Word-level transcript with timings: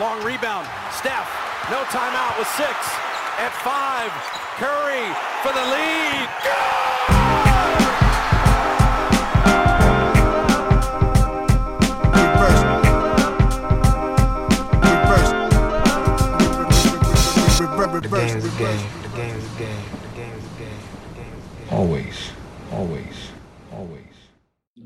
long 0.00 0.24
rebound. 0.24 0.66
Steph, 0.92 1.28
no 1.70 1.84
timeout 1.92 2.38
with 2.38 2.48
six. 2.56 2.72
At 3.36 3.52
five, 3.60 4.10
Curry 4.56 5.04
for 5.42 5.52
the 5.52 5.64
lead. 5.70 6.28
The 18.00 18.08
game 18.08 18.38
is 18.38 18.50
the 18.50 18.58
game. 18.58 18.86
The 19.02 19.08
game 19.08 19.36
is 19.36 19.50
the 19.52 19.58
game. 19.58 19.62
The 19.62 19.68
game 19.68 19.84
is 19.84 19.90
the 19.92 19.99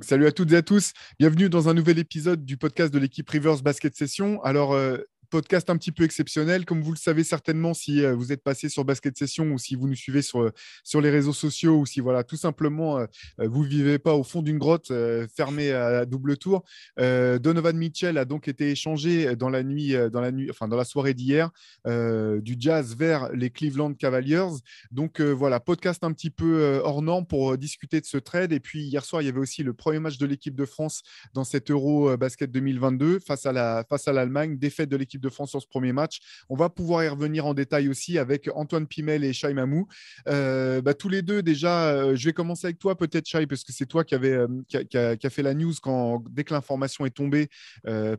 Salut 0.05 0.27
à 0.27 0.33
toutes 0.33 0.53
et 0.53 0.57
à 0.57 0.63
tous, 0.63 0.93
bienvenue 1.19 1.49
dans 1.49 1.71
un 1.71 1.75
nouvel 1.75 1.99
épisode 1.99 2.45
du 2.45 2.59
podcast 2.59 2.93
de 2.93 2.99
l'équipe 2.99 3.29
Rivers 3.31 3.63
Basket 3.63 3.97
Session. 3.97 4.43
Alors, 4.43 4.75
euh, 4.75 4.99
podcast 5.35 5.69
un 5.69 5.77
petit 5.77 5.91
peu 5.91 6.05
exceptionnel, 6.05 6.65
comme 6.65 6.81
vous 6.81 6.93
le 6.93 6.97
savez 6.97 7.25
certainement 7.25 7.75
si 7.75 8.05
euh, 8.05 8.15
vous 8.15 8.31
êtes 8.31 8.45
passé 8.45 8.69
sur 8.69 8.85
Basket 8.85 9.19
Session 9.19 9.47
ou 9.47 9.59
si 9.59 9.75
vous 9.75 9.89
nous 9.89 9.97
suivez 9.97 10.23
sur, 10.23 10.49
sur 10.85 11.01
les 11.01 11.11
réseaux 11.11 11.33
sociaux 11.33 11.79
ou 11.79 11.87
si 11.87 11.99
voilà, 11.99 12.23
tout 12.23 12.37
simplement 12.37 12.99
euh, 12.99 13.07
vous 13.39 13.65
ne 13.65 13.69
vivez 13.69 13.99
pas 13.99 14.15
au 14.15 14.23
fond 14.23 14.43
d'une 14.43 14.59
grotte 14.59 14.93
euh, 14.93 15.27
fermée 15.27 15.73
à 15.73 16.07
double 16.07 16.37
tour. 16.37 16.63
Euh, 17.01 17.41
Donovan 17.41 17.77
Mitchell 17.77 18.17
a 18.17 18.25
donc 18.25 18.47
été 18.47 18.71
échangé 18.71 19.35
dans 19.35 19.49
la 19.49 19.65
nuit, 19.65 19.97
euh, 19.97 20.09
dans 20.09 20.21
la 20.21 20.31
nuit, 20.31 20.51
enfin 20.51 20.69
dans 20.69 20.77
la 20.77 20.85
soirée 20.85 21.15
d'hier, 21.15 21.51
euh, 21.89 22.41
du 22.41 22.55
Jazz 22.57 22.95
vers 22.97 23.33
les 23.33 23.51
Cleveland 23.51 23.95
Cavaliers. 23.95 24.47
Donc 24.93 25.21
euh, 25.21 25.33
voilà, 25.33 25.59
podcast 25.59 26.05
un 26.05 26.13
petit 26.13 26.31
peu 26.31 26.61
euh, 26.63 26.81
hors 26.85 27.03
pour 27.29 27.53
euh, 27.53 27.57
discuter 27.57 28.01
de 28.01 28.07
ce 28.07 28.19
trade. 28.19 28.53
Et 28.53 28.61
puis 28.61 28.85
hier 28.85 29.05
soir, 29.05 29.21
il 29.21 29.25
y 29.25 29.29
avait 29.29 29.41
aussi 29.41 29.65
le 29.65 29.75
premier 29.75 29.99
match 29.99 30.17
de 30.17 30.27
l'équipe 30.27 30.55
de 30.55 30.65
France 30.65 31.03
dans 31.33 31.45
cet 31.45 31.73
Euro 31.73 32.11
euh, 32.11 32.17
Basket 32.17 32.53
2022 32.53 33.19
face 33.19 33.47
à 33.47 33.53
la 33.53 33.85
face 33.89 34.07
à 34.07 34.13
l'Allemagne, 34.13 34.59
défaite 34.59 34.89
de 34.89 34.97
l'équipe 34.97 35.24
de 35.25 35.31
France 35.31 35.51
sur 35.51 35.61
ce 35.61 35.67
premier 35.67 35.93
match. 35.93 36.21
On 36.49 36.57
va 36.57 36.69
pouvoir 36.69 37.03
y 37.05 37.09
revenir 37.09 37.47
en 37.47 37.55
détail 37.55 37.89
aussi 37.89 38.19
avec 38.19 38.49
Antoine 38.55 38.87
Pimel 38.87 39.25
et 39.25 39.33
Shai 39.33 39.55
Mamou. 39.55 39.87
Euh, 40.29 40.81
bah, 40.81 40.95
tous 40.95 41.09
les 41.09 41.23
deux 41.23 41.43
déjà, 41.43 41.89
euh, 41.89 42.17
je 42.17 42.27
vais 42.27 42.33
commencer 42.33 42.67
avec 42.67 42.79
toi 42.79 42.97
peut-être 42.97 43.27
Shai 43.27 43.47
parce 43.47 43.65
que 43.65 43.73
c'est 43.73 43.87
toi 43.87 44.05
qui 44.05 44.15
avait 44.15 44.33
euh, 44.33 45.19
fait 45.31 45.43
la 45.43 45.55
news 45.55 45.73
quand 45.83 46.23
dès 46.31 46.45
que 46.45 46.55
l'information 46.55 47.07
est 47.07 47.11
tombée 47.11 47.49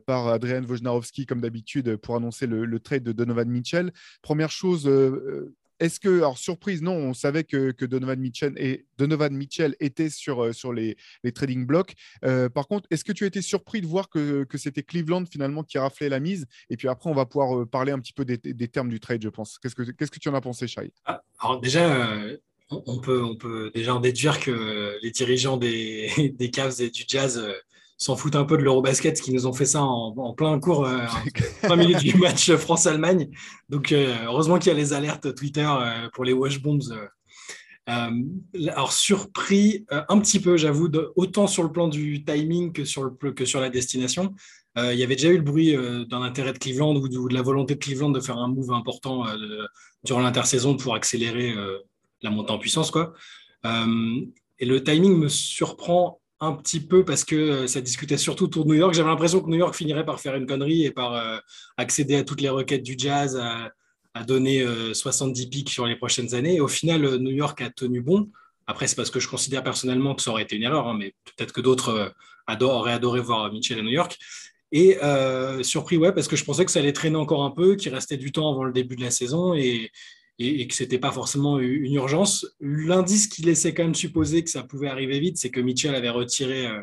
par 0.06 0.28
Adrian 0.28 0.62
Wojnarowski 0.62 1.26
comme 1.26 1.40
d'habitude 1.40 1.96
pour 1.96 2.16
annoncer 2.16 2.46
le, 2.46 2.64
le 2.64 2.80
trade 2.80 3.02
de 3.02 3.12
Donovan 3.12 3.48
Mitchell. 3.48 3.92
Première 4.22 4.50
chose, 4.50 4.88
est-ce 5.78 6.00
que, 6.00 6.18
alors 6.18 6.38
surprise, 6.38 6.82
non, 6.82 6.94
on 6.94 7.14
savait 7.14 7.44
que, 7.44 7.72
Donovan, 7.84 8.18
Mitchell 9.36 9.76
était 9.80 10.10
sur, 10.10 10.44
euh, 10.44 10.52
les, 10.72 10.96
trading 11.32 11.66
blocks. 11.66 11.94
Euh, 12.24 12.48
par 12.48 12.66
contre, 12.66 12.86
est-ce 12.90 13.04
que 13.04 13.12
tu 13.12 13.24
as 13.24 13.26
été 13.26 13.42
surpris 13.42 13.80
de 13.80 13.86
voir 13.86 14.08
que, 14.08 14.46
c'était 14.54 14.82
Cleveland 14.82 15.24
finalement 15.30 15.62
qui 15.62 15.78
raflait 15.78 16.08
la 16.08 16.20
mise? 16.20 16.46
Et 16.70 16.76
puis 16.76 16.88
après, 16.88 17.10
on 17.10 17.14
va 17.14 17.26
pouvoir 17.26 17.58
euh, 17.58 17.66
parler 17.66 17.92
un 17.92 17.98
petit 17.98 18.12
peu 18.12 18.24
des, 18.24 18.68
termes 18.68 18.88
du 18.88 19.00
trade, 19.00 19.22
je 19.22 19.28
pense. 19.28 19.58
Qu'est-ce 19.58 19.74
que, 19.74 20.18
tu 20.18 20.28
en 20.28 20.34
as 20.34 20.40
pensé, 20.40 20.66
Shai? 20.66 20.92
Ah, 21.04 21.22
alors 21.40 21.60
déjà, 21.60 22.10
euh, 22.10 22.36
on, 22.70 22.98
peut, 22.98 23.70
déjà 23.74 23.94
en 23.94 24.00
déduire 24.00 24.40
que 24.40 24.98
les 25.02 25.10
dirigeants 25.10 25.56
des, 25.56 26.10
des 26.38 26.50
Cavs 26.50 26.80
et 26.80 26.90
du 26.90 27.04
Jazz 27.06 27.42
s'en 27.98 28.14
foutent 28.16 28.36
un 28.36 28.44
peu 28.44 28.56
de 28.58 28.62
l'Eurobasket, 28.62 29.20
qui 29.20 29.32
nous 29.32 29.46
ont 29.46 29.52
fait 29.52 29.64
ça 29.64 29.82
en, 29.82 30.14
en 30.16 30.34
plein 30.34 30.58
cours, 30.60 30.84
euh, 30.86 30.98
en 31.62 31.66
plein 31.66 31.76
milieu 31.76 31.98
du 31.98 32.14
match 32.18 32.50
France-Allemagne. 32.52 33.30
Donc, 33.70 33.92
euh, 33.92 34.14
heureusement 34.26 34.58
qu'il 34.58 34.68
y 34.68 34.74
a 34.74 34.78
les 34.78 34.92
alertes 34.92 35.34
Twitter 35.34 35.66
euh, 35.66 36.08
pour 36.12 36.24
les 36.24 36.32
wash 36.34 36.60
bombs. 36.60 36.80
euh. 36.92 37.06
Alors, 37.88 38.92
surpris 38.92 39.86
un 39.90 40.18
petit 40.18 40.40
peu, 40.40 40.56
j'avoue, 40.56 40.88
autant 41.14 41.46
sur 41.46 41.62
le 41.62 41.70
plan 41.70 41.88
du 41.88 42.24
timing 42.24 42.72
que 42.72 42.84
sur, 42.84 43.04
le, 43.04 43.32
que 43.32 43.44
sur 43.44 43.60
la 43.60 43.70
destination. 43.70 44.34
Il 44.76 44.98
y 44.98 45.02
avait 45.04 45.16
déjà 45.16 45.28
eu 45.28 45.36
le 45.36 45.42
bruit 45.42 45.74
d'un 46.10 46.20
intérêt 46.20 46.52
de 46.52 46.58
Cleveland 46.58 46.94
ou 46.96 47.08
de, 47.08 47.16
ou 47.16 47.28
de 47.28 47.34
la 47.34 47.40
volonté 47.42 47.76
de 47.76 47.78
Cleveland 47.78 48.10
de 48.10 48.20
faire 48.20 48.36
un 48.36 48.48
move 48.48 48.72
important 48.72 49.24
de- 49.24 49.66
durant 50.04 50.20
l'intersaison 50.20 50.76
pour 50.76 50.94
accélérer 50.94 51.54
la 52.22 52.30
montée 52.30 52.50
en 52.52 52.58
puissance. 52.58 52.90
Quoi. 52.90 53.14
Et 53.64 54.66
le 54.66 54.84
timing 54.84 55.16
me 55.16 55.28
surprend 55.28 56.20
un 56.40 56.52
petit 56.52 56.80
peu 56.80 57.04
parce 57.04 57.24
que 57.24 57.34
euh, 57.34 57.66
ça 57.66 57.80
discutait 57.80 58.18
surtout 58.18 58.44
autour 58.44 58.64
de 58.64 58.70
New 58.70 58.76
York. 58.76 58.94
J'avais 58.94 59.08
l'impression 59.08 59.40
que 59.40 59.48
New 59.48 59.56
York 59.56 59.74
finirait 59.74 60.04
par 60.04 60.20
faire 60.20 60.34
une 60.34 60.46
connerie 60.46 60.84
et 60.84 60.90
par 60.90 61.14
euh, 61.14 61.38
accéder 61.76 62.16
à 62.16 62.24
toutes 62.24 62.40
les 62.40 62.48
requêtes 62.48 62.82
du 62.82 62.94
Jazz, 62.96 63.36
à, 63.36 63.72
donner 64.24 64.62
euh, 64.62 64.94
70 64.94 65.48
pics 65.48 65.68
sur 65.68 65.86
les 65.86 65.96
prochaines 65.96 66.34
années. 66.34 66.56
Et 66.56 66.60
au 66.60 66.68
final, 66.68 67.04
euh, 67.04 67.18
New 67.18 67.32
York 67.32 67.60
a 67.60 67.70
tenu 67.70 68.00
bon. 68.00 68.30
Après, 68.66 68.86
c'est 68.86 68.96
parce 68.96 69.10
que 69.10 69.20
je 69.20 69.28
considère 69.28 69.62
personnellement 69.62 70.14
que 70.14 70.22
ça 70.22 70.30
aurait 70.30 70.42
été 70.42 70.56
une 70.56 70.62
erreur, 70.62 70.88
hein, 70.88 70.96
mais 70.98 71.14
peut-être 71.24 71.52
que 71.52 71.60
d'autres 71.60 72.14
euh, 72.48 72.64
auraient 72.66 72.92
adoré 72.92 73.20
voir 73.20 73.52
Mitchell 73.52 73.78
à 73.78 73.82
New 73.82 73.90
York. 73.90 74.16
Et 74.72 74.98
euh, 75.02 75.62
surpris, 75.62 75.96
ouais, 75.96 76.12
parce 76.12 76.26
que 76.26 76.36
je 76.36 76.44
pensais 76.44 76.64
que 76.64 76.70
ça 76.70 76.80
allait 76.80 76.92
traîner 76.92 77.16
encore 77.16 77.44
un 77.44 77.50
peu, 77.50 77.76
qu'il 77.76 77.94
restait 77.94 78.16
du 78.16 78.32
temps 78.32 78.50
avant 78.50 78.64
le 78.64 78.72
début 78.72 78.96
de 78.96 79.02
la 79.02 79.10
saison 79.10 79.54
et, 79.54 79.90
et, 80.38 80.60
et 80.60 80.66
que 80.66 80.74
c'était 80.74 80.98
pas 80.98 81.12
forcément 81.12 81.58
une 81.58 81.94
urgence. 81.94 82.46
L'indice 82.60 83.26
qui 83.26 83.42
laissait 83.42 83.74
quand 83.74 83.84
même 83.84 83.94
supposer 83.94 84.44
que 84.44 84.50
ça 84.50 84.62
pouvait 84.62 84.88
arriver 84.88 85.18
vite, 85.20 85.38
c'est 85.38 85.50
que 85.50 85.60
Mitchell 85.60 85.94
avait 85.94 86.10
retiré 86.10 86.66
euh, 86.66 86.80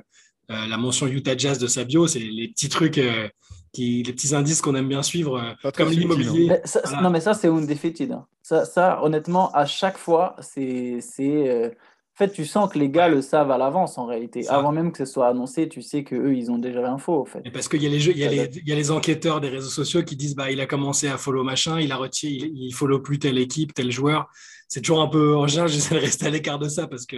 euh, 0.51 0.67
la 0.67 0.77
mention 0.77 1.07
Utah 1.07 1.37
Jazz 1.37 1.57
de 1.59 1.67
sa 1.67 1.83
bio. 1.83 2.07
C'est 2.07 2.19
les 2.19 2.47
petits 2.49 2.69
trucs, 2.69 2.97
euh, 2.97 3.27
qui, 3.71 4.03
les 4.03 4.13
petits 4.13 4.35
indices 4.35 4.61
qu'on 4.61 4.75
aime 4.75 4.89
bien 4.89 5.03
suivre, 5.03 5.37
euh, 5.37 5.53
Pas 5.61 5.71
comme 5.71 5.89
l'immobilier. 5.89 6.49
Voilà. 6.73 7.01
Non, 7.01 7.09
mais 7.09 7.21
ça, 7.21 7.33
c'est 7.33 7.47
undefeated. 7.47 8.11
hein. 8.11 8.25
Ça, 8.41 8.65
ça, 8.65 9.01
honnêtement, 9.03 9.51
à 9.51 9.65
chaque 9.65 9.97
fois, 9.97 10.35
c'est. 10.41 10.99
En 12.15 12.17
fait, 12.25 12.31
tu 12.31 12.45
sens 12.45 12.71
que 12.71 12.77
les 12.77 12.89
gars 12.89 13.07
le 13.07 13.23
savent 13.23 13.49
à 13.49 13.57
l'avance, 13.57 13.97
en 13.97 14.05
réalité. 14.05 14.43
Ça. 14.43 14.55
Avant 14.55 14.71
même 14.71 14.91
que 14.91 14.99
ce 14.99 15.11
soit 15.11 15.27
annoncé, 15.27 15.67
tu 15.67 15.81
sais 15.81 16.03
qu'eux, 16.03 16.35
ils 16.35 16.51
ont 16.51 16.59
déjà 16.59 16.79
l'info, 16.79 17.19
en 17.21 17.25
fait. 17.25 17.41
Et 17.43 17.49
parce 17.49 17.67
qu'il 17.67 17.81
y 17.81 17.87
a 17.87 17.89
les 17.89 17.99
jeux, 17.99 18.15
y 18.15 18.23
a 18.23 18.29
les, 18.29 18.49
y 18.63 18.71
a 18.71 18.75
les 18.75 18.91
enquêteurs 18.91 19.41
des 19.41 19.49
réseaux 19.49 19.71
sociaux 19.71 20.03
qui 20.03 20.15
disent 20.15 20.35
bah 20.35 20.51
il 20.51 20.61
a 20.61 20.67
commencé 20.67 21.07
à 21.07 21.17
follow 21.17 21.43
machin, 21.43 21.79
il 21.79 21.91
a 21.91 21.95
retiré, 21.95 22.33
il, 22.35 22.67
il 22.67 22.71
follow 22.71 22.99
plus 22.99 23.17
telle 23.17 23.39
équipe, 23.39 23.73
tel 23.73 23.91
joueur. 23.91 24.27
C'est 24.67 24.81
toujours 24.81 25.01
un 25.01 25.07
peu 25.07 25.35
en 25.35 25.47
général, 25.47 25.69
j'essaie 25.71 25.95
de 25.95 25.99
rester 25.99 26.27
à 26.27 26.29
l'écart 26.29 26.59
de 26.59 26.69
ça 26.69 26.85
parce 26.87 27.07
que 27.07 27.17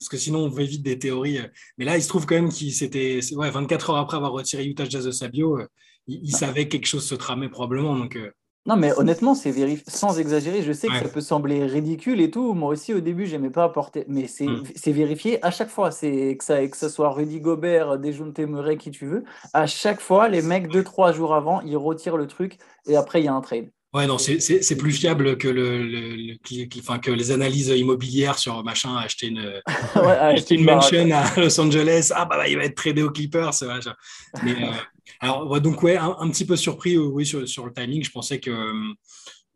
parce 0.00 0.08
que 0.08 0.16
sinon 0.16 0.40
on 0.40 0.50
fait 0.50 0.64
vite 0.64 0.82
des 0.82 0.98
théories. 0.98 1.38
Mais 1.78 1.84
là, 1.84 1.96
il 1.96 2.02
se 2.02 2.08
trouve 2.08 2.26
quand 2.26 2.34
même 2.34 2.48
qu'il 2.50 2.72
s'était 2.72 3.20
c'est- 3.22 3.36
ouais, 3.36 3.48
24 3.50 3.90
heures 3.90 3.96
après 3.98 4.16
avoir 4.16 4.32
retiré 4.32 4.64
Utah 4.64 4.88
Jazz 4.88 5.04
de 5.04 5.12
sa 5.12 5.28
bio, 5.28 5.56
euh, 5.60 5.66
il, 6.08 6.18
il 6.24 6.32
savait 6.34 6.64
que 6.66 6.72
quelque 6.72 6.86
chose 6.86 7.06
se 7.06 7.14
tramait 7.14 7.48
probablement. 7.48 7.96
Donc 7.96 8.16
euh, 8.16 8.32
Non, 8.64 8.76
mais 8.76 8.92
honnêtement, 8.96 9.34
c'est 9.34 9.50
vérifié. 9.50 9.84
Sans 9.88 10.20
exagérer, 10.20 10.62
je 10.62 10.72
sais 10.72 10.86
que 10.86 10.92
Ouais. 10.92 11.02
ça 11.02 11.08
peut 11.08 11.20
sembler 11.20 11.66
ridicule 11.66 12.20
et 12.20 12.30
tout. 12.30 12.54
Moi 12.54 12.68
aussi, 12.70 12.94
au 12.94 13.00
début, 13.00 13.26
j'aimais 13.26 13.50
pas 13.50 13.64
apporter. 13.64 14.04
Mais 14.08 14.28
c'est 14.28 14.46
Mm. 14.46 14.62
c'est 14.76 14.92
vérifié 14.92 15.44
à 15.44 15.50
chaque 15.50 15.68
fois. 15.68 15.90
C'est 15.90 16.36
que 16.36 16.44
ça, 16.44 16.64
que 16.68 16.76
ce 16.76 16.88
soit 16.88 17.10
Rudy 17.10 17.40
Gobert, 17.40 17.98
Dejounte 17.98 18.38
Murray, 18.38 18.76
qui 18.76 18.92
tu 18.92 19.06
veux. 19.06 19.24
À 19.52 19.66
chaque 19.66 20.00
fois, 20.00 20.28
les 20.28 20.42
mecs, 20.42 20.68
deux, 20.68 20.84
trois 20.84 21.12
jours 21.12 21.34
avant, 21.34 21.60
ils 21.62 21.76
retirent 21.76 22.16
le 22.16 22.26
truc 22.28 22.58
et 22.86 22.94
après, 22.96 23.20
il 23.20 23.24
y 23.24 23.28
a 23.28 23.34
un 23.34 23.40
trade. 23.40 23.68
Ouais 23.94 24.06
non, 24.06 24.18
c'est 24.18 24.76
plus 24.76 24.92
fiable 24.92 25.36
que 25.36 25.48
le, 25.48 25.82
le- 25.86 26.16
le- 26.16 26.34
qui- 26.44 26.68
qui- 26.68 26.80
enfin 26.80 26.98
que 26.98 27.10
les 27.10 27.30
analyses 27.30 27.68
immobilières 27.68 28.38
sur 28.38 28.62
machin 28.64 28.96
acheter 28.96 29.26
une 29.28 29.60
Ouais, 29.96 30.02
acheter 30.32 30.54
une 30.54 30.64
mansion 30.64 31.10
à 31.12 31.40
Los 31.40 31.60
Angeles, 31.60 32.10
ah 32.14 32.24
bah, 32.24 32.36
bah, 32.38 32.48
il 32.48 32.56
va 32.56 32.64
être 32.64 32.74
tradé 32.76 33.02
aux 33.02 33.10
Clippers. 33.10 33.50
machin. 33.62 33.94
Mais, 34.42 34.52
euh, 34.64 34.72
alors, 35.20 35.50
ouais, 35.50 35.60
donc, 35.60 35.82
ouais, 35.82 35.96
un, 35.96 36.16
un 36.18 36.30
petit 36.30 36.46
peu 36.46 36.56
surpris 36.56 36.96
euh, 36.96 37.00
oui, 37.02 37.26
sur, 37.26 37.46
sur 37.46 37.66
le 37.66 37.72
timing. 37.72 38.02
Je 38.04 38.10
pensais 38.10 38.40
que, 38.40 38.72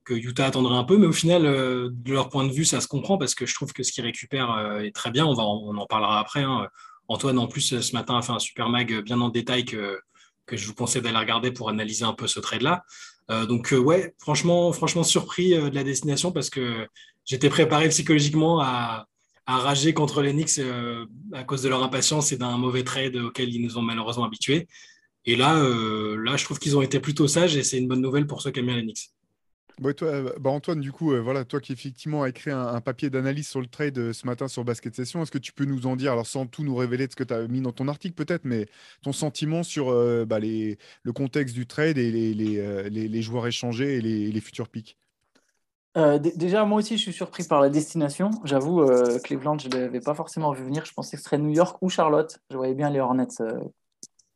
que 0.04 0.14
Utah 0.14 0.46
attendrait 0.46 0.76
un 0.76 0.84
peu, 0.84 0.96
mais 0.96 1.06
au 1.06 1.12
final, 1.12 1.44
euh, 1.46 1.88
de 1.92 2.12
leur 2.12 2.28
point 2.28 2.44
de 2.46 2.52
vue, 2.52 2.64
ça 2.64 2.80
se 2.80 2.86
comprend 2.88 3.18
parce 3.18 3.34
que 3.34 3.46
je 3.46 3.54
trouve 3.54 3.72
que 3.72 3.82
ce 3.82 3.90
qu'ils 3.90 4.04
récupèrent 4.04 4.52
euh, 4.52 4.80
est 4.80 4.94
très 4.94 5.10
bien. 5.10 5.26
On, 5.26 5.34
va, 5.34 5.42
en- 5.42 5.62
on 5.66 5.76
en 5.76 5.86
parlera 5.86 6.20
après. 6.20 6.42
hein. 6.42 6.68
Antoine, 7.08 7.38
en 7.38 7.46
plus, 7.46 7.80
ce 7.80 7.92
matin, 7.94 8.18
a 8.18 8.22
fait 8.22 8.32
un 8.32 8.38
super 8.38 8.68
mag 8.68 9.02
bien 9.02 9.20
en 9.20 9.28
détail 9.28 9.64
que, 9.64 9.98
que 10.44 10.56
je 10.56 10.66
vous 10.66 10.74
conseille 10.74 11.02
d'aller 11.02 11.18
regarder 11.18 11.50
pour 11.52 11.68
analyser 11.68 12.04
un 12.04 12.12
peu 12.12 12.26
ce 12.26 12.38
trade-là. 12.40 12.84
Euh, 13.30 13.46
donc, 13.46 13.72
euh, 13.72 13.78
ouais, 13.78 14.14
franchement, 14.18 14.72
franchement 14.72 15.02
surpris 15.02 15.54
euh, 15.54 15.68
de 15.70 15.74
la 15.74 15.84
destination 15.84 16.32
parce 16.32 16.50
que 16.50 16.86
j'étais 17.24 17.48
préparé 17.48 17.88
psychologiquement 17.88 18.60
à, 18.60 19.06
à 19.46 19.58
rager 19.58 19.94
contre 19.94 20.22
les 20.22 20.60
à 21.32 21.44
cause 21.44 21.62
de 21.62 21.68
leur 21.68 21.82
impatience 21.82 22.32
et 22.32 22.36
d'un 22.36 22.56
mauvais 22.58 22.84
trade 22.84 23.16
auquel 23.16 23.54
ils 23.54 23.62
nous 23.62 23.78
ont 23.78 23.82
malheureusement 23.82 24.24
habitués. 24.24 24.66
Et 25.24 25.36
là, 25.36 25.56
euh, 25.56 26.16
là 26.22 26.36
je 26.36 26.44
trouve 26.44 26.58
qu'ils 26.58 26.76
ont 26.76 26.82
été 26.82 27.00
plutôt 27.00 27.26
sages 27.28 27.56
et 27.56 27.64
c'est 27.64 27.78
une 27.78 27.88
bonne 27.88 28.00
nouvelle 28.00 28.26
pour 28.26 28.42
ceux 28.42 28.50
qui 28.50 28.60
aiment 28.60 28.66
bien. 28.66 28.82
Toi, 29.82 30.08
euh, 30.08 30.32
bah 30.40 30.48
Antoine, 30.48 30.80
du 30.80 30.90
coup, 30.90 31.12
euh, 31.12 31.20
voilà, 31.20 31.44
toi 31.44 31.60
qui 31.60 31.72
effectivement 31.72 32.22
a 32.22 32.30
écrit 32.30 32.50
un, 32.50 32.80
papier 32.80 33.10
d'analyse 33.10 33.46
sur 33.46 33.60
le 33.60 33.66
trade 33.66 33.98
euh, 33.98 34.12
ce 34.14 34.26
matin 34.26 34.48
sur 34.48 34.64
Basket 34.64 34.94
Session, 34.94 35.22
est-ce 35.22 35.30
que 35.30 35.36
tu 35.36 35.52
peux 35.52 35.66
nous 35.66 35.86
en 35.86 35.96
dire, 35.96 36.12
alors 36.12 36.26
sans 36.26 36.46
tout 36.46 36.64
nous 36.64 36.74
révéler 36.74 37.06
de 37.06 37.12
ce 37.12 37.16
que 37.16 37.24
tu 37.24 37.34
as 37.34 37.46
mis 37.46 37.60
dans 37.60 37.72
ton 37.72 37.86
article 37.86 38.14
peut-être, 38.14 38.46
mais 38.46 38.68
ton 39.02 39.12
sentiment 39.12 39.62
sur 39.62 39.86
bah, 40.26 40.38
le 40.40 41.12
contexte 41.12 41.54
du 41.54 41.66
trade 41.66 41.98
et 41.98 42.10
les, 42.10 42.32
les, 42.90 43.22
joueurs 43.22 43.46
échangés 43.46 43.96
et 43.96 44.00
les, 44.00 44.40
futurs 44.40 44.68
pics 44.68 44.96
dé- 45.94 46.32
déjà, 46.36 46.64
moi 46.64 46.78
aussi, 46.78 46.96
je 46.96 47.02
suis 47.02 47.12
surpris 47.12 47.44
par 47.44 47.60
la 47.60 47.68
destination. 47.68 48.30
J'avoue, 48.44 48.84
Cleveland, 49.24 49.58
je 49.58 49.68
ne 49.68 49.76
l'avais 49.76 50.00
pas 50.00 50.14
forcément 50.14 50.52
vu 50.52 50.64
venir. 50.64 50.84
Je 50.86 50.92
pensais 50.94 51.16
que 51.16 51.22
ce 51.22 51.28
serait 51.28 51.38
New 51.38 51.52
York 51.52 51.76
ou 51.82 51.90
Charlotte. 51.90 52.38
Je 52.50 52.56
voyais 52.56 52.74
bien 52.74 52.90
les 52.90 53.00
Hornets 53.00 53.26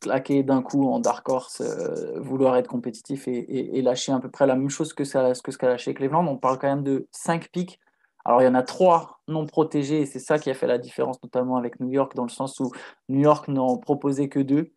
claquer 0.01 0.43
d'un 0.43 0.61
coup 0.61 0.89
en 0.89 0.99
Dark 0.99 1.27
Horse, 1.29 1.61
euh, 1.61 2.19
vouloir 2.19 2.57
être 2.57 2.67
compétitif 2.67 3.27
et, 3.27 3.81
lâcher 3.81 4.11
à 4.11 4.19
peu 4.19 4.29
près 4.29 4.47
la 4.47 4.55
même 4.55 4.69
chose 4.69 4.93
que, 4.93 5.03
ça, 5.05 5.31
que 5.43 5.51
ce 5.51 5.57
qu'a 5.57 5.69
lâché 5.69 5.93
Cleveland. 5.93 6.27
On 6.27 6.37
parle 6.37 6.59
quand 6.59 6.67
même 6.67 6.83
de 6.83 7.07
5 7.11 7.49
pics. 7.49 7.79
Alors, 8.25 8.41
il 8.41 8.45
y 8.45 8.47
en 8.47 8.55
a 8.55 8.63
3 8.63 9.21
non 9.27 9.45
protégés 9.45 10.01
et 10.01 10.05
c'est 10.05 10.19
ça 10.19 10.37
qui 10.39 10.49
a 10.49 10.53
fait 10.53 10.67
la 10.67 10.77
différence, 10.77 11.21
notamment 11.23 11.55
avec 11.57 11.79
New 11.79 11.89
York, 11.89 12.15
dans 12.15 12.23
le 12.23 12.29
sens 12.29 12.59
où 12.59 12.71
New 13.09 13.21
York 13.21 13.47
n'en 13.47 13.77
proposait 13.77 14.29
que 14.29 14.39
2. 14.39 14.71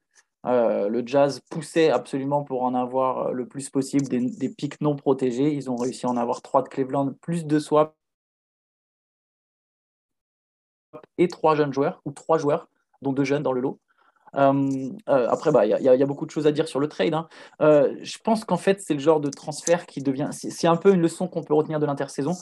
le 0.44 1.03
Jazz 1.06 1.41
poussait 1.50 1.91
absolument 1.91 2.43
pour 2.44 2.62
en 2.62 2.75
avoir 2.75 3.32
le 3.32 3.47
plus 3.49 3.71
possible 3.71 4.06
des, 4.09 4.49
pics 4.50 4.81
non 4.81 4.97
protégés. 4.97 5.53
Ils 5.53 5.71
ont 5.71 5.76
réussi 5.76 6.06
à 6.06 6.11
en 6.11 6.17
avoir 6.17 6.43
trois 6.43 6.62
de 6.62 6.69
Cleveland, 6.69 7.12
plus 7.21 7.47
de 7.47 7.59
swap 7.59 7.94
et 11.19 11.29
trois 11.29 11.55
jeunes 11.55 11.73
joueurs, 11.73 12.00
ou 12.05 12.12
trois 12.12 12.38
joueurs, 12.38 12.69
dont 13.03 13.12
deux 13.12 13.25
jeunes 13.25 13.43
dans 13.43 13.53
le 13.53 13.61
lot. 13.61 13.81
Euh, 14.36 14.90
euh, 15.08 15.28
après, 15.28 15.52
bah, 15.52 15.66
il 15.66 15.82
y, 15.82 15.88
a 15.88 16.06
beaucoup 16.06 16.26
de 16.26 16.31
choses 16.31 16.46
à 16.46 16.52
dire 16.52 16.69
sur 16.69 16.81
le 16.81 16.88
trade. 16.88 17.14
Hein. 17.14 17.28
Euh, 17.60 17.96
je 18.02 18.19
pense 18.19 18.44
qu'en 18.44 18.56
fait, 18.56 18.81
c'est 18.81 18.94
le 18.94 19.00
genre 19.00 19.20
de 19.20 19.31
transfert 19.31 19.86
qui 19.86 20.00
devient. 20.00 20.28
C'est 20.32 20.66
un 20.66 20.76
peu 20.76 20.92
une 20.92 21.00
leçon 21.00 21.28
qu'on 21.28 21.42
peut 21.42 21.54
retenir 21.54 21.81
de 21.81 21.86
l'intersaison. 21.86 22.34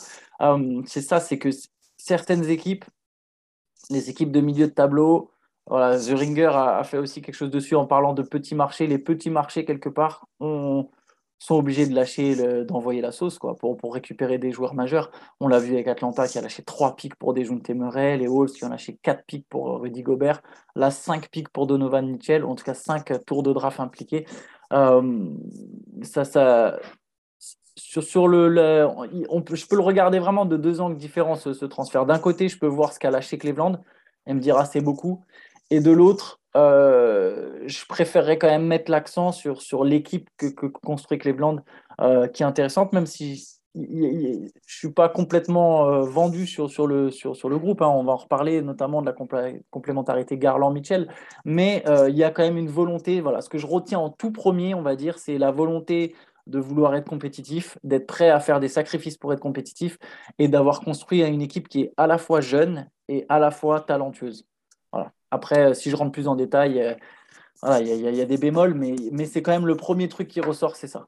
c'est 0.86 1.02
ça, 1.02 1.20
c'est 1.20 1.38
que 1.38 1.50
certaines 1.96 2.48
équipes, 2.48 2.84
les 3.90 4.10
équipes 4.10 4.32
de 4.32 4.40
milieu 4.40 4.66
de 4.66 4.72
tableau, 4.72 5.30
The 5.68 6.12
Ringer 6.14 6.46
a, 6.46 6.78
a, 6.78 6.84
fait 6.84 6.98
aussi 6.98 7.22
quelque 7.22 7.34
chose 7.34 7.50
dessus 7.50 7.76
en 7.76 7.86
parlant 7.86 8.14
de 8.14 8.22
petits 8.22 8.54
marchés. 8.54 8.86
Les 8.86 8.98
petits 8.98 9.30
marchés, 9.30 9.64
quelque 9.64 9.88
part, 9.88 10.26
ont, 10.40 10.88
sont 11.42 11.56
obligés 11.56 11.86
de 11.86 11.94
lâcher, 11.94 12.36
d'envoyer 12.64 13.00
la 13.00 13.10
sauce 13.10 13.36
quoi, 13.38 13.56
pour, 13.56 13.76
pour 13.76 13.94
récupérer 13.94 14.38
des 14.38 14.52
joueurs 14.52 14.74
majeurs. 14.74 15.10
On 15.40 15.48
l'a 15.48 15.58
vu 15.58 15.74
avec 15.74 15.88
Atlanta 15.88 16.28
qui 16.28 16.38
a 16.38 16.40
lâché 16.40 16.62
3 16.62 16.94
pics 16.94 17.16
pour 17.16 17.34
Dejounte 17.34 17.68
Murray, 17.70 18.16
les 18.16 18.28
Wolves 18.28 18.52
qui 18.52 18.64
ont 18.64 18.68
lâché 18.68 18.96
4 19.02 19.24
pics 19.26 19.46
pour 19.48 19.80
Rudy 19.80 20.02
Gobert, 20.02 20.40
là 20.76 20.92
5 20.92 21.28
pics 21.30 21.48
pour 21.48 21.66
Donovan 21.66 22.08
Mitchell, 22.08 22.44
en 22.44 22.54
tout 22.54 22.62
cas 22.62 22.74
5 22.74 23.24
tours 23.26 23.42
de 23.42 23.52
draft 23.52 23.80
impliqués. 23.80 24.24
Euh, 24.72 25.30
ça, 26.02 26.24
ça, 26.24 26.78
sur, 27.76 28.04
sur 28.04 28.28
le, 28.28 28.86
je 29.50 29.66
peux 29.66 29.76
le 29.76 29.82
regarder 29.82 30.20
vraiment 30.20 30.44
de 30.44 30.56
deux 30.56 30.80
angles 30.80 30.96
différents 30.96 31.34
ce, 31.34 31.54
ce 31.54 31.64
transfert. 31.64 32.06
D'un 32.06 32.20
côté, 32.20 32.48
je 32.48 32.56
peux 32.56 32.68
voir 32.68 32.92
ce 32.92 33.00
qu'a 33.00 33.10
lâché 33.10 33.36
Cleveland 33.36 33.82
et 34.28 34.34
me 34.34 34.38
dire 34.38 34.56
ah 34.56 34.64
c'est 34.64 34.80
beaucoup. 34.80 35.24
Et 35.70 35.80
de 35.80 35.90
l'autre, 35.90 36.40
euh, 36.56 37.60
je 37.66 37.86
préférerais 37.86 38.38
quand 38.38 38.48
même 38.48 38.66
mettre 38.66 38.90
l'accent 38.90 39.32
sur, 39.32 39.62
sur 39.62 39.84
l'équipe 39.84 40.28
que, 40.36 40.66
construit 40.66 41.18
Cleveland, 41.18 41.58
euh, 42.00 42.26
qui 42.28 42.42
est 42.42 42.46
intéressante, 42.46 42.92
même 42.92 43.06
si 43.06 43.46
je 43.74 43.80
ne 43.80 44.48
suis 44.66 44.92
pas 44.92 45.08
complètement 45.08 45.88
euh, 45.88 46.02
vendu 46.02 46.46
sur, 46.46 46.68
sur, 46.68 46.86
le, 46.86 47.10
sur, 47.10 47.34
sur 47.34 47.48
le 47.48 47.58
groupe. 47.58 47.80
Hein. 47.80 47.88
On 47.88 48.04
va 48.04 48.12
en 48.12 48.16
reparler, 48.16 48.60
notamment 48.60 49.00
de 49.00 49.06
la 49.06 49.14
complémentarité 49.70 50.36
Garland-Mitchell. 50.36 51.08
Mais 51.46 51.82
il 52.08 52.14
y 52.14 52.24
a 52.24 52.30
quand 52.30 52.42
même 52.42 52.58
une 52.58 52.70
volonté. 52.70 53.20
Voilà, 53.20 53.40
ce 53.40 53.48
que 53.48 53.58
je 53.58 53.66
retiens 53.66 53.98
en 53.98 54.10
tout 54.10 54.30
premier, 54.30 54.74
on 54.74 54.82
va 54.82 54.94
dire, 54.94 55.18
c'est 55.18 55.38
la 55.38 55.50
volonté 55.50 56.14
de 56.46 56.58
vouloir 56.58 56.94
être 56.96 57.08
compétitif, 57.08 57.78
d'être 57.84 58.06
prêt 58.06 58.28
à 58.28 58.40
faire 58.40 58.60
des 58.60 58.68
sacrifices 58.68 59.16
pour 59.16 59.32
être 59.32 59.40
compétitif 59.40 59.98
et 60.38 60.48
d'avoir 60.48 60.80
construit 60.80 61.22
une 61.22 61.40
équipe 61.40 61.68
qui 61.68 61.82
est 61.82 61.92
à 61.96 62.06
la 62.06 62.18
fois 62.18 62.40
jeune 62.40 62.90
et 63.08 63.24
à 63.28 63.38
la 63.38 63.50
fois 63.50 63.80
talentueuse. 63.80 64.44
Après, 65.32 65.70
euh, 65.70 65.74
si 65.74 65.90
je 65.90 65.96
rentre 65.96 66.12
plus 66.12 66.28
en 66.28 66.36
détail, 66.36 66.78
euh, 66.78 66.94
il 67.80 67.86
y, 67.86 68.20
a 68.20 68.24
des 68.26 68.36
bémols, 68.36 68.74
mais, 68.74 69.24
c'est 69.24 69.40
quand 69.40 69.52
même 69.52 69.66
le 69.66 69.76
premier 69.76 70.08
truc 70.08 70.28
qui 70.28 70.40
ressort, 70.40 70.76
c'est 70.76 70.88
ça. 70.88 71.06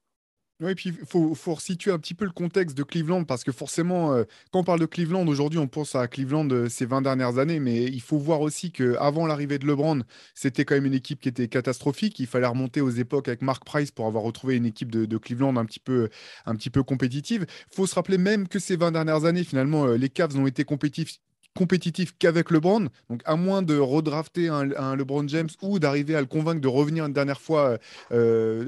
Oui, 0.61 0.75
puis 0.75 0.91
il 0.99 1.07
faut, 1.07 1.35
faut 1.35 1.55
resituer 1.55 1.91
un 1.91 1.99
petit 1.99 2.15
peu 2.15 2.25
le 2.25 2.31
contexte 2.31 2.79
de 2.79 2.85
Cleveland, 2.85 3.25
parce 3.25 3.45
que 3.45 3.53
forcément, 3.53 4.15
euh, 4.15 4.23
quand 4.51 4.61
on 4.61 4.65
parle 4.65 4.81
de 4.81 4.87
Cleveland, 4.87 5.27
aujourd'hui, 5.27 5.59
on 5.59 5.67
pense 5.67 5.95
à 5.95 6.09
Cleveland 6.09 6.49
ces 6.71 6.87
20 6.87 7.03
dernières 7.03 7.39
années, 7.39 7.61
mais 7.61 7.83
il 7.83 8.01
faut 8.01 8.17
voir 8.17 8.41
aussi 8.41 8.71
qu'avant 8.71 9.27
l'arrivée 9.27 9.59
de 9.59 9.67
LeBron, 9.67 10.03
c'était 10.35 10.65
quand 10.65 10.77
même 10.77 10.87
une 10.87 10.95
équipe 10.95 11.21
qui 11.21 11.29
était 11.29 11.49
catastrophique. 11.49 12.19
Il 12.21 12.27
fallait 12.27 12.47
remonter 12.47 12.81
aux 12.81 12.91
époques 12.91 13.29
avec 13.29 13.43
Mark 13.43 13.65
Price 13.65 13.91
pour 13.91 14.07
avoir 14.07 14.23
retrouvé 14.23 14.57
une 14.57 14.65
équipe 14.65 14.91
de, 14.91 15.19
Cleveland 15.19 15.57
un 15.57 15.67
petit 15.67 15.81
peu 15.81 16.83
compétitive. 16.83 17.47
Il 17.73 17.75
faut 17.75 17.87
se 17.87 17.97
rappeler 17.97 18.17
même 18.17 18.49
que 18.49 18.61
ces 18.61 18.77
20 18.77 18.93
dernières 18.93 19.27
années, 19.27 19.45
finalement, 19.45 19.87
les 19.87 20.09
Cavs 20.09 20.35
ont 20.39 20.47
été 20.47 20.65
compétitifs 20.65 21.19
compétitif 21.57 22.15
qu'avec 22.19 22.51
LeBron. 22.51 22.89
Donc, 23.09 23.21
à 23.25 23.37
moins 23.37 23.63
de 23.63 23.77
redrafter 23.77 24.49
un, 24.49 24.97
LeBron 24.97 25.27
James 25.29 25.49
ou 25.63 25.79
d'arriver 25.79 26.15
à 26.17 26.21
le 26.21 26.27
convaincre 26.27 26.61
de 26.61 26.69
revenir 26.69 27.07
une 27.07 27.13
dernière 27.13 27.41
fois 27.41 27.79
euh, 28.13 28.19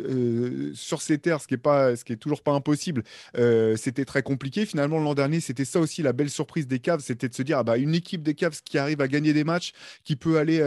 euh, 0.08 0.70
sur 0.74 1.02
ses 1.02 1.18
terres, 1.18 1.40
ce 1.40 1.48
qui 1.48 1.54
est 1.54 1.58
pas, 1.58 1.96
ce 1.96 2.04
qui 2.04 2.12
est 2.12 2.16
toujours 2.16 2.42
pas 2.42 2.52
impossible, 2.52 3.02
euh, 3.36 3.76
c'était 3.76 4.04
très 4.04 4.22
compliqué. 4.22 4.66
Finalement, 4.66 4.98
l'an 4.98 5.14
dernier, 5.14 5.40
c'était 5.40 5.64
ça 5.64 5.80
aussi 5.80 6.02
la 6.02 6.12
belle 6.12 6.30
surprise 6.30 6.66
des 6.66 6.78
Cavs, 6.78 7.00
c'était 7.00 7.28
de 7.28 7.34
se 7.34 7.42
dire, 7.42 7.58
ah 7.58 7.64
bah, 7.64 7.76
une 7.76 7.94
équipe 7.94 8.22
des 8.22 8.34
Cavs 8.34 8.60
qui 8.64 8.78
arrive 8.78 9.00
à 9.00 9.08
gagner 9.08 9.32
des 9.32 9.44
matchs, 9.44 9.72
qui 10.04 10.16
peut 10.16 10.38
aller 10.38 10.62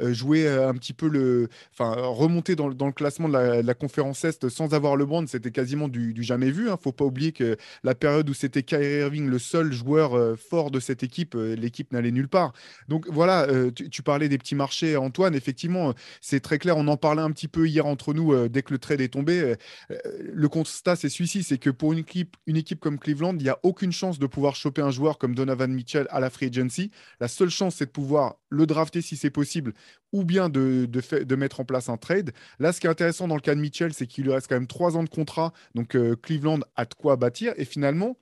jouer 0.00 0.48
un 0.48 0.74
petit 0.74 0.92
peu 0.92 1.08
le, 1.08 1.48
enfin, 1.72 1.94
remonter 1.96 2.54
dans, 2.54 2.68
le 2.68 2.92
classement 2.92 3.28
de 3.28 3.62
la, 3.64 3.74
conférence 3.74 4.24
Est 4.24 4.48
sans 4.48 4.74
avoir 4.74 4.96
LeBron, 4.96 5.26
c'était 5.26 5.50
quasiment 5.50 5.88
du, 5.88 6.14
jamais 6.22 6.50
vu. 6.50 6.70
Hein. 6.70 6.78
Faut 6.80 6.92
pas 6.92 7.04
oublier 7.04 7.32
que 7.32 7.56
la 7.82 7.94
période 7.94 8.28
où 8.28 8.34
c'était 8.34 8.62
Kyrie 8.62 9.00
Irving, 9.00 9.28
le 9.28 9.38
seul 9.38 9.72
joueur 9.72 10.36
fort 10.38 10.70
de 10.70 10.80
cette 10.80 11.02
équipe, 11.02 11.36
l'équipe 11.62 11.92
n'allait 11.92 12.10
nulle 12.10 12.28
part. 12.28 12.52
Donc 12.88 13.08
voilà, 13.08 13.44
euh, 13.48 13.70
tu, 13.70 14.02
parlais 14.02 14.28
des 14.28 14.38
petits 14.38 14.54
marchés, 14.54 14.96
Antoine. 14.96 15.34
Effectivement, 15.34 15.90
euh, 15.90 15.92
c'est 16.20 16.40
très 16.40 16.58
clair. 16.58 16.76
On 16.76 16.88
en 16.88 16.96
parlait 16.96 17.22
un 17.22 17.30
petit 17.30 17.48
peu 17.48 17.66
hier 17.66 17.86
entre 17.86 18.12
nous 18.12 18.32
euh, 18.32 18.48
dès 18.48 18.62
que 18.62 18.72
le 18.72 18.78
trade 18.78 19.00
est 19.00 19.08
tombé. 19.08 19.54
le 19.88 20.48
constat, 20.48 20.96
c'est 20.96 21.08
celui-ci 21.08 21.42
c'est 21.42 21.58
que 21.58 21.70
pour 21.70 21.92
une 21.92 21.98
équipe, 21.98 22.80
comme 22.80 22.98
Cleveland, 22.98 23.36
il 23.38 23.44
n'y 23.44 23.48
a 23.48 23.58
aucune 23.62 23.92
chance 23.92 24.18
de 24.18 24.26
pouvoir 24.26 24.56
choper 24.56 24.82
un 24.82 24.90
joueur 24.90 25.18
comme 25.18 25.34
Donovan 25.34 25.72
Mitchell 25.72 26.06
à 26.10 26.20
la 26.20 26.30
free 26.30 26.46
agency. 26.46 26.90
La 27.20 27.28
seule 27.28 27.50
chance, 27.50 27.76
c'est 27.76 27.86
de 27.86 27.90
pouvoir 27.90 28.36
le 28.50 28.66
drafter 28.66 29.00
si 29.00 29.16
c'est 29.16 29.30
possible 29.30 29.72
ou 30.12 30.24
bien 30.24 30.50
de, 30.50 30.86
de, 30.86 31.36
mettre 31.36 31.60
en 31.60 31.64
place 31.64 31.88
un 31.88 31.96
trade. 31.96 32.32
Là, 32.58 32.72
ce 32.72 32.80
qui 32.80 32.86
est 32.86 32.90
intéressant 32.90 33.28
dans 33.28 33.34
le 33.34 33.40
cas 33.40 33.54
de 33.54 33.60
Mitchell, 33.60 33.94
c'est 33.94 34.06
qu'il 34.06 34.24
lui 34.24 34.32
reste 34.32 34.46
quand 34.48 34.56
même 34.56 34.66
trois 34.66 34.96
ans 34.96 35.04
de 35.04 35.08
contrat. 35.08 35.52
Donc, 35.74 35.96
Cleveland 36.20 36.60
a 36.76 36.84
de 36.84 36.92
quoi 36.92 37.16
bâtir. 37.16 37.54
Et 37.56 37.64
finalement, 37.64 38.18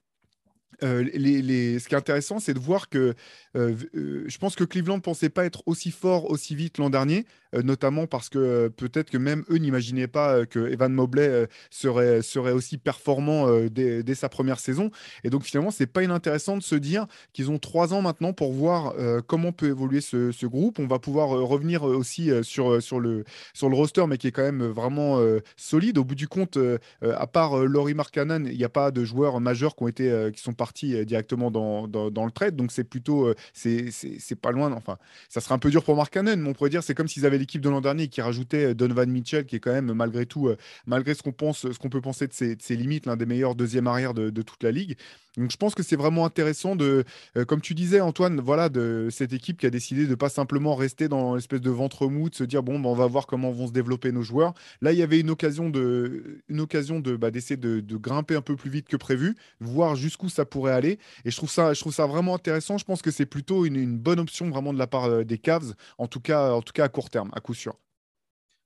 les, 0.83 1.79
ce 1.79 1.89
qui 1.89 1.95
est 1.95 1.99
intéressant, 1.99 2.39
c'est 2.39 2.55
de 2.55 2.59
voir 2.59 2.89
que 2.89 3.15
euh, 3.57 3.75
euh, 3.95 4.25
je 4.27 4.39
pense 4.39 4.55
que 4.55 4.65
Cleveland 4.65 4.97
ne 4.97 5.03
pensait 5.03 5.29
pas 5.29 5.45
être 5.45 5.63
aussi 5.67 5.91
fort 5.91 6.31
aussi 6.31 6.55
vite 6.55 6.79
l'an 6.79 6.91
dernier, 6.91 7.25
euh, 7.50 7.50
notamment 7.53 8.07
parce 8.07 8.29
que 8.29 8.69
peut-être 8.69 9.11
que 9.11 9.19
même 9.19 9.45
eux 9.51 9.57
n'imaginaient 9.57 10.07
pas 10.07 10.47
que 10.47 10.71
Evan 10.71 10.93
Mobley 10.93 11.49
serait, 11.71 12.23
serait 12.23 12.53
aussi 12.53 12.79
performant 12.79 13.47
dès, 13.71 14.15
sa 14.15 14.29
première 14.29 14.61
saison. 14.61 14.91
Et 15.25 15.31
donc 15.31 15.43
finalement, 15.45 15.71
c'est 15.71 15.87
pas 15.87 16.03
inintéressant 16.03 16.57
de 16.57 16.63
se 16.63 16.75
dire 16.75 17.07
qu'ils 17.33 17.51
ont 17.51 17.59
trois 17.59 17.95
ans 17.95 18.03
maintenant 18.03 18.33
pour 18.33 18.53
voir 18.53 18.95
comment 19.27 19.53
peut 19.53 19.69
évoluer 19.69 20.01
ce, 20.01 20.47
groupe. 20.47 20.79
On 20.79 20.87
va 20.87 20.99
pouvoir 20.99 21.29
revenir 21.29 21.83
aussi 21.83 22.31
sur, 22.43 22.83
sur, 22.83 23.01
le, 23.01 23.25
sur 23.55 23.69
le 23.69 23.77
roster, 23.77 24.05
mais 24.09 24.19
qui 24.19 24.29
est 24.29 24.33
quand 24.33 24.43
même 24.43 24.65
vraiment 24.65 25.21
solide. 25.57 25.99
Au 25.99 26.05
bout 26.05 26.15
du 26.15 26.29
compte, 26.29 26.59
à 27.03 27.27
part 27.27 27.57
Laurie 27.59 27.95
Markkanen, 27.95 28.47
il 28.47 28.57
n'y 28.57 28.65
a 28.65 28.69
pas 28.69 28.91
de 28.91 29.05
joueurs 29.05 29.41
majeurs 29.41 29.77
qui, 29.77 29.83
ont 29.85 29.89
été, 29.89 30.31
qui 30.33 30.43
sont 30.43 30.53
partis 30.53 31.05
directement 31.05 31.51
dans, 31.51 31.89
dans, 31.89 32.25
le 32.25 32.31
trade. 32.31 32.57
Donc 32.57 32.73
c'est 32.73 32.85
plutôt 32.85 33.33
c'est 33.53 34.41
pas 34.41 34.53
loin. 34.53 34.73
Enfin, 34.73 34.99
ça 35.29 35.41
serait 35.41 35.55
un 35.55 35.59
peu 35.59 35.71
dur 35.71 35.85
pour 35.85 35.97
Mark 35.97 36.13
Cannon, 36.13 36.37
mais 36.37 36.49
on 36.49 36.53
pourrait 36.53 36.71
dire 36.71 36.83
c'est 36.83 36.95
comme 36.95 37.09
s'ils 37.09 37.27
avaient 37.27 37.39
l'équipe 37.41 37.61
de 37.61 37.69
l'an 37.69 37.81
dernier 37.81 38.09
qui 38.09 38.21
rajoutait 38.21 38.67
euh, 38.67 38.75
Donovan 38.75 39.11
Mitchell, 39.11 39.47
qui 39.47 39.57
est 39.57 39.61
quand 39.61 39.73
même, 39.73 39.93
malgré 39.93 40.27
tout, 40.27 40.49
euh, 40.49 40.57
malgré 40.87 41.15
ce 41.15 41.23
qu'on 41.23 41.33
pense, 41.33 41.71
ce 41.71 41.79
qu'on 41.79 41.89
peut 41.89 42.01
penser 42.01 42.29
de 42.29 42.33
ses, 42.33 42.77
limites, 42.77 43.07
l'un 43.07 43.17
des 43.17 43.27
meilleurs 43.27 43.57
deuxième 43.57 43.87
arrière 43.87 44.15
de, 44.15 44.43
toute 44.43 44.63
la 44.63 44.71
ligue. 44.71 44.97
Donc 45.37 45.51
je 45.51 45.57
pense 45.57 45.75
que 45.75 45.83
c'est 45.83 45.97
vraiment 45.97 46.25
intéressant 46.25 46.75
de, 46.75 47.05
euh, 47.37 47.45
comme 47.45 47.61
tu 47.61 47.75
disais 47.75 48.01
Antoine, 48.01 48.41
voilà, 48.41 48.69
de 48.69 49.09
cette 49.11 49.33
équipe 49.33 49.59
qui 49.59 49.67
a 49.67 49.71
décidé 49.71 50.07
de 50.07 50.15
pas 50.15 50.29
simplement 50.29 50.75
rester 50.75 51.09
dans 51.09 51.37
l'espèce 51.37 51.61
de 51.61 51.71
ventre 51.71 52.09
mou, 52.09 52.31
de 52.31 52.35
se 52.35 52.45
dire 52.45 52.63
bon, 52.63 52.81
bah, 52.81 52.89
on 52.89 52.95
va 52.95 53.07
voir 53.07 53.27
comment 53.27 53.53
vont 53.53 53.69
se 53.69 53.73
développer 53.73 54.11
nos 54.11 54.23
joueurs. 54.23 54.55
Là, 54.81 54.93
il 54.93 54.99
y 54.99 55.03
avait 55.03 55.21
une 55.21 55.31
occasion 55.31 55.71
de, 55.71 56.43
une 56.49 56.61
occasion 56.61 57.01
de 57.01 57.17
bah, 57.17 57.31
d'essayer 57.31 57.57
de, 57.57 57.81
de, 57.81 57.97
grimper 57.97 58.35
un 58.35 58.43
peu 58.43 58.57
plus 58.57 58.71
vite 58.71 58.89
que 58.89 58.97
prévu, 58.97 59.37
voir 59.61 59.95
jusqu'où 59.95 60.29
ça 60.29 60.45
pourrait 60.45 60.73
aller. 60.73 60.99
Et 61.25 61.31
je 61.31 61.37
trouve 61.37 61.51
ça, 61.51 61.75
je 61.75 61.81
trouve 61.81 61.95
ça 61.95 62.07
vraiment 62.07 62.35
intéressant. 62.35 62.79
Je 62.79 62.85
pense 62.85 63.03
que 63.03 63.11
c'est 63.11 63.27
plutôt 63.27 63.65
une, 63.65 63.99
bonne 63.99 64.21
option 64.21 64.51
vraiment 64.51 64.73
de 64.73 64.79
la 64.79 64.87
part 64.87 65.05
euh, 65.05 65.25
des 65.25 65.39
Cavs, 65.39 65.75
en 65.99 66.07
tout 66.07 66.21
cas, 66.21 66.53
en 66.53 66.63
tout 66.63 66.73
cas 66.73 66.85
à 66.85 66.89
court 66.89 67.11
terme, 67.11 67.31
à 67.35 67.41
coup 67.41 67.55
sûr. 67.55 67.77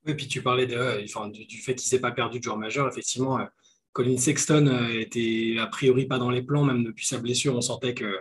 Oui, 0.06 0.14
puis 0.14 0.28
tu 0.28 0.42
parlais 0.42 0.66
de, 0.66 1.02
du, 1.46 1.58
fait 1.58 1.74
qu'il 1.74 1.88
s'est 1.88 2.00
pas 2.00 2.10
perdu 2.10 2.38
de 2.38 2.44
joueur 2.44 2.58
majeur. 2.58 2.88
Effectivement, 2.88 3.38
euh, 3.38 3.44
Colin 3.94 4.18
Sexton 4.18 4.66
euh, 4.66 5.00
était 5.00 5.56
a 5.58 5.66
priori 5.66 6.04
pas 6.04 6.18
dans 6.18 6.28
les 6.28 6.42
plans, 6.42 6.64
même 6.64 6.84
depuis 6.84 7.06
sa 7.06 7.18
blessure. 7.18 7.56
On 7.56 7.62
sentait 7.62 7.94
que 7.94 8.18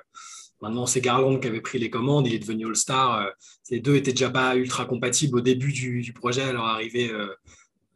maintenant 0.62 0.86
c'est 0.86 1.02
Garland 1.02 1.40
qui 1.40 1.50
avait 1.50 1.60
pris 1.60 1.80
les 1.80 1.90
commandes, 1.90 2.26
il 2.28 2.34
est 2.34 2.40
devenu 2.40 2.68
All-Star. 2.68 3.30
Ces 3.64 3.82
deux 3.82 3.96
étaient 3.96 4.12
déjà 4.12 4.30
pas 4.30 4.56
ultra 4.56 4.86
compatibles 4.86 5.40
au 5.40 5.42
début 5.42 5.74
du, 5.74 6.14
projet, 6.14 6.44
à 6.44 6.54
leur 6.54 6.64
arrivée 6.64 7.12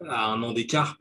à 0.06 0.32
un 0.32 0.44
an 0.44 0.52
d'écart. 0.52 0.98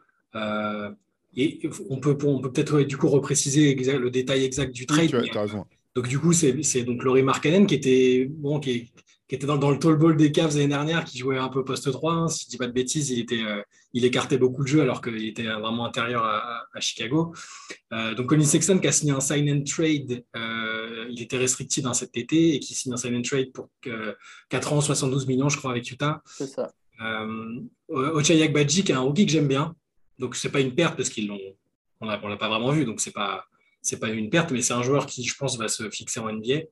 et 1.37 1.61
on 1.91 1.99
peut, 1.99 2.17
on 2.23 2.41
peut 2.41 2.53
peut-être 2.53 2.83
du 2.83 2.97
coup 2.97 3.09
repréciser 3.09 3.75
le 3.75 4.11
détail 4.11 4.45
exact 4.45 4.73
du 4.73 4.87
trade. 4.87 5.09
tu 5.09 5.37
as 5.37 5.41
raison. 5.41 5.67
Donc, 5.97 6.09
du 6.09 6.19
coup, 6.19 6.35
c'est 6.35 6.83
donc 6.83 7.03
Laurie 7.03 7.23
Markkanen 7.23 7.67
qui 7.67 7.75
était, 7.75 8.27
bon, 8.29 8.61
qui, 8.61 8.93
était 9.35 9.47
dans, 9.47 9.71
le 9.71 9.79
tall 9.79 9.97
ball 9.97 10.17
des 10.17 10.31
Cavs 10.31 10.55
l'année 10.55 10.69
dernière, 10.69 11.05
qui 11.05 11.19
jouait 11.19 11.37
un 11.37 11.49
peu 11.49 11.65
poste 11.65 11.91
3. 11.91 12.13
Hein, 12.13 12.29
si 12.29 12.45
je 12.45 12.47
ne 12.47 12.51
dis 12.51 12.57
pas 12.59 12.67
de 12.67 12.73
bêtises, 12.73 13.11
il, 13.11 13.19
était, 13.19 13.43
euh, 13.43 13.61
il 13.93 14.05
écartait 14.05 14.39
beaucoup 14.39 14.63
de 14.63 14.69
jeux 14.69 14.83
alors 14.83 15.03
qu'il 15.03 15.27
était 15.27 15.45
vraiment 15.45 15.85
intérieur 15.85 16.25
à, 16.25 16.65
Chicago. 16.79 17.35
Euh, 17.93 18.15
donc, 18.15 18.27
Colin 18.27 18.45
Sexton 18.45 18.79
qui 18.79 18.87
a 18.87 18.93
signé 18.93 19.13
un 19.13 19.21
sign 19.21 19.51
and 19.51 19.65
trade, 19.65 20.25
euh, 20.37 21.07
il 21.11 21.21
était 21.23 21.39
restrictif 21.39 21.83
dans 21.83 21.95
cet 21.95 22.17
été 22.17 22.55
et 22.55 22.61
qui 22.61 22.75
signe 22.75 22.93
un 22.93 22.97
sign 22.97 23.17
and 23.17 23.23
trade 23.23 23.53
pour 23.53 23.69
4 24.51 24.73
ans, 24.73 24.81
72 24.81 25.27
millions, 25.27 25.49
je 25.49 25.57
crois, 25.57 25.73
avec 25.73 25.91
Utah. 25.91 26.23
C'est 26.27 26.47
ça. 26.47 26.73
Ochayak 27.89 28.53
Badji, 28.53 28.85
qui 28.85 28.93
est 28.93 28.95
un 28.95 29.01
rookie 29.01 29.27
que 29.27 29.33
j'aime 29.33 29.49
bien. 29.49 29.75
Donc, 30.19 30.37
ce 30.37 30.47
n'est 30.47 30.53
pas 30.53 30.61
une 30.61 30.75
perte 30.75 30.97
parce 30.97 31.09
qu'ils 31.09 31.27
l'ont, 31.27 31.41
on 32.01 32.07
ne 32.07 32.11
l'a 32.11 32.37
pas 32.37 32.49
vraiment 32.49 32.71
vu, 32.71 32.85
donc 32.85 33.01
c'est 33.01 33.13
pas 33.13 33.45
c'est 33.87 34.01
pas 34.01 34.09
une 34.09 34.31
perte, 34.31 34.51
mais 34.51 34.63
c'est 34.63 34.73
un 34.73 34.83
joueur 34.83 35.07
qui, 35.07 35.25
je 35.25 35.35
pense, 35.37 35.57
va 35.57 35.69
se 35.69 35.89
fixer 35.91 36.19
en 36.19 36.31
NBA. 36.31 36.63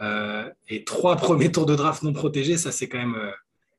Euh, 0.00 0.48
et 0.68 0.84
trois 0.84 1.16
premiers 1.16 1.50
tours 1.52 1.66
de 1.66 1.74
draft 1.74 2.02
non 2.02 2.12
protégés, 2.12 2.56
ça 2.56 2.72
c'est 2.72 2.88
quand 2.88 2.98
même, 2.98 3.14
euh, 3.14 3.30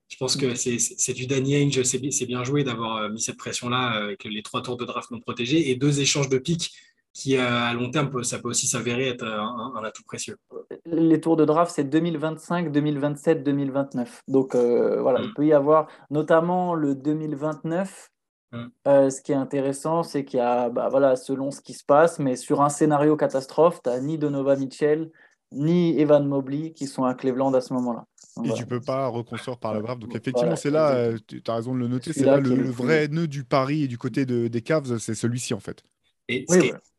Je 0.10 0.18
pense 0.18 0.36
que 0.36 0.56
c'est 0.56 1.14
du 1.14 1.28
Danny 1.28 1.56
Ainge, 1.56 1.82
c'est 1.84 2.26
bien 2.26 2.44
joué 2.44 2.64
d'avoir 2.64 3.10
mis 3.10 3.22
cette 3.22 3.38
pression-là 3.38 4.04
avec 4.04 4.24
les 4.24 4.42
trois 4.42 4.62
tours 4.62 4.78
de 4.78 4.86
draft 4.86 5.12
non 5.12 5.20
protégés 5.20 5.70
et 5.70 5.76
deux 5.76 6.00
échanges 6.00 6.30
de 6.30 6.38
pics 6.38 6.72
qui, 7.14 7.36
à 7.36 7.74
long 7.74 7.90
terme, 7.90 8.24
ça 8.24 8.38
peut 8.38 8.50
aussi 8.50 8.68
s'avérer 8.68 9.08
être 9.08 9.26
un, 9.26 9.84
atout 9.84 10.04
précieux. 10.04 10.38
Les 10.86 11.20
tours 11.20 11.36
de 11.36 11.46
draft, 11.46 11.72
c'est 11.74 11.84
2025, 11.84 12.72
2027, 12.72 13.44
2029. 13.44 14.22
Donc 14.28 14.56
voilà, 14.56 15.22
il 15.22 15.30
mm. 15.30 15.34
peut 15.34 15.46
y 15.46 15.54
avoir 15.54 15.88
notamment 16.12 16.76
le 16.76 16.94
2029. 16.94 18.12
Mm. 18.52 18.66
Euh, 18.88 19.10
ce 19.10 19.22
qui 19.22 19.32
est 19.32 19.36
intéressant, 19.36 20.04
c'est 20.04 20.24
qu'il 20.26 20.40
y 20.40 20.42
a, 20.42 20.70
bah, 20.70 20.88
voilà, 20.90 21.16
selon 21.16 21.52
ce 21.52 21.62
qui 21.62 21.74
se 21.74 21.84
passe, 21.84 22.20
mais 22.20 22.36
sur 22.36 22.62
un 22.62 22.70
scénario 22.70 23.16
catastrophe, 23.16 23.82
tu 23.84 23.90
n'as 23.90 24.00
ni 24.00 24.18
Donovan 24.18 24.60
Mitchell, 24.60 25.12
ni 25.52 26.00
Evan 26.00 26.28
Mobley 26.28 26.72
qui 26.72 26.88
sont 26.88 27.04
à 27.04 27.14
Cleveland 27.14 27.54
à 27.54 27.62
ce 27.62 27.74
moment-là. 27.74 28.06
Et 28.44 28.54
tu 28.54 28.66
peux 28.66 28.82
pas 28.82 29.08
reconstruire 29.08 29.58
par 29.58 29.74
le 29.74 29.82
draft. 29.82 30.00
Donc 30.02 30.16
effectivement, 30.16 30.56
c'est 30.56 30.70
là, 30.70 30.96
euh, 30.96 31.18
tu 31.28 31.42
as 31.48 31.56
raison 31.56 31.74
de 31.74 31.80
le 31.80 31.88
noter, 31.88 32.14
c'est 32.14 32.26
là, 32.26 32.38
le, 32.38 32.70
vrai 32.70 33.08
nœud 33.08 33.28
du 33.28 33.44
pari 33.44 33.84
et 33.84 33.88
du 33.88 33.98
côté 33.98 34.26
de, 34.26 34.48
des 34.48 34.62
Cavs, 34.62 34.98
c'est 35.00 35.16
celui-ci 35.16 35.54
en 35.54 35.60
fait. 35.60 35.84
Et 36.28 36.46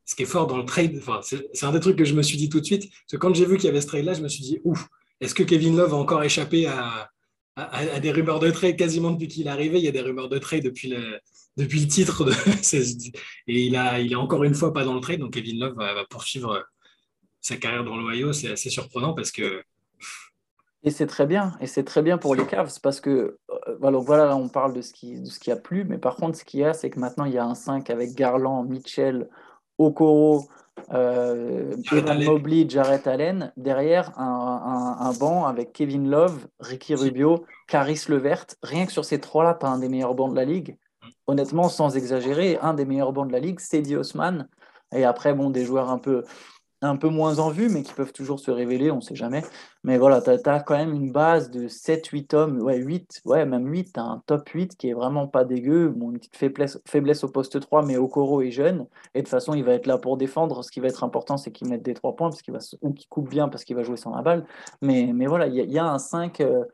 ce 0.05 0.15
qui 0.15 0.23
est 0.23 0.27
fort 0.27 0.47
dans 0.47 0.57
le 0.57 0.65
trade, 0.65 1.01
c'est 1.23 1.67
un 1.67 1.73
des 1.73 1.81
trucs 1.81 1.97
que 1.97 2.05
je 2.05 2.15
me 2.15 2.23
suis 2.23 2.39
dit 2.39 2.49
tout 2.49 2.61
de 2.61 2.65
suite. 2.65 2.91
Parce 2.91 3.13
que 3.13 3.17
quand 3.19 3.35
j'ai 3.35 3.45
vu 3.45 3.57
qu'il 3.57 3.67
y 3.67 3.69
avait 3.69 3.83
ce 3.83 3.87
trade-là, 3.89 4.15
je 4.15 4.23
me 4.23 4.29
suis 4.29 4.43
dit, 4.43 4.59
ouf, 4.65 4.89
est-ce 5.21 5.35
que 5.35 5.43
Kevin 5.43 5.77
Love 5.77 5.93
a 5.93 5.97
encore 5.97 6.23
échappé 6.23 6.67
à, 6.67 7.11
des 8.01 8.11
rumeurs 8.11 8.41
de 8.41 8.51
trade? 8.51 8.77
Quasiment 8.77 9.11
depuis 9.11 9.29
qu'il 9.29 9.47
est 9.47 9.51
arrivé 9.51 9.79
Il 9.79 9.85
y 9.85 9.89
a 9.89 9.93
des 9.93 10.01
rumeurs 10.01 10.29
de 10.29 10.39
trade 10.39 10.63
depuis 10.63 10.89
le, 10.89 11.21
depuis 11.59 11.81
le 11.81 11.89
titre. 11.89 12.25
De, 12.25 12.33
et 13.49 13.67
il, 13.67 13.77
a, 13.77 14.01
il 14.01 14.13
est 14.13 14.17
encore 14.17 14.45
une 14.45 14.55
fois 14.55 14.73
pas 14.73 14.85
dans 14.85 14.95
le 14.95 15.01
trade. 15.01 15.21
Donc 15.21 15.35
Kevin 15.35 15.61
Love 15.61 15.75
va, 15.77 16.05
poursuivre 16.09 16.65
sa 17.41 17.57
carrière 17.57 17.85
dans 17.85 17.97
l'Ohio. 17.97 18.33
C'est 18.33 18.53
assez 18.53 18.71
surprenant 18.71 19.15
parce 19.15 19.31
que. 19.31 19.63
Et 20.85 20.91
c'est 20.91 21.07
très 21.07 21.27
bien, 21.27 21.57
et 21.61 21.67
c'est 21.67 21.83
très 21.83 22.03
bien 22.03 22.19
pour 22.19 22.37
les 22.37 22.47
Cavs 22.47 22.79
parce 22.81 23.01
que 23.01 23.11
euh, 23.51 23.77
voilà, 23.81 23.99
voilà, 23.99 24.37
on 24.37 24.49
parle 24.49 24.73
de 24.73 24.81
ce 24.81 24.93
qui, 24.93 25.21
de 25.21 25.27
ce 25.27 25.41
qui 25.41 25.51
a 25.51 25.57
plu, 25.57 25.85
mais 25.85 25.99
par 25.99 26.15
contre, 26.15 26.39
ce 26.39 26.45
qu'il 26.45 26.61
y 26.61 26.65
a, 26.65 26.73
c'est 26.73 26.89
que 26.89 27.01
maintenant 27.01 27.25
il 27.25 27.33
y 27.33 27.39
a 27.39 27.45
un 27.45 27.57
5 27.57 27.91
avec 27.91 28.15
Garland, 28.15 28.63
Mitchell, 28.63 29.29
Okoro, 29.77 30.49
euh, 30.93 31.77
Mobley, 32.25 32.67
Jarrett 32.69 33.07
Allen. 33.07 33.53
Derrière, 33.57 34.19
un, 34.19 35.13
banc 35.19 35.47
avec 35.47 35.73
Kevin 35.73 36.09
Love, 36.09 36.47
Ricky 36.61 36.95
Rubio, 36.95 37.45
Caris 37.67 38.05
Levert. 38.09 38.47
Rien 38.63 38.87
que 38.87 38.93
sur 38.93 39.05
ces 39.05 39.21
trois-là, 39.21 39.57
tu 39.59 39.67
as 39.67 39.71
un 39.71 39.79
des 39.79 39.89
meilleurs 39.89 40.15
bancs 40.15 40.31
de 40.31 40.37
la 40.37 40.45
ligue. 40.45 40.77
Honnêtement, 41.27 41.69
sans 41.69 41.97
exagérer, 41.97 42.59
un 42.63 42.75
des 42.75 42.85
meilleurs 42.85 43.13
bancs 43.13 43.29
de 43.29 43.33
la 43.33 43.41
ligue, 43.41 43.61
c'est 43.61 43.95
Osman. 43.95 44.49
Et 44.95 45.05
après, 45.05 45.35
bon, 45.35 45.51
des 45.51 45.65
joueurs 45.65 45.91
un 45.91 45.99
peu 45.99 46.25
un 46.81 46.97
peu 46.97 47.09
moins 47.09 47.39
en 47.39 47.51
vue, 47.51 47.69
mais 47.69 47.83
qui 47.83 47.93
peuvent 47.93 48.13
toujours 48.13 48.39
se 48.41 48.51
révéler, 48.51 48.91
on 48.91 48.97
ne 48.97 49.01
sait 49.01 49.15
jamais. 49.15 49.43
Mais 49.85 49.99
voilà, 49.99 50.21
tu 50.21 50.31
as, 50.31 50.61
quand 50.61 50.77
même 50.77 50.93
une 50.93 51.13
base 51.13 51.51
de 51.51 51.69
7, 51.69 52.07
8 52.07 52.35
hommes, 52.35 52.63
ouais, 52.63 52.77
8, 52.79 53.23
ouais, 53.25 53.45
même 53.47 53.67
8, 53.67 53.93
tu 53.95 54.01
as 54.01 54.05
un 54.05 54.23
top 54.27 54.49
8 54.49 54.77
qui 54.77 54.89
est 54.89 54.95
vraiment 54.95 55.27
pas 55.27 55.45
dégueu. 55.45 55.93
Une 56.01 56.19
petite 56.19 56.37
faiblesse, 56.37 56.81
faiblesse 56.87 57.25
au 57.25 57.29
poste 57.29 57.59
3, 57.61 57.85
mais 57.85 57.97
Okoro 57.97 58.43
est 58.43 58.51
jeune. 58.51 58.87
Et 59.15 59.21
de 59.21 59.25
toute 59.25 59.31
façon, 59.31 59.55
il 59.55 59.65
va 59.65 59.73
être 59.73 59.87
là 59.87 59.99
pour 59.99 60.17
défendre. 60.17 60.63
Ce 60.63 60.71
qui 60.71 60.81
va 60.81 60.89
être 60.89 61.05
important, 61.05 61.37
c'est 61.37 61.53
qu'il 61.53 61.69
mette 61.69 61.83
des 61.83 61.95
3 61.95 62.15
points, 62.17 62.31
parce 62.31 62.43
qu'il 62.43 62.55
va, 62.55 62.61
ou 62.83 62.93
qu'il 62.93 63.09
coupe 63.09 63.29
bien, 63.29 63.49
parce 63.49 63.65
qu'il 63.65 63.77
va 63.77 63.83
jouer 63.83 63.97
sans 63.97 64.15
la 64.15 64.23
balle. 64.23 64.47
Mais, 64.83 65.11
mais 65.15 65.27
voilà, 65.27 65.47
il 65.47 65.55
y, 65.55 65.79
a 65.79 65.87
un 65.87 65.99
5. 65.99 66.39
Il 66.39 66.47
euh, 66.47 66.65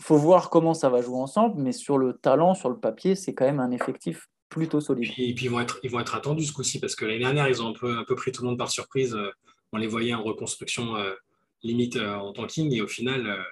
faut 0.00 0.16
voir 0.16 0.50
comment 0.50 0.74
ça 0.74 0.90
va 0.90 1.00
jouer 1.00 1.18
ensemble, 1.18 1.62
mais 1.62 1.72
sur 1.72 1.98
le 1.98 2.14
talent, 2.14 2.54
sur 2.54 2.68
le 2.68 2.78
papier, 2.78 3.14
c'est 3.14 3.34
quand 3.34 3.46
même 3.46 3.60
un 3.60 3.70
effectif 3.70 4.28
plutôt 4.48 4.80
solide. 4.80 5.10
Et 5.18 5.34
puis, 5.34 5.46
ils, 5.46 5.50
vont 5.50 5.60
être, 5.60 6.14
attendus 6.14 6.46
ce 6.46 6.52
coup-ci 6.52 6.78
parce 6.78 6.94
que 6.94 7.04
l'année 7.04 7.20
dernière, 7.20 7.48
ils 7.48 7.62
ont 7.62 7.68
un 7.68 7.72
peu, 7.72 7.98
un 7.98 8.04
peu 8.04 8.14
pris 8.14 8.32
tout 8.32 8.42
le 8.42 8.48
monde 8.48 8.58
par 8.58 8.70
surprise. 8.70 9.14
Euh, 9.14 9.30
on 9.72 9.78
les 9.78 9.86
voyait 9.86 10.14
en 10.14 10.22
reconstruction 10.22 10.96
euh, 10.96 11.12
limite 11.62 11.96
euh, 11.96 12.14
en 12.14 12.32
tanking 12.32 12.72
et 12.72 12.80
au 12.80 12.88
final. 12.88 13.44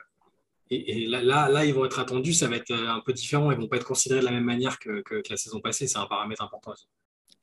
Et, 0.70 1.06
là, 1.06 1.22
là, 1.22 1.64
ils 1.64 1.74
vont 1.74 1.84
être 1.84 2.00
attendus, 2.00 2.32
ça 2.32 2.48
va 2.48 2.56
être 2.56 2.72
un 2.72 3.00
peu 3.00 3.12
différent, 3.12 3.50
ils 3.50 3.56
ne 3.56 3.62
vont 3.62 3.68
pas 3.68 3.76
être 3.76 3.86
considérés 3.86 4.20
de 4.20 4.24
la 4.24 4.32
même 4.32 4.44
manière 4.44 4.78
que, 4.78 5.02
que 5.02 5.22
la 5.28 5.36
saison 5.36 5.60
passée, 5.60 5.86
c'est 5.86 5.98
un 5.98 6.06
paramètre 6.06 6.42
important 6.42 6.72
aussi. 6.72 6.86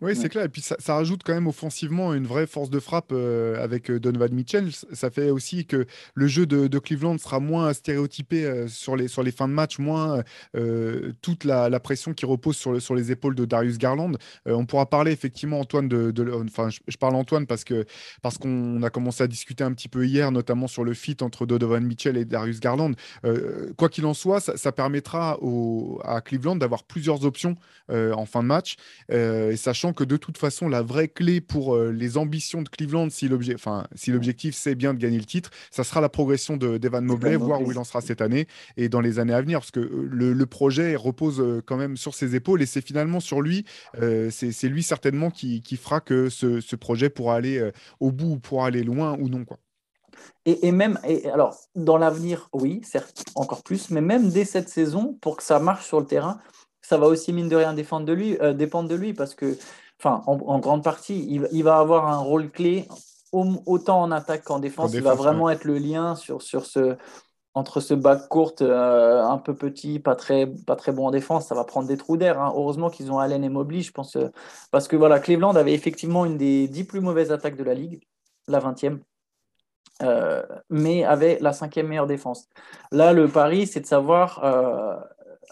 Oui, 0.01 0.15
c'est 0.15 0.29
clair. 0.29 0.46
Et 0.46 0.50
puis 0.50 0.63
ça, 0.63 0.96
rajoute 0.96 1.22
quand 1.24 1.34
même 1.34 1.46
offensivement 1.46 2.15
une 2.15 2.25
vraie 2.25 2.48
force 2.48 2.72
de 2.72 2.79
frappe 2.79 3.12
euh, 3.12 3.63
avec 3.63 3.91
euh, 3.91 4.00
Donovan 4.00 4.34
Mitchell. 4.34 4.72
Ça 4.93 5.12
fait 5.12 5.29
aussi 5.29 5.67
que 5.67 5.86
le 6.15 6.27
jeu 6.27 6.48
de, 6.48 6.79
Cleveland 6.79 7.20
sera 7.20 7.39
moins 7.39 7.72
stéréotypé 7.72 8.46
euh, 8.46 8.67
sur, 8.67 8.96
les, 8.96 9.08
sur 9.08 9.22
les 9.22 9.31
fins 9.31 9.48
de 9.48 9.53
match, 9.53 9.77
moins 9.77 10.24
toute 11.22 11.43
la, 11.43 11.79
pression 11.79 12.13
qui 12.13 12.25
repose 12.25 12.58
sur, 12.58 12.81
sur 12.81 12.96
les 12.96 13.12
épaules 13.12 13.36
de 13.36 13.46
Darius 13.46 13.77
Garland. 13.77 14.13
on 14.46 14.65
pourra 14.65 14.88
parler 14.88 15.12
effectivement, 15.12 15.60
Antoine, 15.60 15.88
de, 15.88 16.31
enfin, 16.46 16.70
je, 16.70 16.98
parle 16.98 17.15
Antoine 17.15 17.46
parce 17.46 17.63
que 17.63 17.86
parce 18.22 18.38
qu'on 18.38 18.81
a 18.84 18.89
commencé 18.89 19.24
à 19.24 19.27
discuter 19.27 19.63
un 19.63 19.74
petit 19.74 19.88
peu 19.88 20.05
hier, 20.05 20.31
notamment 20.31 20.67
sur 20.67 20.84
le 20.84 20.93
fit 20.93 21.17
entre 21.22 21.46
Donovan 21.46 21.84
Mitchell 21.84 22.17
et 22.17 22.25
Darius 22.25 22.60
Garland. 22.60 22.91
quoi 23.77 23.89
qu'il 23.89 24.05
en 24.05 24.13
soit, 24.13 24.39
ça, 24.39 24.72
permettra 24.72 25.39
à 26.03 26.22
Cleveland 26.22 26.55
d'avoir 26.55 26.84
plusieurs 26.84 27.25
options 27.25 27.55
en 27.89 28.25
fin 28.25 28.41
de 28.41 28.48
match, 28.48 28.75
et 29.10 29.55
sachant 29.55 29.90
que 29.93 30.03
de 30.03 30.17
toute 30.17 30.38
façon, 30.38 30.67
la 30.67 30.81
vraie 30.81 31.07
clé 31.07 31.41
pour 31.41 31.75
euh, 31.75 31.91
les 31.91 32.17
ambitions 32.17 32.62
de 32.62 32.69
Cleveland, 32.69 33.10
si 33.10 33.27
l'objectif 33.27 34.55
c'est 34.55 34.75
bien 34.75 34.93
de 34.93 35.00
gagner 35.00 35.17
le 35.17 35.25
titre, 35.25 35.50
ça 35.71 35.83
sera 35.83 36.01
la 36.01 36.10
progression 36.10 36.57
d'Evan 36.57 37.03
Mobley, 37.03 37.36
voir 37.36 37.62
où 37.62 37.71
il 37.71 37.77
en 37.77 37.83
sera 37.83 38.01
cette 38.01 38.21
année 38.21 38.48
et 38.77 38.89
dans 38.89 39.01
les 39.01 39.19
années 39.19 39.33
à 39.33 39.41
venir, 39.41 39.60
parce 39.60 39.71
que 39.71 39.79
euh, 39.79 40.07
le, 40.12 40.45
projet 40.45 40.95
repose 40.95 41.39
euh, 41.39 41.62
quand 41.65 41.77
même 41.77 41.98
sur 41.98 42.13
ses 42.13 42.36
épaules 42.36 42.62
et 42.62 42.65
c'est 42.65 42.86
finalement 42.86 43.19
sur 43.19 43.41
lui, 43.41 43.65
c'est 43.93 44.67
lui 44.67 44.83
certainement 44.83 45.31
qui, 45.31 45.62
fera 45.77 46.01
que 46.01 46.29
ce, 46.29 46.75
projet 46.75 47.10
pourra 47.10 47.36
aller 47.36 47.71
au 48.00 48.12
bout, 48.12 48.39
pourra 48.39 48.67
aller 48.67 48.83
loin 48.83 49.17
ou 49.19 49.29
non. 49.29 49.45
Quoi. 49.45 49.57
Et, 50.45 50.71
même, 50.71 51.00
et 51.03 51.29
alors, 51.29 51.55
dans 51.75 51.98
l'avenir, 51.98 52.50
oui, 52.53 52.81
certes, 52.83 53.24
encore 53.36 53.63
plus, 53.63 53.91
mais 53.91 54.01
même 54.01 54.29
dès 54.29 54.45
cette 54.45 54.69
saison, 54.69 55.17
pour 55.21 55.38
que 55.38 55.43
ça 55.43 55.60
marche 55.60 55.86
sur 55.86 56.00
le 56.00 56.05
terrain, 56.07 56.39
ça 56.81 56.97
va 56.97 57.07
aussi, 57.07 57.33
mine 57.33 57.50
de 57.50 57.55
rien, 57.55 57.73
défendre 57.73 58.05
de 58.05 58.13
lui, 58.13 58.38
dépendre 58.55 58.89
de 58.89 58.95
lui, 58.95 59.13
parce 59.13 59.35
que 59.35 59.57
enfin, 60.00 60.23
en, 60.25 60.59
grande 60.59 60.83
partie, 60.83 61.27
il, 61.29 61.63
va 61.63 61.77
avoir 61.77 62.07
un 62.07 62.17
rôle 62.17 62.50
clé 62.50 62.88
autant 63.31 64.01
en 64.01 64.11
attaque 64.11 64.43
qu'en 64.43 64.59
défense. 64.59 64.93
il 64.93 65.03
va 65.03 65.13
vraiment 65.13 65.50
être 65.50 65.63
le 65.63 65.77
lien 65.77 66.15
sur, 66.15 66.41
sur 66.41 66.65
ce, 66.65 66.97
entre 67.53 67.81
ce 67.81 67.93
bac 67.93 68.27
court 68.29 68.55
euh, 68.61 69.21
un 69.23 69.38
peu 69.38 69.55
petit, 69.55 70.00
pas 70.00 70.15
très, 70.15 70.47
pas 70.47 70.75
très 70.75 70.91
bon 70.91 71.07
en 71.07 71.11
défense, 71.11 71.47
ça 71.47 71.55
va 71.55 71.63
prendre 71.63 71.88
des 71.88 71.97
trous 71.97 72.17
d'air. 72.17 72.39
Hein. 72.39 72.53
Heureusement 72.55 72.89
qu'ils 72.89 73.11
ont 73.11 73.19
Allen 73.19 73.43
et 73.43 73.50
Mobley, 73.50 73.81
je 73.81 73.91
pense, 73.91 74.15
euh, 74.15 74.29
parce 74.71 74.88
que 74.88 74.95
voilà, 74.95 75.19
Cleveland 75.19 75.55
avait 75.55 75.73
effectivement 75.73 76.25
une 76.25 76.38
des 76.38 76.67
dix 76.67 76.85
plus 76.85 77.01
mauvaises 77.01 77.31
attaques 77.31 77.57
de 77.57 77.63
la 77.63 77.73
ligue, 77.73 78.01
la 78.47 78.59
20e. 78.59 79.00
Euh, 80.01 80.41
mais 80.69 81.03
avait 81.03 81.38
la 81.41 81.53
cinquième 81.53 81.88
meilleure 81.88 82.07
défense. 82.07 82.47
Là, 82.91 83.13
le 83.13 83.27
pari, 83.27 83.67
c'est 83.67 83.81
de 83.81 83.85
savoir 83.85 84.43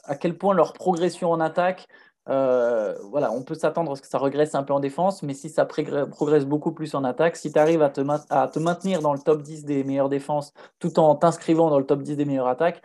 à 0.10 0.16
quel 0.16 0.38
point 0.38 0.54
leur 0.54 0.74
progression 0.74 1.32
en 1.32 1.39
attaque 1.39 1.88
euh, 2.30 2.96
voilà, 3.10 3.32
on 3.32 3.42
peut 3.42 3.56
s'attendre 3.56 3.92
à 3.92 3.96
ce 3.96 4.01
que 4.01 4.08
ça 4.08 4.20
regresse 4.20 4.54
un 4.54 4.63
peu 4.63 4.74
en 4.74 4.80
défense, 4.80 5.24
mais 5.24 5.34
si 5.34 5.50
ça 5.50 5.66
progresse 5.66 6.46
beaucoup 6.46 6.72
plus 6.72 6.94
en 6.94 7.04
attaque, 7.04 7.36
si 7.36 7.51
tu 7.51 7.58
arrives 7.58 7.82
à 7.82 7.89
te, 7.89 8.60
maintenir 8.60 9.01
dans 9.01 9.13
le 9.13 9.20
top 9.20 9.42
10 9.42 9.66
des 9.66 9.84
meilleures 9.84 10.10
défenses 10.10 10.54
tout 10.78 11.00
en 11.00 11.16
t'inscrivant 11.16 11.72
dans 11.72 11.80
le 11.80 11.86
top 11.86 12.04
10 12.04 12.18
des 12.18 12.25
meilleures 12.25 12.48
attaques, 12.48 12.84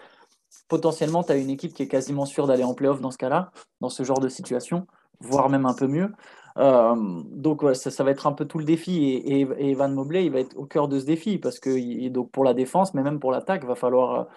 potentiellement, 0.69 1.23
tu 1.23 1.33
as 1.33 1.37
une 1.37 1.50
équipe 1.50 1.75
qui 1.75 1.83
est 1.83 1.88
quasiment 1.88 2.25
sûre 2.25 2.47
d'aller 2.47 2.64
en 2.64 2.73
playoff 2.73 3.00
dans 3.00 3.11
ce 3.11 3.19
cas-là, 3.19 3.50
dans 3.83 3.90
ce 3.90 4.02
genre 4.02 4.21
de 4.21 4.28
situation, 4.28 4.87
voire 5.21 5.50
même 5.50 5.66
un 5.66 5.75
peu 5.75 5.88
mieux. 5.88 6.11
Euh, 6.57 6.95
donc, 7.33 7.64
ça, 7.75 8.04
va 8.04 8.12
être 8.12 8.26
un 8.26 8.33
peu 8.33 8.47
tout 8.47 8.59
le 8.59 8.64
défi. 8.64 9.04
Et, 9.04 9.40
et, 9.40 9.71
Evan 9.71 9.93
Mobley, 9.93 10.25
il 10.25 10.33
va 10.33 10.40
être 10.40 10.57
au 10.57 10.64
cœur 10.64 10.88
de 10.88 10.99
ce 10.99 11.04
défi 11.04 11.38
parce 11.38 11.59
que 11.59 12.09
donc 12.09 12.31
pour 12.31 12.45
la 12.45 12.54
défense, 12.54 12.95
mais 12.95 13.02
même 13.02 13.21
pour 13.21 13.33
l'attaque, 13.33 13.64
va 13.64 13.75
falloir 13.75 14.28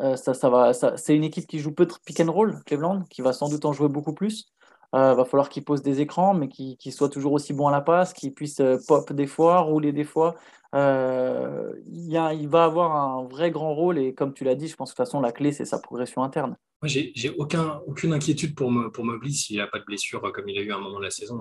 euh, 0.00 0.16
ça, 0.16 0.34
ça 0.34 0.48
va, 0.48 0.72
c'est 0.72 1.16
une 1.16 1.24
équipe 1.24 1.46
qui 1.46 1.58
joue 1.58 1.72
peu 1.72 1.86
de 1.86 1.92
pick 2.04 2.20
and 2.20 2.30
roll, 2.30 2.62
Cleveland, 2.66 3.02
qui 3.10 3.22
va 3.22 3.32
sans 3.32 3.48
doute 3.48 3.64
en 3.64 3.72
jouer 3.72 3.88
beaucoup 3.88 4.14
plus. 4.14 4.46
Il 4.94 4.98
euh, 4.98 5.14
va 5.14 5.24
falloir 5.24 5.48
qu'il 5.48 5.64
pose 5.64 5.82
des 5.82 6.00
écrans, 6.00 6.34
mais 6.34 6.48
qu'il 6.48 6.92
soit 6.92 7.10
toujours 7.10 7.32
aussi 7.32 7.52
bon 7.52 7.66
à 7.68 7.70
la 7.70 7.80
passe, 7.80 8.14
qu'il 8.14 8.32
puisse 8.32 8.60
euh, 8.60 8.78
pop 8.86 9.12
des 9.12 9.26
fois, 9.26 9.60
rouler 9.60 9.92
des 9.92 10.04
fois. 10.04 10.36
il, 10.72 12.48
va 12.48 12.64
avoir 12.64 12.96
un 12.96 13.24
vrai 13.24 13.50
grand 13.50 13.74
rôle 13.74 13.98
et 13.98 14.14
comme 14.14 14.32
tu 14.32 14.44
l'as 14.44 14.54
dit, 14.54 14.68
je 14.68 14.76
pense 14.76 14.90
que 14.90 14.94
de 14.94 14.96
toute 14.96 15.06
façon, 15.06 15.20
la 15.20 15.32
clé, 15.32 15.52
c'est 15.52 15.64
sa 15.64 15.78
progression 15.78 16.22
interne. 16.22 16.56
Moi, 16.80 16.88
j'ai 16.88 17.34
aucun, 17.38 17.80
aucune 17.86 18.12
inquiétude 18.12 18.54
pour, 18.54 18.70
me, 18.70 18.90
pour 18.90 19.04
Mobley 19.04 19.32
s'il 19.32 19.58
n'a 19.58 19.66
pas 19.66 19.80
de 19.80 19.84
blessure 19.84 20.22
comme 20.32 20.48
il 20.48 20.58
a 20.58 20.62
eu 20.62 20.70
à 20.70 20.76
un 20.76 20.80
moment 20.80 20.98
de 20.98 21.04
la 21.04 21.10
saison. 21.10 21.40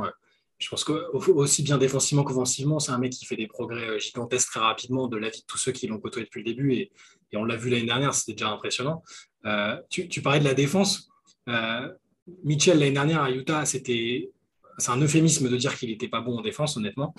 Je 0.59 0.69
pense 0.69 0.83
qu'aussi 0.83 1.61
bien 1.61 1.77
défensivement 1.77 2.23
qu'offensivement, 2.23 2.79
c'est 2.79 2.91
un 2.91 2.97
mec 2.97 3.11
qui 3.11 3.25
fait 3.25 3.35
des 3.35 3.47
progrès 3.47 3.99
gigantesques 3.99 4.49
très 4.49 4.59
rapidement 4.59 5.07
de 5.07 5.17
l'avis 5.17 5.41
de 5.41 5.45
tous 5.45 5.57
ceux 5.57 5.71
qui 5.71 5.85
l'ont 5.85 5.99
côtoyé 5.99 6.25
depuis 6.25 6.39
le 6.39 6.45
début. 6.45 6.73
Et, 6.73 6.91
on 7.35 7.43
l'a 7.43 7.57
vu 7.57 7.69
l'année 7.69 7.85
dernière, 7.85 8.13
c'était 8.13 8.33
déjà 8.33 8.49
impressionnant. 8.49 9.03
Euh, 9.45 9.77
tu, 9.89 10.21
parlais 10.21 10.39
de 10.39 10.45
la 10.45 10.53
défense. 10.53 11.09
Euh, 11.49 11.89
Mitchell, 12.43 12.79
l'année 12.79 12.91
dernière 12.91 13.21
à 13.21 13.29
Utah, 13.29 13.65
c'était, 13.65 14.31
c'est 14.77 14.91
un 14.91 15.01
euphémisme 15.01 15.49
de 15.49 15.57
dire 15.57 15.77
qu'il 15.77 15.89
n'était 15.89 16.07
pas 16.07 16.21
bon 16.21 16.37
en 16.37 16.41
défense, 16.41 16.77
honnêtement. 16.77 17.13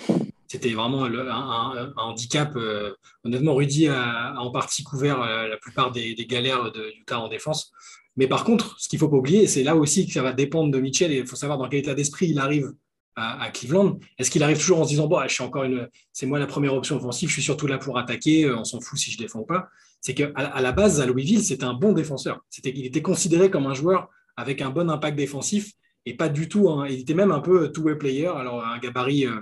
C'était 0.49 0.73
vraiment 0.73 1.05
un, 1.05 1.93
handicap. 1.97 2.57
Euh, 2.57 2.95
honnêtement, 3.23 3.55
Rudy 3.55 3.87
a, 3.87 4.35
en 4.39 4.51
partie 4.51 4.83
couvert 4.83 5.19
la 5.21 5.57
plupart 5.59 5.93
des, 5.93 6.15
galères 6.27 6.73
de 6.73 6.93
Utah 6.99 7.21
en 7.21 7.29
défense. 7.29 7.71
Mais 8.17 8.27
par 8.27 8.43
contre, 8.43 8.81
ce 8.81 8.89
qu'il 8.89 8.97
ne 8.97 9.01
faut 9.01 9.11
pas 9.11 9.19
oublier, 9.19 9.47
c'est 9.47 9.63
là 9.63 9.77
aussi 9.77 10.07
que 10.07 10.13
ça 10.13 10.23
va 10.23 10.33
dépendre 10.33 10.73
de 10.73 10.81
Mitchell 10.81 11.13
et 11.13 11.19
il 11.19 11.27
faut 11.27 11.37
savoir 11.37 11.57
dans 11.59 11.69
quel 11.69 11.81
état 11.81 11.95
d'esprit 11.95 12.31
il 12.31 12.39
arrive 12.41 12.73
à, 13.19 13.51
Cleveland. 13.51 13.99
Est-ce 14.19 14.31
qu'il 14.31 14.43
arrive 14.43 14.59
toujours 14.59 14.81
en 14.81 14.85
se 14.85 14.91
disant 14.91 15.07
bon, 15.07 15.21
je 15.25 15.33
suis 15.33 15.43
encore 15.43 15.65
une, 15.65 15.89
c'est 16.13 16.27
moi 16.27 16.39
la 16.39 16.47
première 16.47 16.75
option 16.75 16.97
offensive, 16.97 17.29
je 17.29 17.35
suis 17.35 17.43
surtout 17.43 17.67
là 17.67 17.79
pour 17.79 17.99
attaquer, 17.99 18.45
euh, 18.45 18.59
on 18.59 18.65
s'en 18.65 18.81
fout 18.81 18.99
si 18.99 19.11
je 19.11 19.19
défends 19.19 19.43
pas. 19.43 19.69
C'est 20.01 20.15
qu'à 20.15 20.29
à 20.35 20.61
la 20.61 20.73
base, 20.73 21.01
à 21.01 21.07
Louisville, 21.07 21.43
c'était 21.43 21.65
un 21.65 21.75
bon 21.75 21.93
défenseur. 21.93 22.41
C'était, 22.49 22.73
il 22.75 22.87
était 22.87 23.03
considéré 23.03 23.51
comme 23.51 23.67
un 23.67 23.75
joueur 23.75 24.09
avec 24.37 24.63
un 24.63 24.71
bon 24.71 24.89
impact 24.89 25.17
défensif 25.17 25.73
et 26.07 26.15
pas 26.15 26.29
du 26.29 26.49
tout. 26.49 26.71
il 26.89 27.01
était 27.01 27.15
même 27.15 27.33
un 27.33 27.41
peu 27.41 27.73
two-way 27.73 27.97
player. 27.97 28.29
Alors 28.29 28.65
un 28.65 28.79
gabarit 28.79 29.27
euh, 29.27 29.41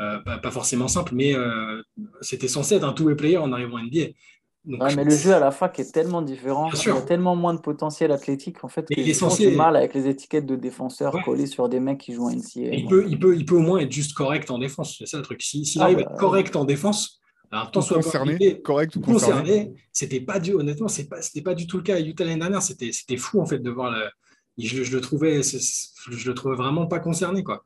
euh, 0.00 0.18
pas, 0.18 0.50
forcément 0.50 0.88
simple, 0.88 1.14
mais 1.14 1.34
c'était 2.20 2.48
censé 2.48 2.74
être 2.74 2.84
un 2.84 2.92
two-way 2.92 3.14
player 3.14 3.38
en 3.38 3.52
arrivant 3.52 3.76
à 3.76 3.82
NBA 3.82 4.08
mais 4.64 5.04
le 5.04 5.10
jeu 5.10 5.32
à 5.34 5.40
la 5.40 5.50
fac 5.50 5.78
est 5.78 5.92
tellement 5.92 6.22
différent, 6.22 6.70
il 6.72 6.86
y 6.86 6.90
a 6.90 7.00
tellement 7.02 7.34
moins 7.34 7.54
de 7.54 7.60
potentiel 7.60 8.12
athlétique 8.12 8.62
en 8.64 8.68
fait 8.68 8.82
que 8.82 8.94
il 8.98 9.10
est 9.10 9.56
mal 9.56 9.76
avec 9.76 9.94
les 9.94 10.08
étiquettes 10.08 10.46
de 10.46 10.56
défenseur 10.56 11.16
collées 11.24 11.46
sur 11.46 11.68
des 11.68 11.80
mecs 11.80 11.98
qui 11.98 12.14
jouent 12.14 12.28
en 12.28 12.30
NCAA. 12.30 12.74
Il 12.74 12.86
peut, 12.86 13.04
il, 13.08 13.18
peut, 13.18 13.36
il 13.36 13.44
peut 13.44 13.56
au 13.56 13.60
moins 13.60 13.80
être 13.80 13.92
juste 13.92 14.14
correct 14.14 14.50
en 14.50 14.58
défense, 14.58 14.96
c'est 14.98 15.06
ça 15.06 15.16
le 15.16 15.24
truc. 15.24 15.42
S'il 15.42 15.66
ah, 15.80 15.84
arrive 15.84 15.98
à 15.98 16.00
être 16.02 16.10
bah, 16.10 16.16
correct 16.18 16.54
en 16.54 16.64
défense, 16.64 17.20
alors 17.50 17.70
tant 17.70 17.82
soit 17.82 18.02
concerné, 18.02 18.62
correct 18.62 18.96
ou 18.96 19.00
concerné, 19.00 19.74
c'était 19.92 20.20
pas 20.20 20.38
du, 20.38 20.54
honnêtement, 20.54 20.88
c'est 20.88 21.08
pas, 21.08 21.20
c'était 21.20 21.42
pas 21.42 21.54
du 21.54 21.66
tout 21.66 21.76
le 21.76 21.82
cas 21.82 21.96
à 21.96 22.00
Utah 22.00 22.24
l'année 22.24 22.38
dernière. 22.38 22.62
C'était, 22.62 22.92
c'était 22.92 23.18
fou 23.18 23.40
en 23.40 23.46
fait 23.46 23.58
de 23.58 23.70
voir 23.70 23.90
le, 23.90 24.08
je, 24.58 24.84
je 24.84 24.92
le 24.94 25.00
trouvais, 25.00 25.42
je 25.42 26.28
le 26.28 26.34
trouvais 26.34 26.56
vraiment 26.56 26.86
pas 26.86 26.98
concerné 26.98 27.42
quoi. 27.42 27.62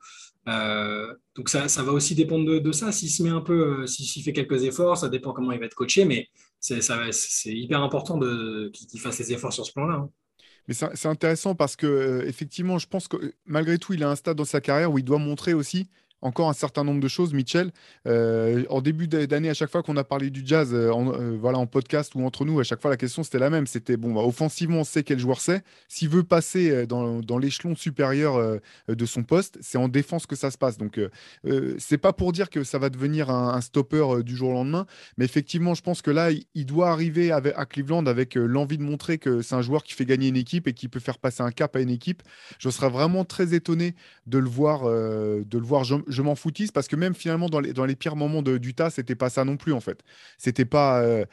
Euh, 0.49 1.13
donc 1.35 1.49
ça, 1.49 1.69
ça, 1.69 1.83
va 1.83 1.93
aussi 1.93 2.15
dépendre 2.15 2.61
de, 2.61 2.73
ça. 2.73 2.93
S'il 2.93 3.11
se 3.11 3.23
met 3.23 3.31
un 3.31 3.41
peu, 3.41 3.83
euh, 3.83 3.87
s'il 3.87 4.23
fait 4.23 4.33
quelques 4.33 4.63
efforts, 4.63 4.99
ça 4.99 5.09
dépend 5.09 5.33
comment 5.33 5.53
il 5.53 5.59
va 5.59 5.67
être 5.67 5.75
coaché, 5.75 6.05
mais 6.05 6.29
c'est 6.61 7.53
hyper 7.53 7.83
important 7.83 8.19
qu'il 8.19 9.01
fasse 9.01 9.19
les 9.19 9.33
efforts 9.33 9.53
sur 9.53 9.67
ce 9.67 9.73
plan-là. 9.73 9.95
Hein. 9.95 10.11
Mais 10.69 10.75
c'est 10.75 11.07
intéressant 11.07 11.55
parce 11.55 11.77
que 11.77 11.87
euh, 11.87 12.27
effectivement, 12.27 12.79
je 12.79 12.89
pense 12.89 13.07
que 13.07 13.35
malgré 13.45 13.79
tout, 13.79 13.93
il 13.93 14.03
a 14.03 14.11
un 14.11 14.17
stade 14.17 14.37
dans 14.37 14.45
sa 14.45 14.61
carrière 14.61 14.91
où 14.91 14.99
il 14.99 15.05
doit 15.05 15.19
montrer 15.19 15.55
aussi 15.55 15.89
encore 16.27 16.49
un 16.49 16.55
certain 16.55 16.85
nombre 16.85 17.01
de 17.01 17.09
choses, 17.09 17.33
Mitchell. 17.33 17.71
Euh, 18.07 18.65
en 18.69 18.81
début 18.81 19.07
d'année, 19.07 19.49
à 19.49 19.55
chaque 19.55 19.71
fois 19.71 19.83
qu'on 19.83 19.97
a 19.97 20.05
parlé 20.05 20.31
du 20.31 20.43
jazz, 20.45 20.71
euh, 20.73 20.91
en, 20.91 21.13
euh, 21.13 21.37
voilà, 21.41 21.59
en 21.59 21.67
podcast 21.67 22.15
ou 22.15 22.25
entre 22.25 22.45
nous, 22.45 22.59
à 22.61 22.65
chaque 22.65 22.83
fois 22.83 22.91
la 22.91 22.97
question 22.97 23.23
c'était 23.23 23.39
la 23.39 23.49
même. 23.49 23.67
C'était 23.67 23.97
bon, 23.97 24.13
bah, 24.13 24.23
offensivement, 24.23 24.81
on 24.81 24.85
sait 24.85 25.03
quel 25.03 25.19
joueur 25.19 25.41
c'est. 25.41 25.63
S'il 25.89 26.09
veut 26.09 26.25
passer 26.25 26.87
dans, 26.87 27.39
l'échelon 27.39 27.77
supérieur 27.77 28.61
de 28.89 29.07
son 29.07 29.23
poste, 29.23 29.59
c'est 29.61 29.79
en 29.79 29.89
défense 29.89 30.27
que 30.27 30.37
ça 30.37 30.51
se 30.51 30.59
passe. 30.59 30.79
Donc, 30.79 31.01
c'est 31.79 31.99
pas 31.99 32.13
pour 32.13 32.33
dire 32.33 32.51
que 32.51 32.65
ça 32.65 32.79
va 32.79 32.91
devenir 32.91 33.31
un, 33.31 33.61
stopper 33.61 34.23
du 34.25 34.37
jour 34.37 34.51
au 34.51 34.53
lendemain, 34.55 34.87
mais 35.17 35.25
effectivement, 35.25 35.75
je 35.75 35.83
pense 35.83 36.03
que 36.03 36.11
là, 36.11 36.31
il, 36.55 36.67
doit 36.67 36.91
arriver 36.91 37.31
à 37.31 37.67
Cleveland 37.67 38.07
avec 38.07 38.35
l'envie 38.35 38.79
de 38.79 38.83
montrer 38.83 39.19
que 39.19 39.43
c'est 39.43 39.55
un 39.55 39.63
joueur 39.63 39.85
qui 39.85 39.93
fait 39.93 40.07
gagner 40.07 40.29
une 40.29 40.37
équipe 40.37 40.67
et 40.67 40.73
qui 40.73 40.89
peut 40.89 41.01
faire 41.01 41.19
passer 41.19 41.43
un 41.43 41.51
cap 41.51 41.77
à 41.77 41.81
une 41.81 41.91
équipe. 41.91 42.23
Je 42.59 42.71
serais 42.71 42.91
vraiment 42.91 43.25
très 43.25 43.55
étonné 43.55 43.95
de 44.27 44.39
le 44.39 44.49
voir, 44.49 44.85
de 44.85 45.59
le 45.59 45.65
voir 45.65 45.85
m'en 46.23 46.35
foutisse 46.35 46.71
parce 46.71 46.89
que 46.89 46.97
même 46.97 47.15
finalement 47.15 47.49
dans 47.49 47.61
les, 47.61 47.73
dans 47.73 47.85
les 47.85 47.97
pires 47.97 48.17
moments 48.17 48.43
de, 48.43 48.59
d'Utah, 48.59 48.91
c'était 48.91 49.15
pas 49.15 49.31
ça 49.31 49.45
non 49.45 49.57
plus 49.57 49.73
en 49.73 49.81
fait. 49.81 50.01
C'était 50.39 50.65
pas, 50.65 51.01
euh, 51.03 51.25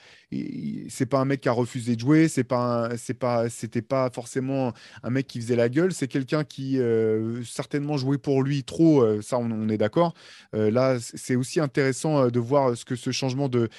c'est 0.90 1.06
pas 1.06 1.20
un 1.20 1.26
mec 1.26 1.42
qui 1.42 1.50
a 1.50 1.52
refusé 1.52 1.96
de 1.96 2.00
jouer, 2.00 2.28
c'est 2.28 2.44
pas, 2.44 2.90
c'est 2.98 3.14
pas, 3.14 3.50
c'était 3.50 3.82
pas 3.82 4.10
forcément 4.10 4.74
un 5.04 5.10
mec 5.10 5.28
qui 5.28 5.40
faisait 5.40 5.56
la 5.56 5.70
gueule. 5.70 5.94
C'est 5.94 6.08
quelqu'un 6.08 6.44
qui 6.44 6.80
euh, 6.80 7.44
certainement 7.44 7.98
jouait 7.98 8.18
pour 8.18 8.44
lui 8.44 8.64
trop. 8.64 9.02
Euh, 9.02 9.22
ça, 9.22 9.38
on, 9.38 9.70
est 9.70 9.78
d'accord. 9.78 10.14
là, 10.54 10.98
c'est 11.00 11.36
aussi 11.36 11.60
intéressant 11.60 12.28
de 12.28 12.40
voir 12.40 12.76
ce 12.76 12.86
que 12.86 12.96
ce 12.96 13.12
changement 13.12 13.50
de, 13.50 13.70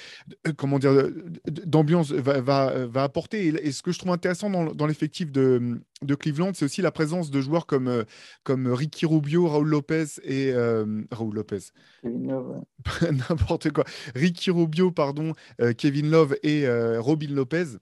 comment 0.57 0.79
dire, 0.79 1.09
d'ambiance 1.47 2.11
va, 2.11 2.41
va, 2.41 2.85
va, 2.87 3.03
apporter. 3.03 3.47
Et, 3.65 3.71
ce 3.71 3.81
que 3.81 3.91
je 3.91 3.99
trouve 3.99 4.11
intéressant 4.11 4.49
dans, 4.49 4.65
dans 4.73 4.87
l'effectif 4.87 5.31
de, 5.31 5.79
de 6.01 6.15
Cleveland, 6.15 6.51
c'est 6.53 6.65
aussi 6.65 6.81
la 6.81 6.91
présence 6.91 7.31
de 7.31 7.41
joueurs 7.41 7.65
comme, 7.65 8.03
comme 8.43 8.67
Ricky 8.67 9.05
Rubio, 9.05 9.47
Raúl 9.47 9.69
Lopez 9.69 10.05
et 10.23 10.53
Raúl 11.11 11.35
Lopez. 11.35 11.71
N'importe 13.29 13.71
quoi. 13.71 13.85
Ricky 14.13 14.51
Rubio, 14.51 14.91
pardon, 14.91 15.33
Kevin 15.77 16.09
Love 16.11 16.35
et 16.43 16.67
euh, 16.67 16.99
Robin 16.99 17.33
Lopez 17.33 17.77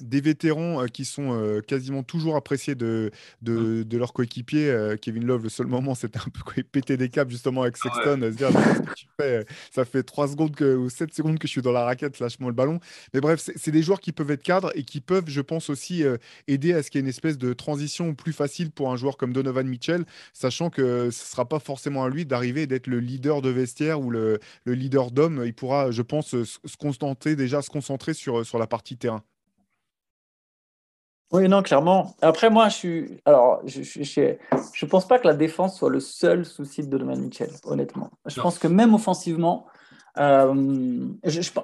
des 0.00 0.20
vétérans 0.20 0.82
euh, 0.82 0.86
qui 0.86 1.04
sont 1.04 1.32
euh, 1.32 1.60
quasiment 1.60 2.02
toujours 2.02 2.36
appréciés 2.36 2.74
de, 2.74 3.10
de, 3.42 3.82
de 3.82 3.98
leurs 3.98 4.12
coéquipiers. 4.12 4.70
Euh, 4.70 4.96
Kevin 4.96 5.24
Love, 5.24 5.44
le 5.44 5.48
seul 5.48 5.66
moment, 5.66 5.94
c'était 5.94 6.18
un 6.18 6.30
peu 6.30 6.62
péter 6.62 6.96
des 6.96 7.08
câbles 7.08 7.30
justement 7.30 7.62
avec 7.62 7.76
ah 7.84 7.88
Sexton, 7.88 8.22
à 8.22 8.30
se 8.30 8.36
dire 8.36 8.50
tu 8.96 9.06
fais 9.20 9.44
Ça 9.70 9.84
fait 9.84 10.02
3 10.02 10.28
secondes 10.28 10.54
que, 10.54 10.76
ou 10.76 10.90
7 10.90 11.14
secondes 11.14 11.38
que 11.38 11.46
je 11.46 11.52
suis 11.52 11.62
dans 11.62 11.72
la 11.72 11.84
raquette, 11.84 12.18
lâche-moi 12.18 12.50
le 12.50 12.56
ballon. 12.56 12.80
Mais 13.14 13.20
bref, 13.20 13.48
c'est 13.56 13.70
des 13.70 13.82
joueurs 13.82 14.00
qui 14.00 14.12
peuvent 14.12 14.30
être 14.30 14.42
cadres 14.42 14.72
et 14.74 14.82
qui 14.82 15.00
peuvent, 15.00 15.28
je 15.28 15.40
pense, 15.40 15.70
aussi 15.70 16.04
aider 16.48 16.72
à 16.72 16.82
ce 16.82 16.90
qu'il 16.90 16.98
y 16.98 17.00
ait 17.00 17.04
une 17.04 17.08
espèce 17.08 17.38
de 17.38 17.52
transition 17.52 18.14
plus 18.14 18.32
facile 18.32 18.70
pour 18.70 18.90
un 18.92 18.96
joueur 18.96 19.16
comme 19.16 19.32
Donovan 19.32 19.66
Mitchell, 19.66 20.04
sachant 20.32 20.70
que 20.70 21.10
ce 21.10 21.22
ne 21.22 21.26
sera 21.26 21.48
pas 21.48 21.58
forcément 21.58 22.04
à 22.04 22.08
lui 22.08 22.26
d'arriver 22.26 22.66
d'être 22.66 22.86
le 22.86 23.00
leader 23.00 23.42
de 23.42 23.50
vestiaire 23.50 24.00
ou 24.00 24.10
le, 24.10 24.38
le 24.64 24.74
leader 24.74 25.10
d'homme. 25.10 25.42
Il 25.44 25.54
pourra, 25.54 25.90
je 25.90 26.02
pense, 26.02 26.28
se, 26.28 26.44
se 26.44 26.76
concentrer 26.78 27.36
déjà, 27.36 27.62
se 27.62 27.70
concentrer 27.70 28.14
sur, 28.14 28.44
sur 28.44 28.58
la 28.58 28.66
partie 28.66 28.96
terrain. 28.96 29.22
Oui, 31.32 31.48
non, 31.48 31.62
clairement. 31.62 32.14
Après, 32.20 32.50
moi, 32.50 32.68
je 32.68 32.74
suis. 32.74 33.20
Alors, 33.24 33.60
je 33.64 33.80
ne 33.80 34.34
je, 34.74 34.86
pense 34.86 35.08
pas 35.08 35.18
que 35.18 35.26
la 35.26 35.34
défense 35.34 35.78
soit 35.78 35.88
le 35.88 36.00
seul 36.00 36.44
souci 36.44 36.82
de 36.82 36.88
Donovan 36.88 37.18
Mitchell, 37.20 37.50
honnêtement. 37.64 38.10
Je 38.26 38.40
pense 38.40 38.58
que 38.58 38.68
même 38.68 38.92
offensivement, 38.92 39.66
euh, 40.18 41.08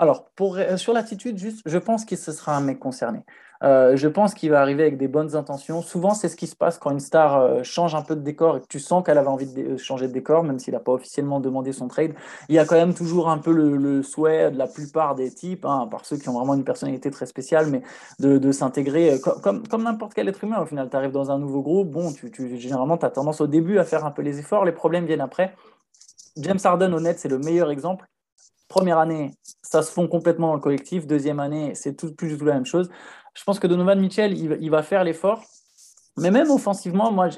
alors, 0.00 0.30
pour, 0.30 0.58
sur 0.76 0.94
l'attitude, 0.94 1.36
juste, 1.36 1.60
je 1.66 1.78
pense 1.78 2.06
que 2.06 2.16
ce 2.16 2.32
sera 2.32 2.56
un 2.56 2.62
mec 2.62 2.78
concerné. 2.78 3.20
Euh, 3.64 3.96
je 3.96 4.06
pense 4.06 4.34
qu'il 4.34 4.50
va 4.50 4.60
arriver 4.60 4.82
avec 4.82 4.98
des 4.98 5.08
bonnes 5.08 5.34
intentions. 5.34 5.82
Souvent, 5.82 6.14
c'est 6.14 6.28
ce 6.28 6.36
qui 6.36 6.46
se 6.46 6.54
passe 6.54 6.78
quand 6.78 6.90
une 6.90 7.00
star 7.00 7.36
euh, 7.36 7.62
change 7.64 7.94
un 7.94 8.02
peu 8.02 8.14
de 8.14 8.20
décor 8.20 8.56
et 8.56 8.60
que 8.60 8.66
tu 8.68 8.78
sens 8.78 9.04
qu'elle 9.04 9.18
avait 9.18 9.28
envie 9.28 9.52
de 9.52 9.76
changer 9.76 10.06
de 10.06 10.12
décor, 10.12 10.44
même 10.44 10.58
s'il 10.58 10.74
n'a 10.74 10.80
pas 10.80 10.92
officiellement 10.92 11.40
demandé 11.40 11.72
son 11.72 11.88
trade. 11.88 12.12
Il 12.48 12.54
y 12.54 12.58
a 12.58 12.64
quand 12.64 12.76
même 12.76 12.94
toujours 12.94 13.28
un 13.28 13.38
peu 13.38 13.50
le, 13.52 14.02
souhait 14.02 14.50
de 14.50 14.58
la 14.58 14.68
plupart 14.68 15.16
des 15.16 15.32
types, 15.32 15.64
hein, 15.64 15.88
par 15.90 16.04
ceux 16.04 16.16
qui 16.16 16.28
ont 16.28 16.34
vraiment 16.34 16.54
une 16.54 16.64
personnalité 16.64 17.10
très 17.10 17.26
spéciale, 17.26 17.66
mais 17.66 17.82
de, 18.20 18.52
s'intégrer 18.52 19.20
comme, 19.42 19.66
comme, 19.66 19.82
n'importe 19.82 20.14
quel 20.14 20.28
être 20.28 20.44
humain. 20.44 20.60
Au 20.60 20.66
final, 20.66 20.88
tu 20.88 20.96
arrives 20.96 21.12
dans 21.12 21.30
un 21.30 21.38
nouveau 21.38 21.62
groupe, 21.62 21.90
bon, 21.90 22.12
tu, 22.12 22.56
généralement, 22.58 22.96
tu 22.96 23.06
as 23.06 23.10
tendance 23.10 23.40
au 23.40 23.46
début 23.46 23.78
à 23.78 23.84
faire 23.84 24.04
un 24.04 24.10
peu 24.10 24.22
les 24.22 24.38
efforts, 24.38 24.64
les 24.64 24.72
problèmes 24.72 25.06
viennent 25.06 25.20
après. 25.20 25.54
James 26.36 26.58
Harden, 26.62 26.92
honnête, 26.92 27.18
c'est 27.18 27.28
le 27.28 27.38
meilleur 27.38 27.70
exemple. 27.70 28.06
Première 28.68 28.98
année, 28.98 29.32
ça 29.62 29.82
se 29.82 29.90
fond 29.90 30.06
complètement 30.06 30.48
dans 30.48 30.54
le 30.54 30.60
collectif. 30.60 31.06
Deuxième 31.06 31.40
année, 31.40 31.74
c'est 31.74 31.96
tout, 31.96 32.14
plus 32.14 32.28
du 32.28 32.36
tout 32.36 32.44
la 32.44 32.54
même 32.54 32.66
chose. 32.66 32.90
Je 33.38 33.44
pense 33.44 33.60
que 33.60 33.68
Donovan 33.68 34.00
Mitchell, 34.00 34.36
il, 34.36 34.70
va 34.70 34.82
faire 34.82 35.04
l'effort. 35.04 35.44
Mais 36.16 36.32
même 36.32 36.50
offensivement, 36.50 37.12
moi, 37.12 37.28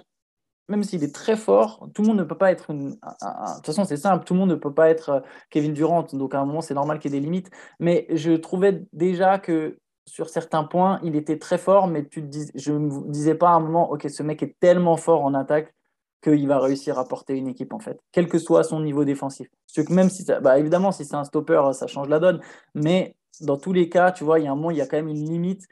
même 0.69 0.83
s'il 0.83 1.05
est 1.05 1.15
très 1.15 1.37
fort, 1.37 1.87
tout 1.93 2.01
le 2.01 2.09
monde 2.09 2.17
ne 2.17 2.25
peut 2.25 2.39
pas 2.39 2.51
être. 2.51 2.71
Une, 2.71 2.93
de 2.93 3.55
toute 3.57 3.67
façon, 3.67 3.85
c'est 3.85 3.99
simple, 3.99 4.25
tout 4.25 4.33
le 4.33 4.41
monde 4.41 4.49
ne 4.49 4.55
peut 4.55 4.73
pas 4.73 4.89
être 4.89 5.09
euh, 5.11 5.21
Kevin 5.51 5.75
Durant. 5.75 6.07
Donc, 6.15 6.35
à 6.35 6.41
un 6.41 6.47
moment, 6.47 6.63
c'est 6.63 6.73
normal 6.73 7.01
qu'il 7.01 7.13
y 7.13 7.17
ait 7.17 7.21
des 7.21 7.25
limites. 7.25 7.51
Mais 7.81 8.07
je 8.09 8.33
trouvais 8.33 8.83
déjà 8.95 9.39
que 9.39 9.77
sur 10.07 10.31
certains 10.31 10.65
points, 10.65 11.01
il 11.03 11.17
était 11.17 11.39
très 11.39 11.59
fort, 11.59 11.87
mais 11.87 12.07
tu 12.07 12.23
dis, 12.23 12.51
je 12.55 12.73
ne 12.73 12.79
me 12.79 13.11
disais 13.13 13.35
pas 13.35 13.51
à 13.51 13.53
un 13.53 13.61
moment, 13.61 13.91
OK, 13.91 14.09
ce 14.09 14.23
mec 14.23 14.43
est 14.43 14.57
tellement 14.59 14.97
fort 14.97 15.23
en 15.23 15.35
attaque 15.35 15.75
qu'il 16.23 16.49
va 16.49 16.59
réussir 16.61 16.99
à 16.99 17.07
porter 17.07 17.37
une 17.37 17.49
équipe, 17.49 17.75
en 17.75 17.79
fait, 17.79 18.01
quel 18.11 18.27
que 18.27 18.39
soit 18.39 18.65
son 18.65 18.81
niveau 18.81 19.05
défensif. 19.05 19.49
que 19.77 19.93
même 19.93 20.09
si, 20.09 20.25
bah, 20.43 20.59
évidemment, 20.59 20.93
si 20.93 21.05
c'est 21.05 21.15
un 21.15 21.25
stopper, 21.25 21.73
ça 21.75 21.87
change 21.87 22.09
la 22.09 22.19
donne, 22.19 22.41
mais 22.75 23.17
dans 23.41 23.57
tous 23.57 23.73
les 23.73 23.89
cas, 23.89 24.13
tu 24.13 24.25
vois, 24.25 24.39
il 24.39 24.45
y 24.45 24.49
a 24.49 24.53
un 24.53 24.55
moment, 24.55 24.71
il 24.71 24.79
y 24.79 24.81
a 24.81 24.87
quand 24.87 24.97
même 24.97 25.09
une 25.09 25.29
limite 25.29 25.67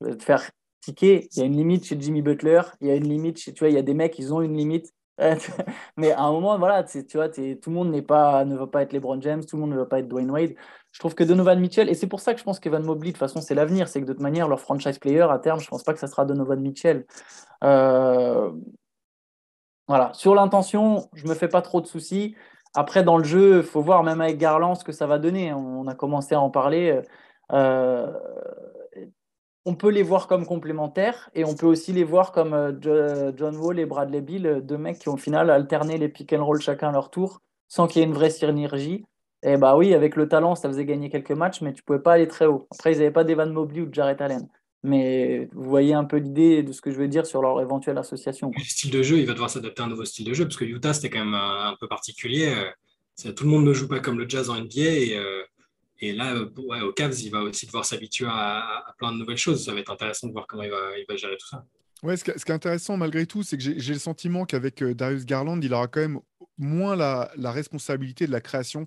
de 0.00 0.22
faire 0.22 0.50
ticker. 0.80 1.28
Il 1.32 1.38
y 1.38 1.42
a 1.42 1.44
une 1.44 1.56
limite 1.56 1.84
chez 1.84 1.96
Jimmy 1.98 2.22
Butler, 2.22 2.62
il 2.80 2.88
y 2.88 2.90
a 2.90 2.94
une 2.94 3.08
limite 3.08 3.38
chez, 3.38 3.52
tu 3.52 3.60
vois, 3.60 3.68
il 3.68 3.74
y 3.74 3.78
a 3.78 3.82
des 3.82 3.94
mecs, 3.94 4.18
ils 4.18 4.32
ont 4.34 4.40
une 4.40 4.56
limite. 4.56 4.92
mais 5.96 6.10
à 6.10 6.22
un 6.22 6.32
moment, 6.32 6.58
voilà, 6.58 6.82
tu 6.82 7.04
vois, 7.14 7.28
tout 7.28 7.42
le 7.42 7.70
monde 7.70 7.90
n'est 7.90 8.02
pas, 8.02 8.44
ne 8.44 8.56
veut 8.56 8.68
pas 8.68 8.82
être 8.82 8.92
LeBron 8.92 9.20
James, 9.20 9.44
tout 9.44 9.56
le 9.56 9.60
monde 9.60 9.70
ne 9.70 9.76
veut 9.76 9.88
pas 9.88 10.00
être 10.00 10.08
Dwayne 10.08 10.30
Wade. 10.30 10.54
Je 10.90 10.98
trouve 10.98 11.14
que 11.14 11.24
Donovan 11.24 11.58
Mitchell, 11.60 11.88
et 11.88 11.94
c'est 11.94 12.06
pour 12.06 12.20
ça 12.20 12.34
que 12.34 12.40
je 12.40 12.44
pense 12.44 12.60
qu'Evan 12.60 12.84
Mobley, 12.84 13.10
de 13.10 13.12
toute 13.14 13.18
façon, 13.18 13.40
c'est 13.40 13.54
l'avenir, 13.54 13.88
c'est 13.88 14.00
que 14.00 14.06
de 14.06 14.12
toute 14.12 14.22
manière, 14.22 14.48
leur 14.48 14.60
franchise 14.60 14.98
player, 14.98 15.22
à 15.22 15.38
terme, 15.38 15.60
je 15.60 15.66
ne 15.66 15.70
pense 15.70 15.84
pas 15.84 15.92
que 15.92 15.98
ça 16.00 16.06
sera 16.08 16.24
Donovan 16.24 16.60
Mitchell. 16.60 17.06
Euh, 17.62 18.52
voilà. 19.88 20.12
Sur 20.14 20.34
l'intention, 20.34 21.08
je 21.14 21.26
me 21.26 21.34
fais 21.34 21.48
pas 21.48 21.62
trop 21.62 21.80
de 21.80 21.86
soucis. 21.86 22.34
Après, 22.74 23.04
dans 23.04 23.18
le 23.18 23.24
jeu, 23.24 23.58
il 23.58 23.62
faut 23.62 23.82
voir 23.82 24.02
même 24.02 24.20
avec 24.20 24.38
Garland 24.38 24.74
ce 24.74 24.84
que 24.84 24.92
ça 24.92 25.06
va 25.06 25.18
donner. 25.18 25.52
On 25.52 25.86
a 25.86 25.94
commencé 25.94 26.34
à 26.34 26.40
en 26.40 26.50
parler. 26.50 27.02
Euh, 27.52 28.12
on 29.66 29.74
peut 29.74 29.90
les 29.90 30.02
voir 30.02 30.26
comme 30.26 30.46
complémentaires 30.46 31.30
et 31.34 31.44
on 31.44 31.54
peut 31.54 31.66
aussi 31.66 31.92
les 31.92 32.04
voir 32.04 32.32
comme 32.32 32.52
euh, 32.52 33.32
John 33.36 33.56
Wall 33.56 33.78
et 33.78 33.86
Bradley 33.86 34.20
Bill, 34.20 34.60
deux 34.62 34.76
mecs 34.76 34.98
qui 34.98 35.08
ont 35.08 35.14
au 35.14 35.18
final 35.18 35.50
alterné 35.50 35.96
les 35.98 36.08
pick 36.08 36.32
and 36.32 36.44
roll 36.44 36.60
chacun 36.60 36.90
à 36.90 36.92
leur 36.92 37.10
tour 37.10 37.40
sans 37.68 37.86
qu'il 37.86 38.00
y 38.00 38.04
ait 38.04 38.08
une 38.08 38.14
vraie 38.14 38.30
synergie. 38.30 39.04
Et 39.42 39.56
bah 39.56 39.76
oui, 39.76 39.94
avec 39.94 40.16
le 40.16 40.28
talent, 40.28 40.54
ça 40.54 40.68
faisait 40.68 40.84
gagner 40.84 41.10
quelques 41.10 41.32
matchs, 41.32 41.60
mais 41.60 41.72
tu 41.72 41.82
pouvais 41.82 41.98
pas 41.98 42.12
aller 42.14 42.28
très 42.28 42.46
haut. 42.46 42.66
Après, 42.70 42.92
ils 42.92 42.98
n'avaient 42.98 43.10
pas 43.10 43.24
d'Evan 43.24 43.52
Mobley 43.52 43.82
ou 43.82 43.86
de 43.86 43.94
Jarrett 43.94 44.20
Allen. 44.20 44.48
Mais 44.82 45.48
vous 45.52 45.68
voyez 45.68 45.92
un 45.92 46.04
peu 46.04 46.18
l'idée 46.18 46.62
de 46.62 46.72
ce 46.72 46.80
que 46.80 46.90
je 46.90 46.96
veux 46.96 47.08
dire 47.08 47.26
sur 47.26 47.42
leur 47.42 47.60
éventuelle 47.60 47.98
association. 47.98 48.52
Le 48.56 48.62
style 48.62 48.90
de 48.90 49.02
jeu, 49.02 49.18
il 49.18 49.26
va 49.26 49.32
devoir 49.32 49.50
s'adapter 49.50 49.82
à 49.82 49.86
un 49.86 49.88
nouveau 49.88 50.04
style 50.04 50.26
de 50.26 50.34
jeu, 50.34 50.44
parce 50.44 50.56
que 50.56 50.64
Utah, 50.64 50.94
c'était 50.94 51.10
quand 51.10 51.24
même 51.24 51.34
un, 51.34 51.74
peu 51.80 51.88
particulier. 51.88 52.54
Euh, 53.26 53.32
tout 53.32 53.44
le 53.44 53.50
monde 53.50 53.64
ne 53.64 53.72
joue 53.72 53.88
pas 53.88 54.00
comme 54.00 54.18
le 54.18 54.28
jazz 54.28 54.50
en 54.50 54.56
NBA. 54.56 55.14
Euh, 55.14 55.42
et 56.00 56.12
là, 56.12 56.34
ouais, 56.56 56.80
au 56.80 56.92
Cavs, 56.92 57.18
il 57.20 57.30
va 57.30 57.42
aussi 57.42 57.66
devoir 57.66 57.84
s'habituer 57.84 58.26
à, 58.28 58.94
plein 58.98 59.12
de 59.12 59.18
nouvelles 59.18 59.36
choses. 59.36 59.64
Ça 59.64 59.72
va 59.72 59.80
être 59.80 59.92
intéressant 59.92 60.26
de 60.26 60.32
voir 60.32 60.46
comment 60.46 60.62
il 60.64 60.70
va, 60.70 61.16
gérer 61.16 61.36
tout 61.38 61.48
ça. 61.48 61.64
Ouais, 62.02 62.16
ce, 62.16 62.24
qui 62.24 62.30
est 62.30 62.50
intéressant 62.50 62.96
malgré 62.96 63.26
tout, 63.26 63.42
c'est 63.42 63.56
que 63.56 63.62
j'ai 63.62 63.92
le 63.92 63.98
sentiment 63.98 64.44
qu'avec 64.44 64.82
Darius 64.82 65.24
Garland, 65.24 65.60
il 65.62 65.72
aura 65.72 65.86
quand 65.86 66.00
même 66.00 66.20
moins 66.58 66.96
la 66.96 67.52
responsabilité 67.52 68.26
de 68.26 68.32
la 68.32 68.40
création 68.40 68.86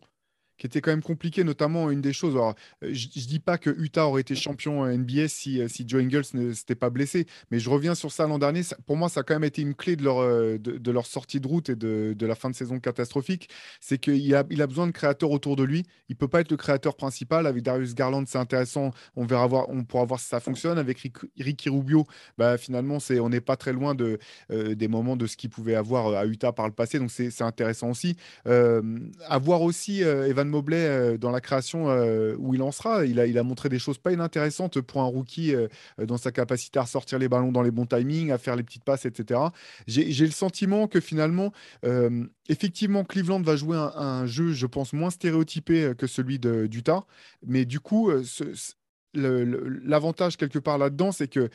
qui 0.57 0.65
était 0.65 0.81
quand 0.81 0.91
même 0.91 1.03
compliqué, 1.03 1.43
notamment 1.43 1.89
une 1.91 2.01
des 2.01 2.13
choses. 2.13 2.35
Euh, 2.35 2.53
je 2.81 3.07
ne 3.07 3.27
dis 3.27 3.39
pas 3.39 3.57
que 3.57 3.69
Utah 3.69 4.07
aurait 4.07 4.21
été 4.21 4.35
champion 4.35 4.85
NBA 4.85 5.27
si, 5.27 5.61
euh, 5.61 5.67
si 5.67 5.87
Joe 5.87 6.01
Ingles 6.01 6.23
ne 6.33 6.53
s'était 6.53 6.75
pas 6.75 6.89
blessé, 6.89 7.27
mais 7.51 7.59
je 7.59 7.69
reviens 7.69 7.95
sur 7.95 8.11
ça 8.11 8.27
l'an 8.27 8.39
dernier. 8.39 8.61
pour 8.85 8.97
moi, 8.97 9.09
ça 9.09 9.21
a 9.21 9.23
quand 9.23 9.35
même 9.35 9.43
été 9.43 9.61
une 9.61 9.75
clé 9.75 9.95
de 9.95 10.03
leur, 10.03 10.19
euh, 10.19 10.57
de, 10.57 10.91
leur 10.91 11.05
sortie 11.05 11.39
de 11.39 11.47
route 11.47 11.69
et 11.69 11.75
de, 11.75 12.15
de, 12.17 12.25
la 12.25 12.35
fin 12.35 12.49
de 12.49 12.55
saison 12.55 12.79
catastrophique. 12.79 13.49
C'est 13.79 13.97
qu'il 13.97 14.33
a, 14.35 14.43
il 14.49 14.61
a 14.61 14.67
besoin 14.67 14.87
de 14.87 14.91
créateurs 14.91 15.31
autour 15.31 15.55
de 15.55 15.63
lui. 15.63 15.83
Il 16.09 16.13
ne 16.13 16.17
peut 16.17 16.27
pas 16.27 16.41
être 16.41 16.51
le 16.51 16.57
créateur 16.57 16.95
principal. 16.95 17.45
Avec 17.45 17.63
Darius 17.63 17.93
Garland, 17.93 18.23
c'est 18.27 18.37
intéressant. 18.37 18.91
On, 19.15 19.25
verra 19.25 19.47
voir, 19.47 19.69
on 19.69 19.83
pourra 19.83 20.05
voir 20.05 20.19
si 20.19 20.27
ça 20.27 20.39
fonctionne. 20.39 20.77
Avec 20.77 21.07
Ricky 21.37 21.69
Rubio, 21.69 22.05
bah, 22.37 22.57
finalement, 22.57 22.99
c'est, 22.99 23.19
on 23.19 23.29
n'est 23.29 23.41
pas 23.41 23.55
très 23.55 23.73
loin 23.73 23.95
de, 23.95 24.17
des 24.49 24.87
moments 24.87 25.15
de 25.15 25.27
ce 25.27 25.37
qu'il 25.37 25.49
pouvait 25.49 25.75
avoir 25.75 26.15
à 26.15 26.25
Utah 26.25 26.51
par 26.51 26.67
le 26.67 26.73
passé. 26.73 26.99
Donc, 26.99 27.11
c'est, 27.11 27.41
intéressant 27.41 27.91
aussi. 27.91 28.17
Euh, 28.47 28.81
à 29.27 29.37
voir 29.37 29.61
aussi 29.61 30.01
Evan 30.01 30.46
Mobley 30.47 30.77
euh, 30.77 31.17
dans 31.17 31.31
la 31.31 31.41
création 31.41 31.89
euh, 31.89 32.35
où 32.37 32.53
il 32.53 32.61
en 32.61 32.71
sera. 32.71 33.05
Il 33.05 33.19
a, 33.19 33.25
il 33.25 33.37
a 33.37 33.43
montré 33.43 33.69
des 33.69 33.79
choses 33.79 33.97
pas 33.97 34.11
inintéressantes 34.11 34.81
pour 34.81 35.01
un 35.01 35.05
rookie 35.05 35.53
euh, 35.53 35.67
dans 36.03 36.17
sa 36.17 36.31
capacité 36.31 36.79
à 36.79 36.85
sortir 36.85 37.19
les 37.19 37.29
ballons 37.29 37.51
dans 37.51 37.61
les 37.61 37.71
bons 37.71 37.85
timings, 37.85 38.31
à 38.31 38.37
faire 38.37 38.55
les 38.55 38.63
petites 38.63 38.83
passes, 38.83 39.05
etc. 39.05 39.39
J'ai 39.87 40.25
le 40.25 40.31
sentiment 40.31 40.87
que 40.87 40.99
finalement, 40.99 41.51
effectivement, 42.49 43.03
Cleveland 43.03 43.41
va 43.41 43.55
jouer 43.55 43.77
un, 43.77 44.25
jeu, 44.25 44.51
je 44.53 44.65
pense, 44.65 44.93
moins 44.93 45.09
stéréotypé 45.09 45.93
que 45.97 46.07
celui 46.07 46.39
d'Utah. 46.39 47.05
Mais 47.45 47.65
du 47.65 47.79
coup, 47.79 48.11
ce, 48.23 48.43
l'avantage 49.17 50.37
quelque 50.37 50.59
part 50.59 50.77
là-dedans, 50.77 51.11
c'est 51.11 51.27
que 51.27 51.49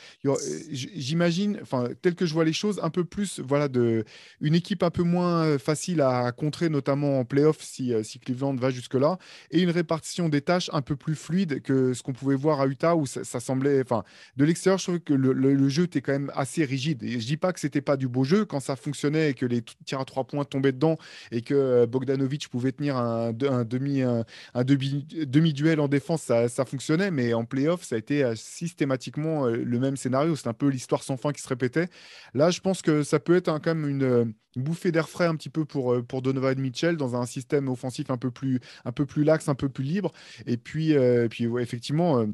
j'imagine, 0.70 1.58
enfin, 1.62 1.88
tel 2.02 2.14
que 2.14 2.26
je 2.26 2.34
vois 2.34 2.44
les 2.44 2.52
choses, 2.52 2.80
un 2.82 2.90
peu 2.90 3.04
plus, 3.04 3.40
voilà, 3.40 3.68
de 3.68 4.04
une 4.40 4.54
équipe 4.54 4.82
un 4.82 4.90
peu 4.90 5.02
moins 5.02 5.44
euh, 5.44 5.58
facile 5.58 6.00
à 6.00 6.32
contrer, 6.32 6.68
notamment 6.68 7.20
en 7.20 7.24
playoff 7.24 7.58
si, 7.60 7.92
euh, 7.92 8.02
si 8.02 8.18
Cleveland 8.18 8.54
va 8.54 8.70
jusque-là, 8.70 9.18
et 9.50 9.60
une 9.60 9.70
répartition 9.70 10.28
des 10.28 10.40
tâches 10.40 10.70
un 10.72 10.82
peu 10.82 10.96
plus 10.96 11.14
fluide 11.14 11.62
que 11.62 11.94
ce 11.94 12.02
qu'on 12.02 12.12
pouvait 12.12 12.34
voir 12.34 12.60
à 12.60 12.66
Utah 12.66 12.96
où 12.96 13.06
ça, 13.06 13.40
semblait, 13.40 13.80
enfin, 13.82 14.04
de 14.36 14.44
l'extérieur, 14.44 14.78
je 14.78 14.84
trouve 14.84 15.00
que 15.00 15.14
le, 15.14 15.68
jeu 15.68 15.84
était 15.84 16.00
quand 16.00 16.12
même 16.12 16.32
assez 16.34 16.64
rigide. 16.64 17.02
Et 17.02 17.20
je 17.20 17.26
dis 17.26 17.36
pas 17.36 17.52
que 17.52 17.60
c'était 17.60 17.80
pas 17.80 17.96
du 17.96 18.08
beau 18.08 18.24
jeu 18.24 18.44
quand 18.44 18.60
ça 18.60 18.76
fonctionnait 18.76 19.30
et 19.30 19.34
que 19.34 19.46
les 19.46 19.62
tirs 19.84 20.00
à 20.00 20.04
trois 20.04 20.24
points 20.24 20.44
tombaient 20.44 20.72
dedans 20.72 20.98
et 21.30 21.42
que 21.42 21.54
euh, 21.54 21.86
Bogdanovic 21.86 22.48
pouvait 22.48 22.72
tenir 22.72 22.96
un, 22.96 23.32
demi, 23.32 24.02
un, 24.02 24.24
demi, 24.64 25.52
duel 25.52 25.80
en 25.80 25.88
défense, 25.88 26.22
ça, 26.22 26.48
ça 26.48 26.64
fonctionnait, 26.64 27.10
mais 27.10 27.34
en 27.34 27.44
playoff, 27.52 27.82
ça 27.82 27.96
a 27.96 27.98
été 27.98 28.24
euh, 28.24 28.34
systématiquement 28.34 29.46
euh, 29.46 29.56
le 29.56 29.78
même 29.78 29.96
scénario. 29.96 30.34
C'est 30.36 30.48
un 30.48 30.54
peu 30.54 30.68
l'histoire 30.68 31.02
sans 31.02 31.18
fin 31.18 31.32
qui 31.32 31.42
se 31.42 31.48
répétait. 31.48 31.88
Là, 32.32 32.50
je 32.50 32.60
pense 32.60 32.80
que 32.80 33.02
ça 33.02 33.20
peut 33.20 33.36
être 33.36 33.52
quand 33.60 33.74
même 33.74 33.86
une, 33.86 34.02
euh, 34.02 34.24
bouffée 34.56 34.90
d'air 34.90 35.08
frais 35.08 35.26
un 35.26 35.36
petit 35.36 35.50
peu 35.50 35.66
pour, 35.66 35.94
pour 36.06 36.22
Donovan 36.22 36.58
Mitchell 36.58 36.96
dans 36.96 37.14
un 37.14 37.26
système 37.26 37.68
offensif 37.68 38.10
un 38.10 38.16
peu 38.16 38.30
plus, 38.30 38.60
un 38.86 38.92
peu 38.92 39.04
plus 39.04 39.22
lax, 39.24 39.48
un 39.48 39.54
peu 39.54 39.68
plus 39.68 39.84
libre. 39.84 40.12
Et 40.46 40.56
puis, 40.56 40.94
puis 41.30 41.46
effectivement. 41.58 42.26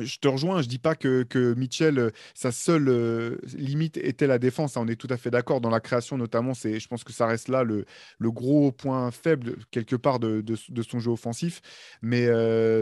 Je 0.00 0.16
te 0.18 0.26
rejoins, 0.26 0.62
je 0.62 0.68
dis 0.68 0.78
pas 0.78 0.94
que, 0.94 1.22
que 1.22 1.52
Mitchell, 1.52 2.12
sa 2.32 2.50
seule 2.50 3.38
limite 3.54 3.98
était 3.98 4.26
la 4.26 4.38
défense. 4.38 4.78
Hein, 4.78 4.84
on 4.84 4.88
est 4.88 4.96
tout 4.96 5.08
à 5.10 5.18
fait 5.18 5.30
d'accord. 5.30 5.60
Dans 5.60 5.68
la 5.68 5.80
création, 5.80 6.16
notamment, 6.16 6.54
c'est, 6.54 6.80
je 6.80 6.88
pense 6.88 7.04
que 7.04 7.12
ça 7.12 7.26
reste 7.26 7.48
là 7.48 7.62
le, 7.62 7.84
le 8.18 8.30
gros 8.30 8.72
point 8.72 9.10
faible, 9.10 9.56
quelque 9.70 9.96
part, 9.96 10.18
de, 10.18 10.40
de, 10.40 10.82
son 10.82 10.98
jeu 10.98 11.10
offensif. 11.10 11.60
Mais, 12.00 12.26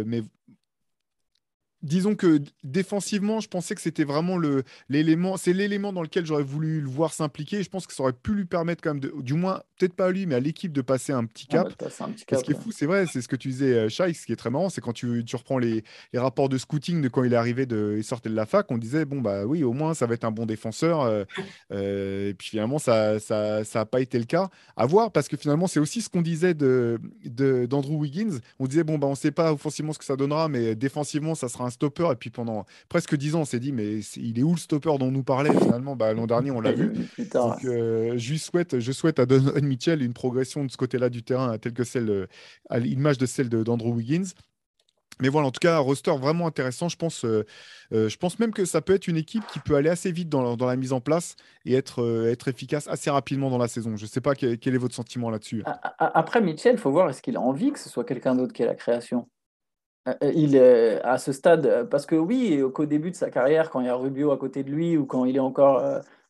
mais 0.04 0.22
disons 1.82 2.14
que 2.14 2.40
défensivement, 2.62 3.40
je 3.40 3.48
pensais 3.48 3.74
que 3.74 3.80
c'était 3.80 4.04
vraiment 4.04 4.36
le, 4.36 4.64
l'élément, 4.88 5.36
c'est 5.36 5.52
l'élément 5.52 5.92
dans 5.92 6.02
lequel 6.02 6.26
j'aurais 6.26 6.42
voulu 6.42 6.80
le 6.80 6.88
voir 6.88 7.12
s'impliquer. 7.12 7.62
Je 7.62 7.70
pense 7.70 7.86
que 7.86 7.94
ça 7.94 8.02
aurait 8.02 8.12
pu 8.12 8.34
lui 8.34 8.44
permettre 8.44 8.82
quand 8.82 8.90
même, 8.90 9.00
de, 9.00 9.12
du 9.20 9.34
moins, 9.34 9.62
peut-être 9.78 9.94
pas 9.94 10.06
à 10.06 10.10
lui, 10.10 10.26
mais 10.26 10.34
à 10.34 10.40
l'équipe 10.40 10.72
de 10.72 10.82
passer 10.82 11.12
un 11.12 11.24
petit 11.24 11.46
cap. 11.46 11.72
ce 11.88 12.44
qui 12.44 12.52
est 12.52 12.60
fou, 12.60 12.70
c'est 12.72 12.86
vrai, 12.86 13.06
c'est 13.10 13.22
ce 13.22 13.28
que 13.28 13.36
tu 13.36 13.48
disais, 13.48 13.74
euh, 13.74 13.88
Shai, 13.88 14.12
ce 14.12 14.26
qui 14.26 14.32
est 14.32 14.36
très 14.36 14.50
marrant, 14.50 14.68
c'est 14.68 14.80
quand 14.80 14.92
tu, 14.92 15.24
tu 15.24 15.36
reprends 15.36 15.58
les, 15.58 15.84
les, 16.12 16.18
rapports 16.18 16.48
de 16.48 16.58
scouting 16.58 17.00
de 17.00 17.08
quand 17.08 17.24
il 17.24 17.32
est 17.32 17.36
arrivé, 17.36 17.66
de, 17.66 17.94
il 17.96 18.04
sortait 18.04 18.28
de 18.28 18.34
la 18.34 18.46
fac, 18.46 18.70
on 18.70 18.78
disait, 18.78 19.04
bon, 19.04 19.20
bah 19.20 19.46
oui, 19.46 19.64
au 19.64 19.72
moins, 19.72 19.94
ça 19.94 20.06
va 20.06 20.14
être 20.14 20.24
un 20.24 20.30
bon 20.30 20.46
défenseur. 20.46 21.00
Euh, 21.02 21.24
euh, 21.72 22.30
et 22.30 22.34
puis 22.34 22.48
finalement, 22.48 22.78
ça 22.78 23.14
n'a 23.14 23.18
ça, 23.20 23.64
ça 23.64 23.86
pas 23.86 24.00
été 24.00 24.18
le 24.18 24.24
cas. 24.24 24.50
À 24.76 24.86
voir, 24.86 25.12
parce 25.12 25.28
que 25.28 25.36
finalement, 25.36 25.66
c'est 25.66 25.80
aussi 25.80 26.02
ce 26.02 26.10
qu'on 26.10 26.22
disait 26.22 26.54
de, 26.54 27.00
de, 27.24 27.66
d'Andrew 27.66 27.96
Wiggins. 27.96 28.38
On 28.58 28.66
disait, 28.66 28.84
bon, 28.84 28.98
bah, 28.98 29.06
on 29.06 29.12
ne 29.12 29.16
sait 29.16 29.30
pas 29.30 29.52
offensivement 29.52 29.92
ce 29.92 29.98
que 29.98 30.04
ça 30.04 30.16
donnera, 30.16 30.48
mais 30.48 30.74
défensivement, 30.74 31.34
ça 31.34 31.48
sera 31.48 31.64
un 31.64 31.69
stopper. 31.70 32.08
Et 32.12 32.16
puis 32.16 32.30
pendant 32.30 32.64
presque 32.88 33.16
dix 33.16 33.34
ans, 33.34 33.40
on 33.40 33.44
s'est 33.44 33.60
dit, 33.60 33.72
mais 33.72 34.00
il 34.16 34.38
est 34.38 34.42
où 34.42 34.52
le 34.52 34.58
stopper 34.58 34.90
dont 34.98 35.06
on 35.06 35.10
nous 35.10 35.22
parlait 35.22 35.52
finalement? 35.52 35.96
Bah, 35.96 36.12
L'an 36.12 36.26
dernier, 36.26 36.50
on 36.50 36.60
l'a 36.60 36.72
vu. 36.72 36.92
Donc, 37.32 37.64
euh, 37.64 38.14
je, 38.16 38.34
souhaite, 38.36 38.78
je 38.78 38.92
souhaite 38.92 39.18
à 39.18 39.26
Don 39.26 39.40
Mitchell 39.62 40.02
une 40.02 40.12
progression 40.12 40.64
de 40.64 40.70
ce 40.70 40.76
côté-là 40.76 41.08
du 41.08 41.22
terrain, 41.22 41.56
telle 41.58 41.72
que 41.72 41.84
celle, 41.84 42.28
à 42.68 42.78
l'image 42.78 43.18
de 43.18 43.26
celle 43.26 43.48
d'Andrew 43.48 43.94
Wiggins. 43.94 44.32
Mais 45.20 45.28
voilà, 45.28 45.48
en 45.48 45.50
tout 45.50 45.60
cas, 45.60 45.76
un 45.76 45.80
roster 45.80 46.16
vraiment 46.16 46.46
intéressant. 46.46 46.88
Je 46.88 46.96
pense, 46.96 47.24
euh, 47.24 47.44
euh, 47.92 48.08
je 48.08 48.16
pense 48.16 48.38
même 48.38 48.52
que 48.52 48.64
ça 48.64 48.80
peut 48.80 48.94
être 48.94 49.06
une 49.06 49.16
équipe 49.16 49.46
qui 49.52 49.58
peut 49.58 49.74
aller 49.74 49.90
assez 49.90 50.10
vite 50.12 50.28
dans, 50.28 50.56
dans 50.56 50.66
la 50.66 50.76
mise 50.76 50.92
en 50.92 51.00
place 51.00 51.36
et 51.66 51.74
être, 51.74 52.26
être 52.26 52.48
efficace 52.48 52.88
assez 52.88 53.10
rapidement 53.10 53.50
dans 53.50 53.58
la 53.58 53.68
saison. 53.68 53.96
Je 53.96 54.04
ne 54.04 54.08
sais 54.08 54.20
pas 54.20 54.34
quel, 54.34 54.58
quel, 54.58 54.74
est 54.74 54.78
votre 54.78 54.94
sentiment 54.94 55.30
là-dessus. 55.30 55.62
Après, 55.98 56.40
Mitchell, 56.40 56.74
il 56.74 56.78
faut 56.78 56.90
voir 56.90 57.10
est-ce 57.10 57.22
qu'il 57.22 57.36
a 57.36 57.40
envie 57.40 57.72
que 57.72 57.78
ce 57.78 57.88
soit 57.88 58.04
quelqu'un 58.04 58.34
d'autre 58.34 58.52
qui 58.52 58.62
ait 58.62 58.66
la 58.66 58.74
création? 58.74 59.28
Il 60.22 60.56
est 60.56 61.00
à 61.02 61.18
ce 61.18 61.32
stade, 61.32 61.66
euh, 61.66 61.84
parce 61.84 62.06
que 62.06 62.16
oui, 62.16 62.62
qu'au 62.74 62.86
début 62.86 63.10
de 63.10 63.16
sa 63.16 63.30
carrière, 63.30 63.70
quand 63.70 63.80
il 63.80 63.86
y 63.86 63.90
a 63.90 63.94
Rubio 63.94 64.32
à 64.32 64.38
côté 64.38 64.62
de 64.62 64.70
lui, 64.70 64.96
ou 64.96 65.04
quand 65.04 65.24
il 65.24 65.36
est 65.36 65.40
encore, 65.40 65.82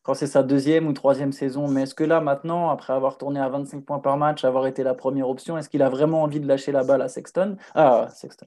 quand 0.02 0.14
c'est 0.14 0.26
sa 0.26 0.42
deuxième 0.42 0.86
ou 0.86 0.92
troisième 0.92 1.32
saison, 1.32 1.68
mais 1.68 1.82
est-ce 1.82 1.94
que 1.94 2.04
là, 2.04 2.20
maintenant, 2.20 2.70
après 2.70 2.92
avoir 2.92 3.18
tourné 3.18 3.38
à 3.40 3.48
25 3.48 3.84
points 3.84 4.00
par 4.00 4.16
match, 4.16 4.44
avoir 4.44 4.66
été 4.66 4.82
la 4.82 4.94
première 4.94 5.28
option, 5.28 5.56
est-ce 5.56 5.68
qu'il 5.68 5.82
a 5.82 5.88
vraiment 5.88 6.22
envie 6.22 6.40
de 6.40 6.48
lâcher 6.48 6.72
la 6.72 6.84
balle 6.84 7.02
à 7.02 7.08
Sexton, 7.08 7.56
ah, 7.74 8.08
Sexton, 8.14 8.46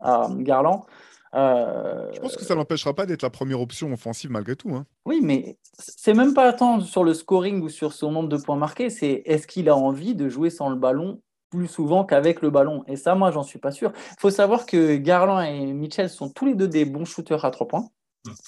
à 0.00 0.28
Garland 0.38 0.86
Je 1.32 2.20
pense 2.20 2.36
que 2.36 2.44
ça 2.44 2.56
n'empêchera 2.56 2.94
pas 2.94 3.06
d'être 3.06 3.22
la 3.22 3.30
première 3.30 3.60
option 3.60 3.92
offensive 3.92 4.30
malgré 4.30 4.56
tout. 4.56 4.74
Hein. 4.74 4.86
Oui, 5.06 5.20
mais 5.22 5.56
c'est 5.78 6.14
même 6.14 6.34
pas 6.34 6.52
tant 6.52 6.80
sur 6.80 7.04
le 7.04 7.14
scoring 7.14 7.62
ou 7.62 7.68
sur 7.68 7.92
son 7.92 8.10
nombre 8.10 8.28
de 8.28 8.36
points 8.36 8.56
marqués, 8.56 8.90
c'est 8.90 9.22
est-ce 9.24 9.46
qu'il 9.46 9.68
a 9.68 9.76
envie 9.76 10.16
de 10.16 10.28
jouer 10.28 10.50
sans 10.50 10.68
le 10.68 10.76
ballon 10.76 11.20
plus 11.54 11.68
souvent 11.68 12.04
qu'avec 12.04 12.42
le 12.42 12.50
ballon. 12.50 12.84
Et 12.86 12.96
ça, 12.96 13.14
moi, 13.14 13.30
j'en 13.30 13.42
suis 13.42 13.58
pas 13.58 13.70
sûr. 13.70 13.92
Il 14.12 14.20
faut 14.20 14.30
savoir 14.30 14.66
que 14.66 14.96
Garland 14.96 15.40
et 15.40 15.72
Mitchell 15.72 16.08
sont 16.08 16.30
tous 16.30 16.46
les 16.46 16.54
deux 16.54 16.68
des 16.68 16.84
bons 16.84 17.04
shooters 17.04 17.44
à 17.44 17.50
trois 17.50 17.68
points. 17.68 17.88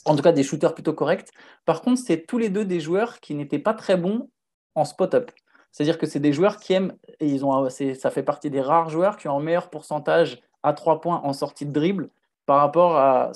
En 0.05 0.17
tout 0.17 0.23
cas, 0.23 0.33
des 0.33 0.43
shooters 0.43 0.75
plutôt 0.75 0.95
corrects. 0.95 1.31
Par 1.65 1.83
contre, 1.83 2.01
c'est 2.01 2.27
tous 2.27 2.39
les 2.39 2.49
deux 2.49 2.65
des 2.65 2.81
joueurs 2.81 3.21
qui 3.21 3.35
n'étaient 3.35 3.59
pas 3.59 3.75
très 3.75 3.97
bons 3.97 4.29
en 4.75 4.85
spot-up. 4.85 5.31
C'est-à-dire 5.71 5.99
que 5.99 6.07
c'est 6.07 6.21
des 6.21 6.33
joueurs 6.33 6.59
qui 6.59 6.73
aiment, 6.73 6.95
et 7.21 7.29
ils 7.29 7.45
ont, 7.45 7.69
ça 7.69 8.11
fait 8.11 8.23
partie 8.23 8.49
des 8.51 8.63
rares 8.63 8.89
joueurs 8.89 9.17
qui 9.19 9.29
ont 9.29 9.37
un 9.37 9.43
meilleur 9.43 9.69
pourcentage 9.69 10.41
à 10.63 10.73
trois 10.73 11.01
points 11.01 11.21
en 11.23 11.33
sortie 11.35 11.67
de 11.67 11.73
dribble 11.73 12.09
par 12.47 12.59
rapport 12.59 12.97
à 12.97 13.33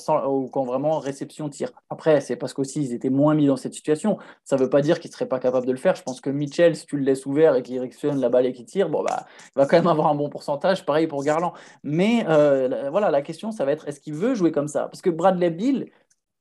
quand 0.53 0.65
vraiment 0.65 1.01
réception 1.01 1.49
tire. 1.49 1.73
Après, 1.91 2.21
c'est 2.21 2.37
parce 2.37 2.55
qu'aussi 2.55 2.81
ils 2.81 2.95
étaient 2.95 3.11
moins 3.11 3.35
mis 3.35 3.47
dans 3.47 3.57
cette 3.57 3.75
situation. 3.75 4.19
Ça 4.45 4.57
ne 4.57 4.63
veut 4.63 4.71
pas 4.71 4.81
dire 4.83 5.01
qu'ils 5.01 5.11
ne 5.11 5.15
seraient 5.15 5.29
pas 5.29 5.41
capables 5.41 5.67
de 5.67 5.73
le 5.73 5.79
faire. 5.79 5.97
Je 5.97 6.03
pense 6.03 6.21
que 6.21 6.31
Mitchell, 6.31 6.77
si 6.77 6.87
tu 6.87 6.97
le 6.97 7.03
laisses 7.03 7.27
ouvert 7.27 7.57
et 7.57 7.63
qu'il 7.63 7.79
réceptionne 7.81 8.21
la 8.21 8.29
balle 8.29 8.47
et 8.47 8.53
qu'il 8.53 8.67
tire, 8.67 8.89
bon, 8.89 9.03
bah, 9.03 9.27
il 9.57 9.59
va 9.59 9.67
quand 9.67 9.77
même 9.77 9.89
avoir 9.89 10.07
un 10.07 10.15
bon 10.15 10.29
pourcentage. 10.31 10.87
Pareil 10.87 11.09
pour 11.09 11.25
Garland. 11.25 11.53
Mais 11.83 12.25
euh, 12.29 12.89
voilà, 12.91 13.11
la 13.11 13.23
question, 13.23 13.51
ça 13.51 13.65
va 13.65 13.73
être 13.73 13.89
est-ce 13.89 14.01
qu'il 14.01 14.15
veut 14.15 14.35
jouer 14.35 14.53
comme 14.53 14.69
ça? 14.69 14.83
Parce 14.87 15.03
que 15.03 15.11
Bradley 15.11 15.51
Bill, 15.51 15.91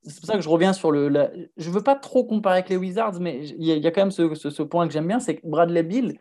c'est 0.03 0.19
pour 0.19 0.27
ça 0.27 0.35
que 0.35 0.41
je 0.41 0.49
reviens 0.49 0.73
sur 0.73 0.91
le. 0.91 1.11
Je 1.57 1.69
ne 1.69 1.73
veux 1.73 1.83
pas 1.83 1.95
trop 1.95 2.23
comparer 2.23 2.59
avec 2.59 2.69
les 2.69 2.77
Wizards, 2.77 3.19
mais 3.19 3.39
il 3.47 3.65
y, 3.65 3.87
a 3.87 3.91
quand 3.91 4.01
même 4.01 4.11
ce, 4.11 4.33
ce 4.35 4.63
point 4.63 4.87
que 4.87 4.93
j'aime 4.93 5.07
bien 5.07 5.19
c'est 5.19 5.35
que 5.37 5.45
Bradley 5.45 5.83
Bill, 5.83 6.19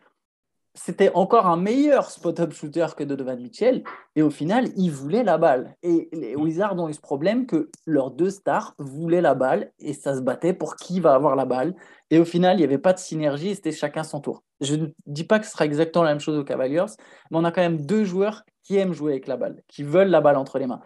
c'était 0.81 1.11
encore 1.13 1.45
un 1.45 1.57
meilleur 1.57 2.09
spot-up 2.09 2.53
shooter 2.53 2.87
que 2.95 3.03
Donovan 3.03 3.37
Mitchell. 3.41 3.83
Et 4.15 4.21
au 4.21 4.29
final, 4.29 4.69
il 4.77 4.91
voulait 4.91 5.23
la 5.23 5.37
balle. 5.37 5.75
Et 5.83 6.07
les 6.13 6.37
Wizards 6.37 6.79
ont 6.79 6.87
eu 6.87 6.93
ce 6.93 7.01
problème 7.01 7.45
que 7.47 7.69
leurs 7.85 8.11
deux 8.11 8.29
stars 8.29 8.75
voulaient 8.77 9.19
la 9.19 9.35
balle 9.35 9.73
et 9.79 9.91
ça 9.93 10.15
se 10.15 10.21
battait 10.21 10.53
pour 10.53 10.77
qui 10.77 11.01
va 11.01 11.13
avoir 11.13 11.35
la 11.35 11.43
balle. 11.43 11.75
Et 12.11 12.17
au 12.17 12.23
final, 12.23 12.55
il 12.55 12.59
n'y 12.59 12.63
avait 12.63 12.77
pas 12.77 12.93
de 12.93 12.99
synergie, 12.99 13.55
c'était 13.55 13.73
chacun 13.73 14.03
son 14.03 14.21
tour. 14.21 14.43
Je 14.61 14.75
ne 14.75 14.87
dis 15.05 15.25
pas 15.25 15.39
que 15.39 15.45
ce 15.45 15.51
sera 15.51 15.65
exactement 15.65 16.05
la 16.05 16.11
même 16.11 16.21
chose 16.21 16.37
aux 16.37 16.45
Cavaliers, 16.45 16.85
mais 17.29 17.37
on 17.37 17.43
a 17.43 17.51
quand 17.51 17.61
même 17.61 17.85
deux 17.85 18.05
joueurs 18.05 18.43
qui 18.63 18.77
aiment 18.77 18.93
jouer 18.93 19.11
avec 19.11 19.27
la 19.27 19.35
balle, 19.35 19.61
qui 19.67 19.83
veulent 19.83 20.07
la 20.07 20.21
balle 20.21 20.37
entre 20.37 20.59
les 20.59 20.67
mains. 20.67 20.81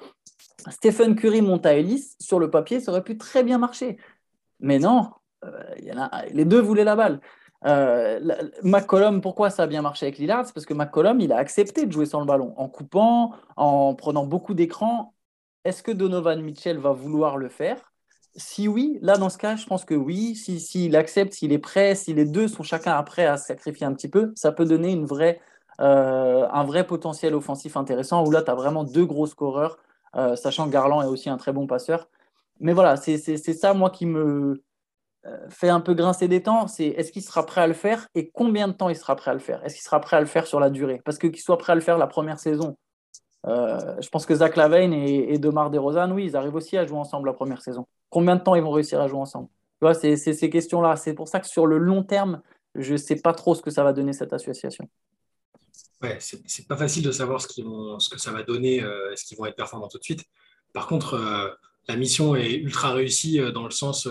Stephen 0.71 1.15
Curry 1.15 1.43
monte 1.43 1.67
à 1.67 1.73
Ellis, 1.75 2.15
sur 2.19 2.39
le 2.39 2.49
papier, 2.49 2.79
ça 2.79 2.91
aurait 2.91 3.03
pu 3.03 3.17
très 3.17 3.43
bien 3.43 3.59
marcher. 3.59 3.97
Mais 4.59 4.79
non, 4.79 5.11
euh, 5.45 5.49
y 5.81 5.91
en 5.91 6.01
a, 6.01 6.25
les 6.31 6.45
deux 6.45 6.61
voulaient 6.61 6.83
la 6.83 6.95
balle. 6.95 7.19
Euh, 7.65 8.19
McCollum, 8.63 9.21
pourquoi 9.21 9.49
ça 9.49 9.63
a 9.63 9.67
bien 9.67 9.81
marché 9.81 10.05
avec 10.05 10.17
Lillard? 10.17 10.45
C'est 10.45 10.53
parce 10.53 10.65
que 10.65 10.73
McCollum, 10.73 11.19
il 11.21 11.31
a 11.31 11.37
accepté 11.37 11.85
de 11.85 11.91
jouer 11.91 12.05
sans 12.05 12.19
le 12.19 12.25
ballon, 12.25 12.53
en 12.57 12.67
coupant, 12.67 13.31
en 13.55 13.95
prenant 13.95 14.25
beaucoup 14.25 14.53
d'écran. 14.53 15.13
Est-ce 15.63 15.81
que 15.81 15.91
Donovan 15.91 16.41
Mitchell 16.41 16.77
va 16.77 16.91
vouloir 16.91 17.37
le 17.37 17.49
faire? 17.49 17.93
Si 18.35 18.67
oui, 18.67 18.97
là, 19.01 19.17
dans 19.17 19.29
ce 19.29 19.37
cas, 19.37 19.55
je 19.55 19.65
pense 19.65 19.85
que 19.85 19.93
oui. 19.93 20.35
S'il 20.35 20.59
si, 20.59 20.95
accepte, 20.95 21.33
s'il 21.33 21.53
est 21.53 21.59
prêt, 21.59 21.95
si 21.95 22.13
les 22.13 22.25
deux 22.25 22.47
sont 22.47 22.63
chacun 22.63 23.01
prêts 23.03 23.25
à 23.25 23.37
sacrifier 23.37 23.85
un 23.85 23.93
petit 23.93 24.09
peu, 24.09 24.33
ça 24.35 24.51
peut 24.51 24.65
donner 24.65 24.99
euh, 25.79 26.47
un 26.51 26.63
vrai 26.63 26.85
potentiel 26.85 27.35
offensif 27.35 27.77
intéressant, 27.77 28.25
où 28.25 28.31
là, 28.31 28.41
tu 28.41 28.51
as 28.51 28.55
vraiment 28.55 28.83
deux 28.83 29.05
gros 29.05 29.27
scoreurs, 29.27 29.77
euh, 30.15 30.35
sachant 30.35 30.65
que 30.65 30.71
Garland 30.71 31.01
est 31.01 31.07
aussi 31.07 31.29
un 31.29 31.37
très 31.37 31.53
bon 31.53 31.67
passeur. 31.67 32.09
Mais 32.59 32.73
voilà, 32.73 32.97
c'est 32.97 33.37
ça, 33.37 33.73
moi, 33.73 33.89
qui 33.89 34.05
me 34.05 34.63
fait 35.49 35.69
un 35.69 35.79
peu 35.79 35.93
grincer 35.93 36.27
des 36.27 36.43
temps, 36.43 36.67
c'est 36.67 36.87
est-ce 36.87 37.11
qu'il 37.11 37.21
sera 37.21 37.45
prêt 37.45 37.61
à 37.61 37.67
le 37.67 37.73
faire 37.73 38.07
et 38.13 38.29
combien 38.29 38.67
de 38.67 38.73
temps 38.73 38.89
il 38.89 38.95
sera 38.95 39.15
prêt 39.15 39.31
à 39.31 39.33
le 39.33 39.39
faire? 39.39 39.63
Est-ce 39.63 39.75
qu'il 39.75 39.83
sera 39.83 39.99
prêt 40.01 40.17
à 40.17 40.19
le 40.19 40.25
faire 40.25 40.47
sur 40.47 40.59
la 40.59 40.69
durée? 40.69 41.01
Parce 41.05 41.17
que 41.17 41.27
qu'il 41.27 41.41
soit 41.41 41.57
prêt 41.57 41.71
à 41.71 41.75
le 41.75 41.81
faire 41.81 41.97
la 41.97 42.07
première 42.07 42.39
saison, 42.39 42.77
je 43.45 44.09
pense 44.09 44.25
que 44.25 44.35
Zach 44.35 44.55
Lavine 44.55 44.93
et, 44.93 45.33
et 45.33 45.37
Demar 45.37 45.69
DeRozan, 45.69 46.11
oui, 46.11 46.25
ils 46.25 46.35
arrivent 46.35 46.55
aussi 46.55 46.77
à 46.77 46.85
jouer 46.85 46.97
ensemble 46.97 47.27
la 47.27 47.33
première 47.33 47.61
saison. 47.61 47.85
Combien 48.09 48.35
de 48.35 48.41
temps 48.41 48.55
ils 48.55 48.63
vont 48.63 48.71
réussir 48.71 48.99
à 49.01 49.07
jouer 49.07 49.19
ensemble? 49.19 49.47
Tu 49.47 49.85
vois, 49.85 49.93
c'est 49.93 50.15
ces 50.15 50.49
questions-là. 50.49 50.95
C'est 50.95 51.13
pour 51.13 51.27
ça 51.27 51.39
que 51.39 51.47
sur 51.47 51.67
le 51.67 51.77
long 51.77 52.03
terme, 52.03 52.41
je 52.75 52.93
ne 52.93 52.97
sais 52.97 53.17
pas 53.17 53.33
trop 53.33 53.55
ce 53.55 53.61
que 53.61 53.71
ça 53.71 53.83
va 53.83 53.93
donner 53.93 54.13
cette 54.13 54.33
association. 54.33 54.87
Ouais, 56.01 56.17
c'est 56.19 56.67
pas 56.67 56.75
facile 56.75 57.03
de 57.03 57.11
savoir 57.11 57.41
ce, 57.41 57.47
que 57.47 58.19
ça 58.19 58.31
va 58.31 58.43
donner, 58.43 58.83
euh, 58.83 59.11
est-ce 59.13 59.23
qu'ils 59.23 59.37
vont 59.37 59.45
être 59.45 59.55
performants 59.55 59.87
tout 59.87 59.97
de 59.97 60.03
suite. 60.03 60.25
Par 60.73 60.87
contre, 60.87 61.13
euh, 61.13 61.49
la 61.87 61.95
mission 61.95 62.35
est 62.35 62.55
ultra 62.55 62.91
réussie 62.91 63.39
euh, 63.39 63.51
dans 63.51 63.63
le 63.63 63.71
sens 63.71 64.07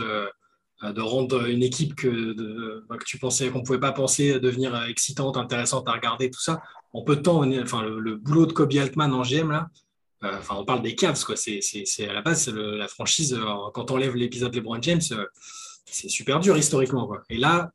de 0.83 1.01
rendre 1.01 1.47
une 1.49 1.62
équipe 1.62 1.95
que, 1.95 2.85
bah, 2.88 2.97
que 2.97 3.05
tu 3.05 3.18
pensais 3.18 3.51
qu'on 3.51 3.62
pouvait 3.62 3.79
pas 3.79 3.92
penser 3.92 4.40
devenir 4.40 4.85
excitante, 4.85 5.37
intéressante 5.37 5.88
à 5.88 5.92
regarder, 5.92 6.31
tout 6.31 6.40
ça. 6.40 6.61
En 6.92 7.03
peu 7.03 7.16
de 7.16 7.23
temps, 7.23 7.45
enfin, 7.62 7.83
le, 7.83 8.16
boulot 8.16 8.47
de 8.47 8.53
Kobe 8.53 8.73
Altman 8.75 9.12
en 9.12 9.23
GM, 9.23 9.51
là, 9.51 9.68
enfin, 10.23 10.57
on 10.59 10.64
parle 10.64 10.83
des 10.83 10.95
Cavs, 10.95 11.25
quoi. 11.25 11.37
C'est 11.37 12.09
à 12.09 12.12
la 12.12 12.23
base, 12.23 12.49
la 12.49 12.88
franchise, 12.88 13.38
quand 13.75 13.90
on 13.90 13.95
enlève 13.95 14.16
l'épisode 14.16 14.55
LeBron 14.55 14.83
James, 14.83 15.01
c'est 15.85 16.09
super 16.09 16.40
dur 16.40 16.57
historiquement. 16.57 17.07
Quoi. 17.07 17.23
Et 17.31 17.37
là, 17.37 17.71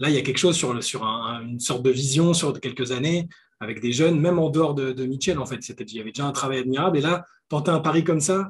Là, 0.00 0.08
il 0.08 0.14
y 0.14 0.18
a 0.18 0.22
quelque 0.22 0.38
chose 0.38 0.56
sur, 0.56 0.82
sur 0.82 1.04
une 1.04 1.60
sorte 1.60 1.82
de 1.82 1.90
vision 1.90 2.32
sur 2.32 2.58
quelques 2.58 2.90
années 2.90 3.28
avec 3.60 3.80
des 3.80 3.92
jeunes, 3.92 4.18
même 4.18 4.38
en 4.38 4.48
dehors 4.48 4.74
de, 4.74 4.92
de 4.92 5.04
Mitchell, 5.04 5.38
en 5.38 5.44
fait. 5.44 5.58
Il 5.68 5.94
y 5.94 6.00
avait 6.00 6.10
déjà 6.10 6.26
un 6.26 6.32
travail 6.32 6.60
admirable. 6.60 6.96
Et 6.96 7.02
là, 7.02 7.26
tenter 7.50 7.70
un 7.70 7.80
pari 7.80 8.02
comme 8.02 8.20
ça, 8.20 8.38
euh, 8.38 8.44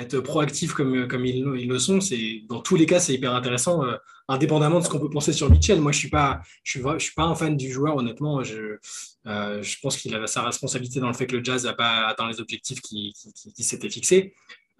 être 0.00 0.20
proactif 0.20 0.72
comme, 0.72 0.94
ils, 1.24 1.68
le 1.68 1.78
sont, 1.78 2.00
c'est 2.00 2.42
dans 2.48 2.60
tous 2.60 2.76
les 2.76 2.86
cas, 2.86 3.00
c'est 3.00 3.14
hyper 3.14 3.34
intéressant, 3.34 3.84
euh, 3.84 3.96
indépendamment 4.28 4.78
de 4.80 4.84
ce 4.84 4.90
qu'on 4.90 4.98
peut 4.98 5.10
penser 5.10 5.32
sur 5.32 5.50
Mitchell. 5.50 5.80
Moi, 5.80 5.92
je 5.92 5.96
ne 5.96 6.00
suis, 6.00 6.10
pas, 6.10 6.40
je 6.64 6.78
suis, 6.98 7.14
pas 7.14 7.24
un 7.24 7.34
fan 7.34 7.56
du 7.56 7.70
joueur, 7.70 7.96
honnêtement. 7.96 8.42
Je, 8.42 8.78
euh, 9.26 9.62
je 9.62 9.76
pense 9.82 9.96
qu'il 9.96 10.14
a 10.14 10.26
sa 10.26 10.42
responsabilité 10.42 11.00
dans 11.00 11.08
le 11.08 11.14
fait 11.14 11.26
que 11.26 11.36
le 11.36 11.44
Jazz 11.44 11.64
n'a 11.64 11.72
pas 11.72 12.06
atteint 12.06 12.28
les 12.28 12.40
objectifs 12.40 12.80
qui, 12.80 13.14
qui, 13.54 13.64
s'étaient 13.64 13.90
fixés. 13.90 14.34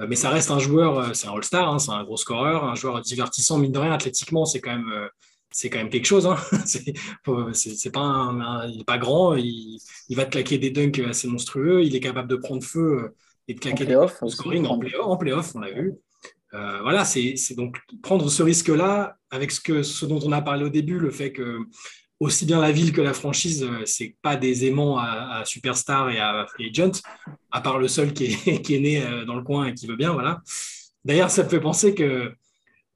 Mais 0.08 0.16
ça 0.16 0.30
reste 0.30 0.50
un 0.50 0.58
joueur, 0.58 1.14
c'est 1.14 1.26
un 1.28 1.32
All-Star, 1.32 1.68
hein, 1.68 1.78
c'est 1.78 1.90
un 1.90 2.02
gros 2.04 2.16
scoreur, 2.16 2.64
un 2.64 2.74
joueur 2.74 3.02
divertissant, 3.02 3.58
mine 3.58 3.72
de 3.72 3.78
rien, 3.78 3.92
athlétiquement, 3.92 4.46
c'est 4.46 4.60
quand 4.60 4.70
même 4.70 5.10
quand 5.64 5.78
même 5.78 5.90
quelque 5.90 6.06
chose. 6.06 6.26
Hein. 6.26 6.36
c'est 6.64 7.90
pas 7.92 8.66
il 8.68 8.78
n'est 8.78 8.84
pas 8.84 8.98
grand, 8.98 9.34
il, 9.34 9.80
va 10.10 10.24
te 10.24 10.30
claquer 10.30 10.58
des 10.58 10.70
dunks 10.70 10.98
assez 11.00 11.28
monstrueux, 11.28 11.84
il 11.84 11.94
est 11.94 12.00
capable 12.00 12.28
de 12.28 12.36
prendre 12.36 12.62
feu 12.62 13.04
euh, 13.04 13.14
et 13.50 13.54
de 13.54 13.60
claquer 13.60 13.86
des 13.86 13.96
scoring 14.28 14.66
en 14.66 14.78
playoff, 14.78 15.06
en 15.06 15.16
playoff, 15.16 15.54
on 15.54 15.60
l'a 15.60 15.72
vu. 15.72 15.94
Euh, 16.54 16.78
voilà, 16.82 17.04
c'est 17.04 17.54
donc 17.56 17.78
prendre 18.02 18.28
ce 18.28 18.42
risque-là 18.42 19.16
avec 19.30 19.50
ce, 19.50 19.60
que, 19.60 19.82
ce 19.82 20.06
dont 20.06 20.20
on 20.24 20.32
a 20.32 20.42
parlé 20.42 20.64
au 20.64 20.68
début, 20.68 20.98
le 20.98 21.10
fait 21.10 21.32
que 21.32 21.58
aussi 22.18 22.44
bien 22.44 22.60
la 22.60 22.70
ville 22.70 22.92
que 22.92 23.00
la 23.00 23.14
franchise, 23.14 23.62
euh, 23.64 23.82
c'est 23.86 24.16
pas 24.20 24.36
des 24.36 24.66
aimants 24.66 24.98
à, 24.98 25.42
Superstar 25.44 26.10
et 26.10 26.18
à 26.18 26.46
Free 26.46 26.70
Agent, 26.70 27.00
à 27.50 27.60
part 27.60 27.78
le 27.78 27.88
seul 27.88 28.12
qui 28.12 28.24
est, 28.26 28.62
qui 28.62 28.74
est 28.74 28.80
né 28.80 29.02
dans 29.26 29.36
le 29.36 29.42
coin 29.42 29.66
et 29.66 29.74
qui 29.74 29.86
veut 29.86 29.96
bien, 29.96 30.12
voilà. 30.12 30.40
D'ailleurs, 31.04 31.30
ça 31.30 31.44
me 31.44 31.48
fait 31.48 31.60
penser 31.60 31.94
que 31.94 32.32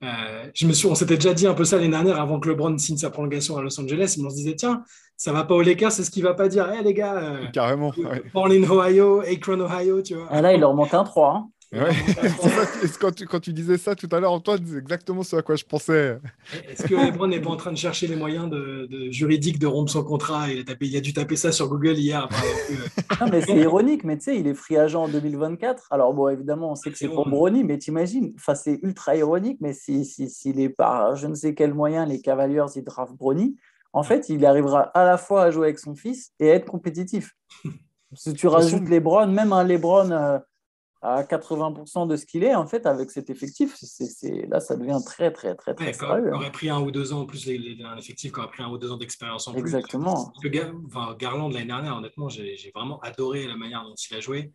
euh, 0.05 0.51
je 0.55 0.67
me 0.67 0.73
suis, 0.73 0.87
on 0.87 0.95
s'était 0.95 1.17
déjà 1.17 1.33
dit 1.33 1.47
un 1.47 1.55
peu 1.55 1.65
ça 1.65 1.77
l'année 1.77 1.89
dernière 1.89 2.21
avant 2.21 2.39
que 2.39 2.49
LeBron 2.49 2.77
signe 2.79 2.97
sa 2.97 3.11
prolongation 3.11 3.57
à 3.57 3.63
Los 3.63 3.79
Angeles. 3.81 4.17
Mais 4.19 4.25
on 4.25 4.31
se 4.31 4.37
disait, 4.37 4.57
tiens, 4.57 4.83
ça 5.17 5.33
va 5.33 5.45
pas 5.45 5.55
aux 5.55 5.63
Lakers, 5.63 5.93
c'est 5.93 6.05
ce 6.05 6.11
qu'il 6.11 6.23
va 6.23 6.35
pas 6.35 6.49
dire. 6.49 6.71
Eh 6.79 6.83
les 6.83 6.95
gars, 6.95 7.17
euh, 7.17 7.47
carrément. 7.53 7.93
Born 8.33 8.53
in 8.53 8.63
Ohio, 8.65 9.21
Akron, 9.21 9.61
Ohio, 9.61 10.03
tu 10.03 10.15
vois. 10.15 10.27
Ah, 10.31 10.41
là, 10.41 10.55
il 10.55 10.61
leur 10.61 10.75
manque 10.75 10.95
un 10.95 11.05
3. 11.05 11.35
Hein. 11.35 11.49
quand, 13.01 13.13
tu, 13.13 13.27
quand, 13.27 13.41
tu, 13.41 13.53
disais 13.53 13.79
ça 13.79 13.95
tout 13.95 14.09
à 14.13 14.21
l'heure, 14.21 14.33
Antoine, 14.33 14.61
c'est 14.65 14.79
exactement 14.79 15.23
ce 15.23 15.37
à 15.37 15.43
quoi 15.43 15.57
je 15.57 15.65
pensais. 15.65 16.19
Est-ce 16.69 16.87
que 16.87 16.95
LeBron 16.95 17.27
n'est 17.27 17.41
pas 17.41 17.51
en 17.51 17.57
train 17.57 17.73
de 17.73 17.77
chercher 17.77 18.07
les 18.07 18.17
moyens 18.17 18.49
de, 18.49 18.89
juridiques 19.11 19.59
de 19.59 19.67
rompre 19.67 19.91
son 19.91 20.05
contrat? 20.05 20.51
Il 20.51 20.61
a, 20.61 20.65
tapé, 20.65 20.87
il 20.87 20.97
a 20.97 21.01
dû 21.01 21.13
taper 21.13 21.37
ça 21.37 21.53
sur 21.53 21.69
Google 21.69 21.99
hier. 21.99 22.29
non, 23.21 23.27
mais 23.31 23.41
c'est 23.41 23.57
ironique, 23.57 24.05
mais 24.05 24.17
tu 24.19 24.25
sais, 24.25 24.39
il 24.39 24.47
est 24.47 24.55
free 24.55 24.77
agent 24.77 25.03
en 25.03 25.09
2024. 25.09 25.89
Alors, 25.91 26.15
bon, 26.15 26.29
évidemment, 26.29 26.73
on 26.73 26.75
sait 26.77 26.91
que 26.91 26.99
c'est 26.99 27.09
pour 27.09 27.29
Brony, 27.29 27.65
mais 27.65 27.79
t'imagines, 27.79 28.33
enfin, 28.37 28.55
c'est 28.55 28.79
ultra 28.83 29.17
ironique, 29.17 29.59
mais 29.61 29.73
s'il 29.73 30.05
si, 30.05 30.31
si, 30.31 30.51
est 30.51 30.69
par 30.69 31.17
je 31.17 31.27
ne 31.27 31.35
sais 31.35 31.55
quel 31.55 31.75
moyen, 31.75 32.07
les 32.07 32.21
Cavaliers, 32.21 32.67
ils 32.77 32.85
draftent 32.85 33.17
Brony, 33.17 33.57
en 33.95 34.03
fait, 34.03 34.29
il 34.29 34.45
arrivera 34.45 34.83
à 34.83 35.05
la 35.05 35.17
fois 35.17 35.45
à 35.45 35.51
jouer 35.51 35.69
avec 35.69 35.79
son 35.79 35.95
fils 35.95 36.33
et 36.39 36.51
à 36.51 36.55
être 36.55 36.67
compétitif. 36.67 37.35
Si 38.17 38.33
tu 38.33 38.47
rajoutes 38.47 38.89
LeBron, 38.89 39.27
même 39.27 39.53
un 39.53 39.65
LeBron. 39.65 40.13
Euh, 40.13 40.39
à 41.05 41.23
80% 41.23 42.09
de 42.09 42.17
ce 42.17 42.25
qu'il 42.25 42.45
est, 42.45 42.55
en 42.55 42.67
fait, 42.67 42.87
avec 42.87 43.11
cet 43.11 43.29
effectif, 43.29 43.77
c'est, 43.77 44.47
là, 44.47 44.59
ça 44.59 44.75
devient 44.75 45.01
très, 45.05 45.31
très, 45.31 45.55
très, 45.55 45.75
très 45.75 45.93
sérieux. 45.93 46.33
aurait 46.33 46.51
pris 46.51 46.71
un 46.71 46.81
ou 46.81 46.91
deux 46.91 47.13
ans 47.13 47.21
en 47.21 47.27
plus, 47.27 47.47
un 47.47 47.99
effectif 47.99 48.33
qui 48.33 48.39
aurait 48.39 48.49
pris 48.49 48.63
un 48.63 48.71
ou 48.71 48.79
deux 48.79 48.91
ans 48.91 48.97
d'expérience 48.97 49.47
en 49.47 49.53
plus. 49.53 49.61
Exactement. 49.61 50.33
Garland, 51.19 51.51
l'année 51.51 51.67
dernière, 51.67 51.95
honnêtement, 51.95 52.31
j'ai, 52.31 52.57
vraiment 52.75 52.99
adoré 53.01 53.47
la 53.47 53.57
manière 53.57 53.85
dont 53.85 53.95
il 53.95 54.17
a 54.17 54.21
joué. 54.21 54.51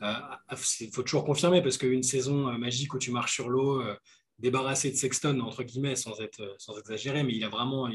Il 0.00 0.06
euh, 0.06 0.56
faut 0.92 1.02
toujours 1.02 1.24
confirmer, 1.24 1.62
parce 1.62 1.78
qu'une 1.78 2.02
saison 2.02 2.48
euh, 2.48 2.58
magique 2.58 2.92
où 2.92 2.98
tu 2.98 3.10
marches 3.10 3.32
sur 3.32 3.48
l'eau, 3.48 3.80
euh, 3.80 3.96
débarrassé 4.38 4.90
de 4.90 4.96
Sexton, 4.96 5.40
entre 5.40 5.62
guillemets, 5.62 5.96
sans, 5.96 6.20
être, 6.20 6.54
sans 6.58 6.78
exagérer, 6.78 7.22
mais 7.22 7.32
il 7.32 7.44
a 7.44 7.48
vraiment... 7.48 7.88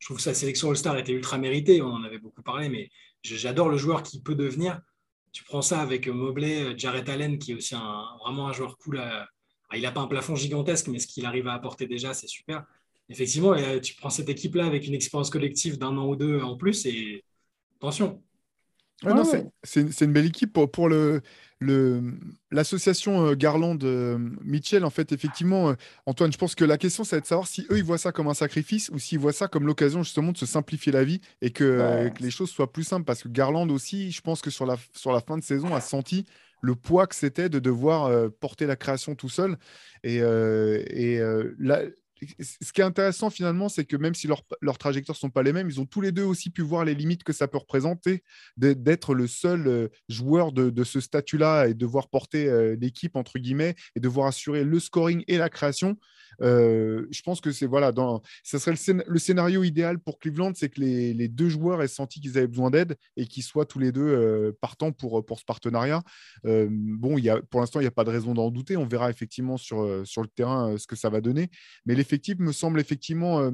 je 0.00 0.06
trouve 0.06 0.16
que 0.16 0.22
sa 0.22 0.34
sélection 0.34 0.70
All-Star 0.70 0.98
était 0.98 1.12
ultra 1.12 1.38
méritée, 1.38 1.80
on 1.80 1.92
en 1.92 2.02
avait 2.02 2.18
beaucoup 2.18 2.42
parlé, 2.42 2.68
mais 2.68 2.90
j'adore 3.22 3.68
le 3.68 3.76
joueur 3.76 4.02
qui 4.02 4.20
peut 4.20 4.34
devenir 4.34 4.80
tu 5.32 5.44
prends 5.44 5.62
ça 5.62 5.80
avec 5.80 6.08
Mobley, 6.08 6.76
Jarrett 6.76 7.08
Allen, 7.08 7.38
qui 7.38 7.52
est 7.52 7.54
aussi 7.54 7.74
vraiment 8.24 8.48
un 8.48 8.52
joueur 8.52 8.76
cool. 8.78 8.98
Ah, 8.98 9.76
il 9.76 9.82
n'a 9.82 9.92
pas 9.92 10.00
un 10.00 10.06
plafond 10.06 10.34
gigantesque, 10.34 10.88
mais 10.88 10.98
ce 10.98 11.06
qu'il 11.06 11.24
arrive 11.24 11.46
à 11.46 11.54
apporter 11.54 11.86
déjà, 11.86 12.14
c'est 12.14 12.26
super. 12.26 12.64
Effectivement, 13.08 13.54
tu 13.80 13.94
prends 13.94 14.10
cette 14.10 14.28
équipe-là 14.28 14.66
avec 14.66 14.86
une 14.86 14.94
expérience 14.94 15.30
collective 15.30 15.78
d'un 15.78 15.96
an 15.96 16.06
ou 16.06 16.16
deux 16.16 16.40
en 16.40 16.56
plus, 16.56 16.86
et 16.86 17.24
attention. 17.76 18.22
C'est 19.62 20.00
une 20.00 20.12
belle 20.12 20.26
équipe 20.26 20.52
pour 20.52 20.88
le, 20.88 21.22
l'association 22.50 23.26
euh, 23.26 23.34
Garland-Mitchell, 23.34 24.84
en 24.84 24.90
fait, 24.90 25.12
effectivement, 25.12 25.70
euh, 25.70 25.74
Antoine, 26.06 26.32
je 26.32 26.38
pense 26.38 26.54
que 26.54 26.64
la 26.64 26.78
question, 26.78 27.04
c'est 27.04 27.20
de 27.20 27.26
savoir 27.26 27.46
si 27.46 27.66
eux, 27.70 27.78
ils 27.78 27.84
voient 27.84 27.98
ça 27.98 28.12
comme 28.12 28.28
un 28.28 28.34
sacrifice 28.34 28.88
ou 28.90 28.98
s'ils 28.98 29.18
voient 29.18 29.32
ça 29.32 29.48
comme 29.48 29.66
l'occasion 29.66 30.02
justement 30.02 30.32
de 30.32 30.38
se 30.38 30.46
simplifier 30.46 30.92
la 30.92 31.04
vie 31.04 31.20
et 31.42 31.50
que, 31.50 31.64
euh, 31.64 32.10
les 32.20 32.30
choses 32.30 32.50
soient 32.50 32.72
plus 32.72 32.84
simples. 32.84 33.04
Parce 33.04 33.22
que 33.22 33.28
Garland 33.28 33.68
aussi, 33.70 34.10
je 34.10 34.20
pense 34.20 34.40
que 34.40 34.50
sur 34.50 34.66
la, 34.66 34.76
sur 34.94 35.12
la 35.12 35.20
fin 35.20 35.36
de 35.36 35.44
saison, 35.44 35.74
a 35.74 35.80
senti 35.80 36.24
le 36.62 36.74
poids 36.74 37.06
que 37.06 37.14
c'était 37.14 37.48
de 37.48 37.58
devoir 37.58 38.30
porter 38.32 38.66
la 38.66 38.76
création 38.76 39.14
tout 39.14 39.30
seul. 39.30 39.56
Et, 40.02 40.16
et 40.16 41.20
là, 41.58 41.80
ce 42.38 42.72
qui 42.72 42.80
est 42.80 42.84
intéressant 42.84 43.30
finalement, 43.30 43.68
c'est 43.68 43.84
que 43.84 43.96
même 43.96 44.14
si 44.14 44.26
leurs 44.26 44.78
trajectoires 44.78 45.16
ne 45.16 45.20
sont 45.20 45.30
pas 45.30 45.42
les 45.42 45.52
mêmes, 45.52 45.68
ils 45.68 45.80
ont 45.80 45.86
tous 45.86 46.00
les 46.00 46.12
deux 46.12 46.24
aussi 46.24 46.50
pu 46.50 46.62
voir 46.62 46.84
les 46.84 46.94
limites 46.94 47.24
que 47.24 47.32
ça 47.32 47.48
peut 47.48 47.58
représenter 47.58 48.22
d'être 48.56 49.14
le 49.14 49.26
seul 49.26 49.66
euh, 49.66 49.88
joueur 50.08 50.52
de, 50.52 50.84
ce 50.84 51.00
statut-là 51.00 51.66
et 51.66 51.74
devoir 51.74 52.08
porter 52.08 52.48
euh, 52.48 52.76
l'équipe, 52.80 53.16
entre 53.16 53.38
guillemets, 53.38 53.74
et 53.96 54.00
devoir 54.00 54.26
assurer 54.26 54.64
le 54.64 54.80
scoring 54.80 55.24
et 55.28 55.38
la 55.38 55.48
création. 55.48 55.96
Euh, 56.42 57.06
je 57.10 57.22
pense 57.22 57.40
que 57.40 57.52
c'est 57.52 57.66
voilà, 57.66 57.92
dans, 57.92 58.22
ça 58.42 58.58
serait 58.58 58.74
le, 59.06 59.18
scénario 59.18 59.62
idéal 59.62 59.98
pour 59.98 60.18
Cleveland, 60.18 60.52
c'est 60.54 60.68
que 60.68 60.80
les, 60.80 61.28
deux 61.28 61.48
joueurs 61.48 61.82
aient 61.82 61.88
senti 61.88 62.20
qu'ils 62.20 62.38
avaient 62.38 62.46
besoin 62.46 62.70
d'aide 62.70 62.96
et 63.16 63.26
qu'ils 63.26 63.42
soient 63.42 63.66
tous 63.66 63.78
les 63.78 63.92
deux 63.92 64.06
euh, 64.06 64.52
partants 64.60 64.92
pour, 64.92 65.24
pour 65.24 65.38
ce 65.38 65.44
partenariat. 65.44 66.02
Euh, 66.46 66.68
bon, 66.70 67.18
y 67.18 67.28
a, 67.28 67.40
pour 67.42 67.60
l'instant, 67.60 67.80
il 67.80 67.84
n'y 67.84 67.88
a 67.88 67.92
pas 67.92 68.04
de 68.04 68.10
raison 68.10 68.34
d'en 68.34 68.50
douter. 68.50 68.76
On 68.76 68.86
verra 68.86 69.10
effectivement 69.10 69.56
sur, 69.56 70.06
sur 70.06 70.22
le 70.22 70.28
terrain 70.28 70.76
ce 70.78 70.86
que 70.86 70.96
ça 70.96 71.10
va 71.10 71.20
donner. 71.20 71.50
Mais 71.86 71.94
l'effectif 71.94 72.38
me 72.38 72.52
semble 72.52 72.80
effectivement 72.80 73.50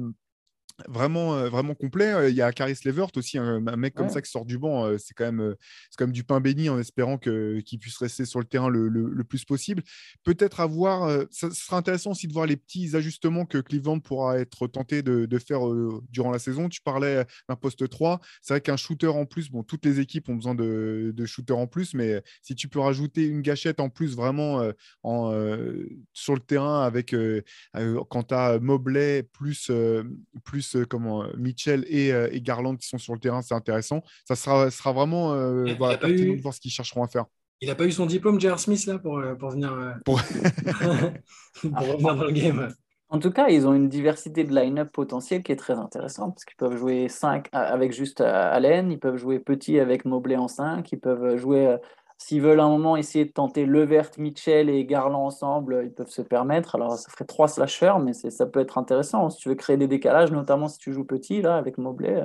vraiment, 0.87 1.35
euh, 1.35 1.49
vraiment 1.49 1.75
complet. 1.75 2.13
Euh, 2.13 2.29
il 2.29 2.35
y 2.35 2.41
a 2.41 2.51
Caris 2.51 2.77
Levert 2.85 3.09
aussi, 3.15 3.37
un, 3.37 3.59
mec 3.59 3.95
comme 3.95 4.09
ça 4.09 4.21
qui 4.21 4.29
sort 4.29 4.45
du 4.45 4.57
banc. 4.57 4.85
Euh, 4.85 4.97
c'est 4.97 5.13
quand, 5.13 5.25
même, 5.25 5.55
c'est 5.89 5.97
quand 5.97 6.05
même 6.05 6.13
du 6.13 6.23
pain 6.23 6.39
béni 6.39 6.69
en 6.69 6.79
espérant 6.79 7.17
qu'il 7.17 7.79
puisse 7.79 7.97
rester 7.97 8.25
sur 8.25 8.39
le 8.39 8.45
terrain 8.45 8.69
le, 8.69 8.87
le, 8.87 9.23
plus 9.23 9.45
possible. 9.45 9.83
Peut-être 10.23 10.59
avoir, 10.59 11.25
ça, 11.31 11.49
sera 11.51 11.77
intéressant 11.77 12.11
aussi 12.11 12.27
de 12.27 12.33
voir 12.33 12.45
les 12.45 12.55
petits 12.55 12.95
ajustements 12.95 13.45
que 13.45 13.57
Cleveland 13.57 13.99
pourra 13.99 14.39
être 14.39 14.67
tenté 14.67 15.01
de, 15.01 15.25
de 15.25 15.39
faire 15.39 15.61
durant 16.09 16.31
la 16.31 16.39
saison. 16.39 16.69
Tu 16.69 16.81
parlais 16.81 17.25
d'un 17.49 17.55
poste 17.55 17.89
3. 17.89 18.21
C'est 18.41 18.53
vrai 18.53 18.61
qu'un 18.61 18.77
shooter 18.77 19.07
en 19.07 19.25
plus, 19.25 19.49
bon, 19.49 19.63
toutes 19.63 19.83
les 19.85 19.99
équipes 19.99 20.29
ont 20.29 20.35
besoin 20.35 20.55
de, 20.55 21.11
de 21.15 21.25
shooters 21.25 21.57
en 21.57 21.67
plus, 21.67 21.93
mais 21.93 22.21
si 22.41 22.55
tu 22.55 22.67
peux 22.69 22.79
rajouter 22.79 23.25
une 23.25 23.41
gâchette 23.41 23.79
en 23.79 23.89
plus 23.89 24.15
vraiment 24.15 24.71
en, 25.03 25.31
sur 26.13 26.33
le 26.35 26.39
terrain 26.39 26.83
avec 26.83 27.15
quand 28.09 28.23
tu 28.23 28.33
as 28.33 28.59
Mobley 28.59 29.23
plus, 29.23 29.71
plus 30.43 30.66
euh, 30.75 30.85
comment, 30.85 31.23
euh, 31.23 31.27
Mitchell 31.37 31.85
euh, 31.91 32.29
et, 32.31 32.41
Garland 32.41 32.75
qui 32.75 32.87
sont 32.87 32.97
sur 32.97 33.13
le 33.13 33.19
terrain, 33.19 33.41
c'est 33.41 33.53
intéressant. 33.53 34.01
Ça 34.25 34.35
sera, 34.35 34.69
sera 34.71 34.91
vraiment 34.91 35.35
voilà, 35.77 35.97
pertinent 35.97 36.35
de 36.35 36.41
voir 36.41 36.53
ce 36.53 36.59
qu'ils 36.59 36.71
chercheront 36.71 37.03
à 37.03 37.07
faire. 37.07 37.25
Il 37.61 37.69
n'a 37.69 37.75
pas 37.75 37.85
eu 37.85 37.91
son 37.91 38.05
diplôme, 38.05 38.39
J.R. 38.39 38.59
Smith, 38.59 38.85
là, 38.85 38.99
pour, 38.99 39.21
pour 39.39 39.49
venir, 39.49 39.95
pour... 40.05 40.19
revenir 41.63 42.15
dans 42.15 42.23
le 42.23 42.31
game. 42.31 42.73
En 43.09 43.19
tout 43.19 43.31
cas, 43.31 43.47
ils 43.47 43.65
ont 43.65 43.73
une 43.73 43.87
diversité 43.87 44.43
de 44.43 44.53
line-up 44.53 44.91
potentielle 44.91 45.41
qui 45.41 45.53
est 45.53 45.57
très 45.57 45.73
intéressante 45.73 46.35
parce 46.35 46.45
qu'ils 46.45 46.57
peuvent 46.57 46.77
jouer 46.77 47.07
5 47.07 47.47
avec 47.53 47.93
juste 47.93 48.19
Allen, 48.21 48.91
ils 48.91 48.99
peuvent 48.99 49.15
jouer 49.15 49.39
petit 49.39 49.79
avec 49.79 50.03
Mobley 50.03 50.35
en 50.35 50.49
5, 50.49 50.91
ils 50.91 50.99
peuvent 50.99 51.37
jouer 51.37 51.77
S'ils 52.19 52.41
veulent 52.41 52.59
un 52.59 52.69
moment 52.69 52.97
essayer 52.97 53.25
de 53.25 53.31
tenter 53.31 53.65
Levert, 53.67 54.09
Mitchell 54.17 54.69
et 54.69 54.85
Garland 54.85 55.23
ensemble, 55.23 55.83
ils 55.85 55.93
peuvent 55.93 56.09
se 56.09 56.23
permettre. 56.23 56.73
Alors, 56.73 56.97
ça 56.97 57.11
ferait 57.11 57.25
trois 57.25 57.47
slashers, 57.47 57.99
mais 58.03 58.13
ça 58.13 58.45
peut 58.47 58.59
être 58.59 58.79
intéressant. 58.79 59.29
Si 59.29 59.37
tu 59.37 59.49
veux 59.49 59.55
créer 59.55 59.77
des 59.77 59.87
décalages, 59.87 60.31
notamment 60.31 60.67
si 60.67 60.79
tu 60.79 60.91
joues 60.91 61.05
petit, 61.05 61.43
là, 61.43 61.57
avec 61.57 61.77
Mobley, 61.77 62.23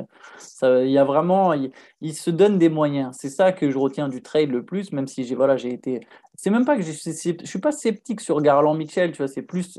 il 0.62 0.90
y 0.90 0.96
a 0.96 1.04
vraiment. 1.04 1.52
Il, 1.52 2.14
se 2.14 2.30
donne 2.30 2.58
des 2.58 2.70
moyens. 2.70 3.14
C'est 3.18 3.28
ça 3.28 3.52
que 3.52 3.70
je 3.70 3.76
retiens 3.76 4.08
du 4.08 4.22
trade 4.22 4.50
le 4.50 4.64
plus, 4.64 4.92
même 4.92 5.06
si 5.06 5.24
j'ai 5.24 5.72
été. 5.72 6.00
C'est 6.36 6.50
même 6.50 6.64
pas 6.64 6.76
que 6.76 6.82
je 6.82 6.90
ne 6.90 7.44
suis 7.44 7.60
pas 7.60 7.72
sceptique 7.72 8.20
sur 8.22 8.40
Garland, 8.40 8.74
Mitchell, 8.74 9.12
tu 9.12 9.18
vois, 9.18 9.28
c'est 9.28 9.42
plus. 9.42 9.78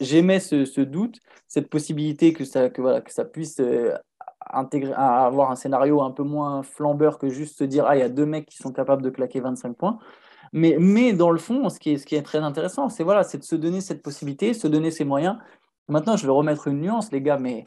J'aimais 0.00 0.38
ce, 0.38 0.80
doute, 0.80 1.18
cette 1.48 1.68
possibilité 1.68 2.32
que 2.32 2.44
ça, 2.44 2.70
que, 2.70 2.80
voilà, 2.80 3.00
que 3.00 3.12
ça 3.12 3.24
puisse 3.24 3.58
euh, 3.58 3.92
intégrer, 4.50 4.92
avoir 4.94 5.50
un 5.50 5.56
scénario 5.56 6.02
un 6.02 6.10
peu 6.10 6.22
moins 6.22 6.62
flambeur 6.62 7.18
que 7.18 7.28
juste 7.28 7.58
se 7.58 7.64
dire 7.64 7.86
ah 7.86 7.96
il 7.96 8.00
y 8.00 8.02
a 8.02 8.08
deux 8.08 8.26
mecs 8.26 8.46
qui 8.46 8.56
sont 8.58 8.72
capables 8.72 9.02
de 9.02 9.10
claquer 9.10 9.40
25 9.40 9.76
points. 9.76 9.98
Mais, 10.52 10.76
mais 10.78 11.12
dans 11.12 11.30
le 11.30 11.38
fond, 11.38 11.68
ce 11.68 11.78
qui 11.78 11.92
est, 11.92 11.98
ce 11.98 12.06
qui 12.06 12.14
est 12.14 12.22
très 12.22 12.38
intéressant, 12.38 12.88
c'est 12.88 13.04
voilà, 13.04 13.22
c'est 13.22 13.38
de 13.38 13.44
se 13.44 13.56
donner 13.56 13.80
cette 13.80 14.02
possibilité, 14.02 14.54
se 14.54 14.66
donner 14.66 14.90
ses 14.90 15.04
moyens. 15.04 15.38
Maintenant, 15.88 16.16
je 16.16 16.26
vais 16.26 16.32
remettre 16.32 16.68
une 16.68 16.80
nuance, 16.80 17.12
les 17.12 17.22
gars, 17.22 17.38
mais 17.38 17.66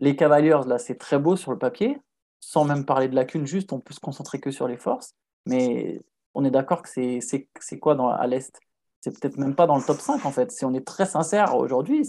les 0.00 0.16
Cavaliers, 0.16 0.60
là, 0.66 0.78
c'est 0.78 0.96
très 0.96 1.18
beau 1.18 1.36
sur 1.36 1.52
le 1.52 1.58
papier, 1.58 1.98
sans 2.40 2.64
même 2.64 2.84
parler 2.84 3.08
de 3.08 3.14
lacunes, 3.14 3.46
juste, 3.46 3.72
on 3.72 3.80
peut 3.80 3.94
se 3.94 4.00
concentrer 4.00 4.40
que 4.40 4.50
sur 4.50 4.68
les 4.68 4.76
forces. 4.76 5.14
Mais 5.46 6.02
on 6.34 6.44
est 6.44 6.50
d'accord 6.50 6.82
que 6.82 6.88
c'est 6.88 7.78
quoi 7.80 7.94
dans, 7.94 8.08
à 8.08 8.26
l'Est? 8.26 8.58
C'est 9.00 9.10
peut-être 9.20 9.36
même 9.36 9.54
pas 9.54 9.66
dans 9.66 9.76
le 9.76 9.82
top 9.82 10.00
5, 10.00 10.24
en 10.26 10.32
fait. 10.32 10.50
Si 10.50 10.64
on 10.64 10.74
est 10.74 10.86
très 10.86 11.06
sincère 11.06 11.56
aujourd'hui, 11.56 12.04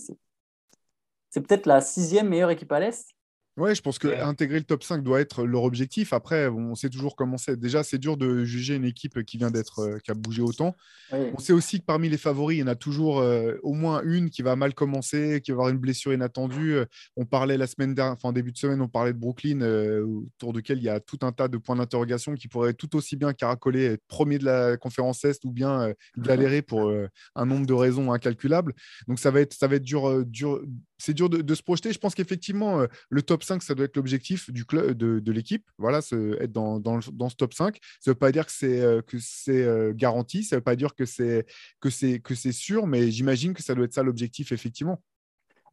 c'est 1.29 1.41
peut-être 1.41 1.65
la 1.65 1.81
sixième 1.81 2.29
meilleure 2.29 2.49
équipe 2.49 2.71
à 2.71 2.79
l'Est. 2.79 3.16
Ouais, 3.57 3.73
je 3.73 3.81
pense 3.81 3.97
que 3.97 4.07
intégrer 4.21 4.59
le 4.59 4.65
top 4.65 4.83
5 4.83 5.01
doit 5.01 5.19
être 5.19 5.43
leur 5.43 5.63
objectif. 5.63 6.13
Après, 6.13 6.47
on 6.47 6.75
sait 6.75 6.89
toujours 6.89 7.15
comment 7.15 7.39
c'est. 7.39 7.59
Déjà, 7.59 7.81
c'est 7.81 7.97
dur 7.97 8.15
de 8.15 8.45
juger 8.45 8.75
une 8.75 8.85
équipe 8.85 9.23
qui 9.23 9.37
vient 9.37 9.49
d'être, 9.49 9.79
euh, 9.79 9.97
qui 9.97 10.11
a 10.11 10.13
bougé 10.13 10.43
autant. 10.43 10.75
On 11.11 11.39
sait 11.39 11.53
aussi 11.53 11.79
que 11.79 11.85
parmi 11.85 12.07
les 12.07 12.19
favoris, 12.19 12.57
il 12.57 12.59
y 12.59 12.63
en 12.63 12.67
a 12.67 12.75
toujours 12.75 13.19
euh, 13.19 13.55
au 13.63 13.73
moins 13.73 14.03
une 14.03 14.29
qui 14.29 14.43
va 14.43 14.55
mal 14.55 14.75
commencer, 14.75 15.41
qui 15.43 15.49
va 15.49 15.55
avoir 15.55 15.69
une 15.69 15.79
blessure 15.79 16.13
inattendue. 16.13 16.73
Euh, 16.73 16.85
on 17.15 17.25
parlait 17.25 17.57
la 17.57 17.65
semaine 17.65 17.95
dernière, 17.95 18.13
enfin 18.13 18.31
début 18.31 18.51
de 18.51 18.59
semaine, 18.59 18.79
on 18.79 18.87
parlait 18.87 19.13
de 19.13 19.17
Brooklyn, 19.17 19.61
autour 19.61 20.53
duquel 20.53 20.77
il 20.77 20.83
y 20.83 20.89
a 20.89 20.99
tout 20.99 21.19
un 21.23 21.31
tas 21.31 21.47
de 21.47 21.57
points 21.57 21.75
d'interrogation 21.75 22.35
qui 22.35 22.47
pourraient 22.47 22.75
tout 22.75 22.95
aussi 22.95 23.15
bien 23.15 23.33
caracoler, 23.33 23.85
être 23.85 24.03
premier 24.07 24.37
de 24.37 24.45
la 24.45 24.77
conférence 24.77 25.25
Est 25.25 25.43
ou 25.45 25.51
bien 25.51 25.93
galérer 26.15 26.61
pour 26.61 26.93
un 27.35 27.45
nombre 27.45 27.65
de 27.65 27.73
raisons 27.73 28.11
incalculables. 28.11 28.73
Donc 29.07 29.17
ça 29.17 29.31
va 29.31 29.41
être, 29.41 29.53
ça 29.53 29.67
va 29.67 29.77
être 29.77 29.83
dur, 29.83 30.23
dur 30.25 30.61
c'est 30.99 31.13
dur 31.13 31.29
de, 31.29 31.55
se 31.55 31.63
projeter. 31.63 31.93
Je 31.93 31.99
pense 31.99 32.15
qu'effectivement, 32.15 32.85
le 33.09 33.21
top 33.21 33.43
5, 33.47 33.63
ça 33.63 33.73
doit 33.73 33.86
être 33.86 33.95
l'objectif 33.95 34.51
du 34.51 34.65
club, 34.65 34.93
de, 34.97 35.31
l'équipe. 35.31 35.65
Voilà, 35.77 35.99
être 36.39 36.51
dans, 36.51 36.79
dans, 36.79 37.01
ce 37.01 37.36
top 37.36 37.53
5. 37.53 37.79
Ça 37.99 38.12
ne 38.12 38.13
veut 38.13 38.19
pas 38.19 38.31
dire 38.31 38.45
que 38.45 38.51
c'est 38.51 39.03
que 39.07 39.17
c'est 39.19 39.93
garanti. 39.95 40.43
Ça 40.43 40.55
ne 40.55 40.60
veut 40.60 40.63
pas 40.63 40.75
dire 40.75 40.93
que 40.93 41.05
c'est 41.05 41.45
que 41.79 41.89
c'est 41.89 42.19
que 42.19 42.36
c'est 42.36 42.51
sûr, 42.51 42.88
mais 42.88 43.10
j'imagine 43.12 43.53
que 43.53 43.63
ça 43.63 43.73
doit 43.73 43.86
être 43.86 43.93
ça 43.93 44.03
l'objectif, 44.03 44.51
effectivement. 44.51 45.01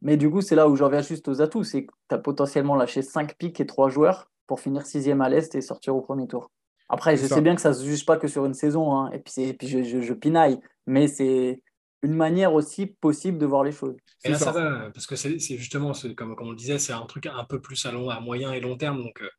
Mais 0.01 0.17
du 0.17 0.29
coup, 0.29 0.41
c'est 0.41 0.55
là 0.55 0.67
où 0.67 0.75
j'en 0.75 0.85
reviens 0.85 1.01
juste 1.01 1.27
aux 1.27 1.41
atouts. 1.41 1.63
C'est 1.63 1.85
que 1.85 1.93
tu 2.09 2.15
as 2.15 2.17
potentiellement 2.17 2.75
lâché 2.75 3.01
5 3.01 3.35
pics 3.37 3.59
et 3.59 3.65
3 3.65 3.89
joueurs 3.89 4.31
pour 4.47 4.59
finir 4.59 4.85
sixième 4.85 5.21
à 5.21 5.29
l'Est 5.29 5.55
et 5.55 5.61
sortir 5.61 5.95
au 5.95 6.01
premier 6.01 6.27
tour. 6.27 6.51
Après, 6.89 7.17
je 7.17 7.25
sais 7.25 7.41
bien 7.41 7.55
que 7.55 7.61
ça 7.61 7.69
ne 7.69 7.73
se 7.73 7.83
juge 7.83 8.05
pas 8.05 8.17
que 8.17 8.27
sur 8.27 8.45
une 8.45 8.53
saison, 8.53 8.95
hein, 8.95 9.09
et 9.11 9.19
puis, 9.19 9.33
et 9.41 9.53
puis 9.53 9.67
je, 9.67 10.01
je 10.01 10.13
pinaille, 10.13 10.59
mais 10.85 11.07
c'est 11.07 11.63
une 12.05 12.13
manière 12.13 12.53
aussi 12.53 12.85
possible 12.85 13.39
de 13.39 13.47
voir 13.47 13.63
les 13.63 13.71
choses. 13.71 13.97
Et 14.23 14.29
là, 14.29 14.37
ça. 14.37 14.51
va, 14.51 14.91
parce 14.93 15.07
que 15.07 15.15
c'est 15.15 15.39
justement, 15.39 15.91
comme, 16.15 16.35
comme 16.35 16.47
on 16.47 16.51
le 16.51 16.55
disait, 16.55 16.77
c'est 16.77 16.93
un 16.93 17.05
truc 17.05 17.25
un 17.25 17.43
peu 17.43 17.59
plus 17.59 17.83
à, 17.85 17.91
long, 17.91 18.09
à 18.09 18.19
moyen 18.19 18.53
et 18.53 18.59
long 18.59 18.77
terme. 18.77 19.01
Donc, 19.01 19.21
euh, 19.21 19.29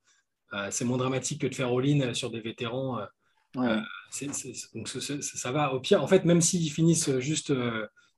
euh, 0.53 0.69
c'est 0.71 0.85
moins 0.85 0.99
dramatique 0.99 1.41
que 1.43 1.47
de 1.47 1.55
faire 1.55 1.69
all-in 1.69 2.13
sur 2.13 2.31
des 2.31 2.41
vétérans. 2.41 2.99
Euh, 3.57 3.81
donc, 4.75 4.89
ça 4.89 5.53
va. 5.53 5.75
Au 5.75 5.81
pire, 5.81 6.03
en 6.03 6.09
fait, 6.09 6.25
même 6.25 6.41
s'ils 6.41 6.71
finissent 6.71 7.19
juste, 7.21 7.53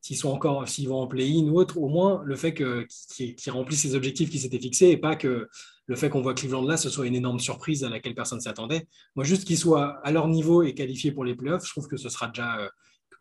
s'ils 0.01 0.17
sont 0.17 0.31
encore, 0.31 0.67
s'ils 0.67 0.89
vont 0.89 1.03
en 1.03 1.07
play-in 1.07 1.47
ou 1.49 1.59
autre, 1.59 1.77
au 1.77 1.89
moins 1.89 2.23
le 2.25 2.35
fait 2.35 2.55
qu'ils 2.55 3.53
remplissent 3.53 3.85
les 3.85 3.95
objectifs 3.95 4.31
qui 4.31 4.39
s'étaient 4.39 4.59
fixés 4.59 4.89
et 4.89 4.97
pas 4.97 5.15
que 5.15 5.49
le 5.87 5.97
fait 5.97 6.09
qu'on 6.09 6.23
voit 6.23 6.35
Cleveland 6.35 6.65
là, 6.65 6.77
ce 6.79 6.89
soit 6.89 7.07
une 7.07 7.17
énorme 7.17 7.39
surprise 7.39 7.85
à 7.85 7.91
laquelle 7.91 8.15
personne 8.15 8.39
ne 8.39 8.43
s'attendait. 8.43 8.89
Moi, 9.15 9.25
juste 9.25 9.45
qu'ils 9.45 9.59
soient 9.59 10.01
à 10.05 10.11
leur 10.11 10.27
niveau 10.29 10.63
et 10.63 10.75
qualifiés 10.75 11.13
pour 11.13 11.25
les 11.25 11.35
playoffs, 11.35 11.67
je 11.67 11.71
trouve 11.71 11.87
que 11.87 11.99
ce 11.99 12.09
sera 12.09 12.29
déjà 12.29 12.71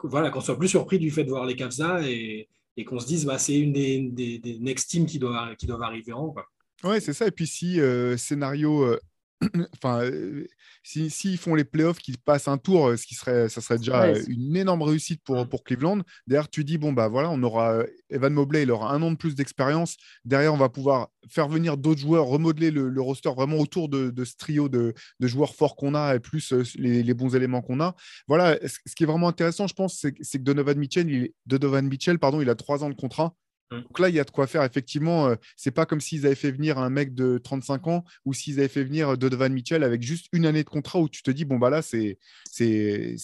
voilà, 0.04 0.30
qu'on 0.30 0.42
soit 0.42 0.58
plus 0.58 0.68
surpris 0.68 1.00
du 1.00 1.12
fait 1.12 1.24
de 1.24 1.30
voir 1.30 1.46
les 1.46 1.56
Cavs 1.56 2.04
et, 2.04 2.48
qu'on 2.86 3.00
se 3.00 3.08
dise 3.08 3.26
bah, 3.26 3.40
c'est 3.40 3.58
une 3.58 3.74
des, 3.74 4.60
next 4.62 4.90
teams 4.90 5.06
qui 5.06 5.20
doivent, 5.20 5.82
arriver 5.82 6.14
en 6.14 6.26
haut. 6.26 6.36
Ouais, 6.84 7.00
c'est 7.00 7.14
ça. 7.14 7.28
Et 7.28 7.32
puis 7.32 7.48
si 7.48 7.82
euh, 7.82 8.18
scénario 8.18 8.84
euh, 8.84 9.00
enfin, 9.76 10.02
euh, 10.04 10.48
s'ils 10.84 11.38
font 11.38 11.54
les 11.54 11.64
playoffs, 11.64 12.00
qu'ils 12.00 12.18
passent 12.18 12.48
un 12.48 12.58
tour, 12.58 12.88
euh, 12.88 12.98
ce 12.98 13.06
qui 13.06 13.14
serait, 13.14 13.50
ça 13.50 13.62
serait 13.62 13.78
déjà 13.78 14.12
une 14.28 14.56
énorme 14.56 14.82
réussite 14.82 15.22
pour, 15.24 15.48
pour 15.48 15.64
Cleveland. 15.64 16.00
Derrière, 16.26 16.50
tu 16.50 16.64
dis, 16.64 16.78
bon, 16.78 16.92
bah 16.92 17.08
voilà, 17.08 17.30
on 17.30 17.42
aura 17.44 17.74
euh, 17.74 17.86
Evan 18.10 18.34
Mobley, 18.34 18.64
il 18.64 18.72
aura 18.72 18.94
un 18.94 19.02
an 19.02 19.12
de 19.12 19.16
plus 19.16 19.36
d'expérience. 19.36 19.98
Derrière, 20.26 20.54
on 20.54 20.58
va 20.58 20.70
pouvoir 20.70 21.10
faire 21.30 21.48
venir 21.48 21.78
d'autres 21.78 22.02
joueurs, 22.02 22.26
remodeler 22.26 22.72
le, 22.72 23.02
roster 23.02 23.32
vraiment 23.36 23.58
autour 23.58 23.90
de, 23.90 24.12
ce 24.24 24.36
trio 24.38 24.70
de, 24.70 24.94
joueurs 25.20 25.54
forts 25.54 25.76
qu'on 25.76 25.94
a 25.94 26.16
et 26.16 26.20
plus 26.20 26.54
les, 26.76 27.14
bons 27.14 27.36
éléments 27.36 27.62
qu'on 27.62 27.80
a. 27.80 27.96
Voilà, 28.28 28.58
ce 28.66 28.96
qui 28.96 29.04
est 29.04 29.08
vraiment 29.08 29.28
intéressant, 29.28 29.68
je 29.68 29.74
pense, 29.74 29.98
c'est 29.98 30.14
que 30.14 30.44
Donovan 30.44 30.78
Mitchell, 30.78 31.10
il, 31.10 31.32
Donovan 31.46 31.88
Mitchell 31.88 32.18
pardon, 32.18 32.42
il 32.42 32.50
a 32.50 32.56
trois 32.56 32.84
ans 32.84 32.90
de 32.90 32.96
contrat. 32.96 33.36
Mmh. 33.72 33.82
Donc 33.82 34.00
là, 34.00 34.10
il 34.10 34.16
y 34.16 34.20
a 34.20 34.24
de 34.24 34.32
quoi 34.32 34.48
faire. 34.48 34.64
Effectivement, 34.64 35.28
euh, 35.28 35.36
c'est 35.56 35.72
pas 35.72 35.86
comme 35.86 36.00
s'ils 36.00 36.26
avaient 36.26 36.36
fait 36.36 36.52
venir 36.52 36.78
un 36.78 36.90
mec 36.90 37.14
de 37.14 37.38
35 37.38 37.88
ans 37.88 38.04
ou 38.26 38.34
s'ils 38.34 38.60
avaient 38.60 38.68
fait 38.68 38.84
venir 38.84 39.10
euh, 39.10 39.18
Donovan 39.18 39.52
Mitchell 39.52 39.84
avec 39.84 40.02
juste 40.02 40.28
une 40.32 40.46
année 40.46 40.64
de 40.64 40.70
contrat 40.70 41.00
où 41.00 41.10
tu 41.10 41.22
te 41.22 41.32
dis 41.32 41.44
bon 41.44 41.58
bah 41.58 41.70
là 41.70 41.82
c'est 41.82 42.18
c'est 42.50 43.16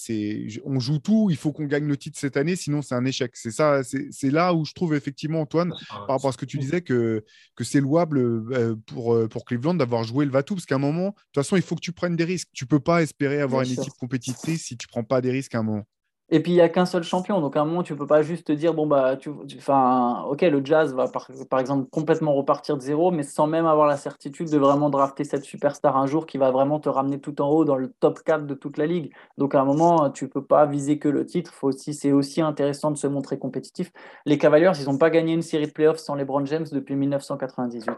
on 0.65 0.79
joue 0.79 0.99
tout, 0.99 1.29
il 1.29 1.37
faut 1.37 1.53
qu'on 1.53 1.65
gagne 1.65 1.87
le 1.87 1.95
titre 1.95 2.19
cette 2.19 2.35
année, 2.35 2.55
sinon 2.55 2.81
c'est 2.81 2.95
un 2.95 3.05
échec. 3.05 3.31
C'est 3.35 3.51
ça, 3.51 3.81
c'est 3.83 4.31
là 4.31 4.53
où 4.53 4.65
je 4.65 4.73
trouve 4.73 4.95
effectivement 4.95 5.41
Antoine 5.41 5.73
par 5.89 6.07
rapport 6.07 6.27
à 6.29 6.31
ce 6.33 6.37
que 6.37 6.45
tu 6.45 6.57
disais 6.57 6.81
que 6.81 7.23
que 7.55 7.63
c'est 7.63 7.81
louable 7.81 8.19
euh, 8.19 8.75
pour 8.85 9.17
pour 9.29 9.45
Cleveland 9.45 9.75
d'avoir 9.75 10.03
joué 10.03 10.25
le 10.25 10.31
Vatou 10.31 10.55
parce 10.55 10.65
qu'à 10.65 10.75
un 10.75 10.79
moment, 10.79 11.09
de 11.09 11.13
toute 11.13 11.35
façon, 11.35 11.55
il 11.55 11.61
faut 11.61 11.75
que 11.75 11.81
tu 11.81 11.93
prennes 11.93 12.15
des 12.15 12.25
risques. 12.25 12.49
Tu 12.53 12.65
peux 12.65 12.79
pas 12.79 13.01
espérer 13.01 13.41
avoir 13.41 13.61
une 13.61 13.71
équipe 13.71 13.93
compétitrice 13.93 14.65
si 14.65 14.77
tu 14.77 14.87
prends 14.87 15.03
pas 15.03 15.21
des 15.21 15.31
risques 15.31 15.55
à 15.55 15.59
un 15.59 15.63
moment. 15.63 15.85
Et 16.29 16.41
puis, 16.41 16.53
il 16.53 16.55
n'y 16.55 16.61
a 16.61 16.69
qu'un 16.69 16.85
seul 16.85 17.03
champion. 17.03 17.41
Donc, 17.41 17.57
à 17.57 17.61
un 17.61 17.65
moment, 17.65 17.83
tu 17.83 17.93
ne 17.93 17.97
peux 17.97 18.07
pas 18.07 18.21
juste 18.21 18.47
te 18.47 18.53
dire, 18.53 18.73
bon, 18.73 18.87
bah, 18.87 19.17
tu, 19.17 19.29
enfin, 19.57 20.23
ok, 20.29 20.41
le 20.41 20.63
Jazz 20.63 20.93
va, 20.93 21.07
par, 21.09 21.59
exemple, 21.59 21.89
complètement 21.89 22.33
repartir 22.33 22.77
de 22.77 22.81
zéro, 22.81 23.11
mais 23.11 23.23
sans 23.23 23.45
même 23.45 23.65
avoir 23.65 23.87
la 23.87 23.97
certitude 23.97 24.49
de 24.49 24.57
vraiment 24.57 24.89
drafter 24.89 25.25
cette 25.25 25.43
superstar 25.43 25.97
un 25.97 26.07
jour 26.07 26.25
qui 26.25 26.37
va 26.37 26.49
vraiment 26.49 26.79
te 26.79 26.87
ramener 26.87 27.19
tout 27.19 27.41
en 27.41 27.49
haut 27.49 27.65
dans 27.65 27.75
le 27.75 27.89
top 27.99 28.23
4 28.23 28.47
de 28.47 28.53
toute 28.53 28.77
la 28.77 28.87
ligue. 28.87 29.13
Donc, 29.37 29.53
à 29.53 29.61
un 29.61 29.65
moment, 29.65 30.09
tu 30.11 30.23
ne 30.23 30.29
peux 30.29 30.43
pas 30.43 30.65
viser 30.65 30.97
que 30.97 31.09
le 31.09 31.25
titre. 31.25 31.53
Faut 31.53 31.67
aussi, 31.67 31.93
c'est 31.93 32.13
aussi 32.13 32.41
intéressant 32.41 32.89
de 32.89 32.97
se 32.97 33.07
montrer 33.07 33.37
compétitif. 33.37 33.91
Les 34.25 34.37
Cavaliers, 34.37 34.71
ils 34.79 34.85
n'ont 34.85 34.97
pas 34.97 35.09
gagné 35.09 35.33
une 35.33 35.41
série 35.41 35.67
de 35.67 35.71
playoffs 35.71 35.99
sans 35.99 36.15
les 36.15 36.21
LeBron 36.21 36.45
James 36.45 36.65
depuis 36.71 36.95
1998. 36.95 37.89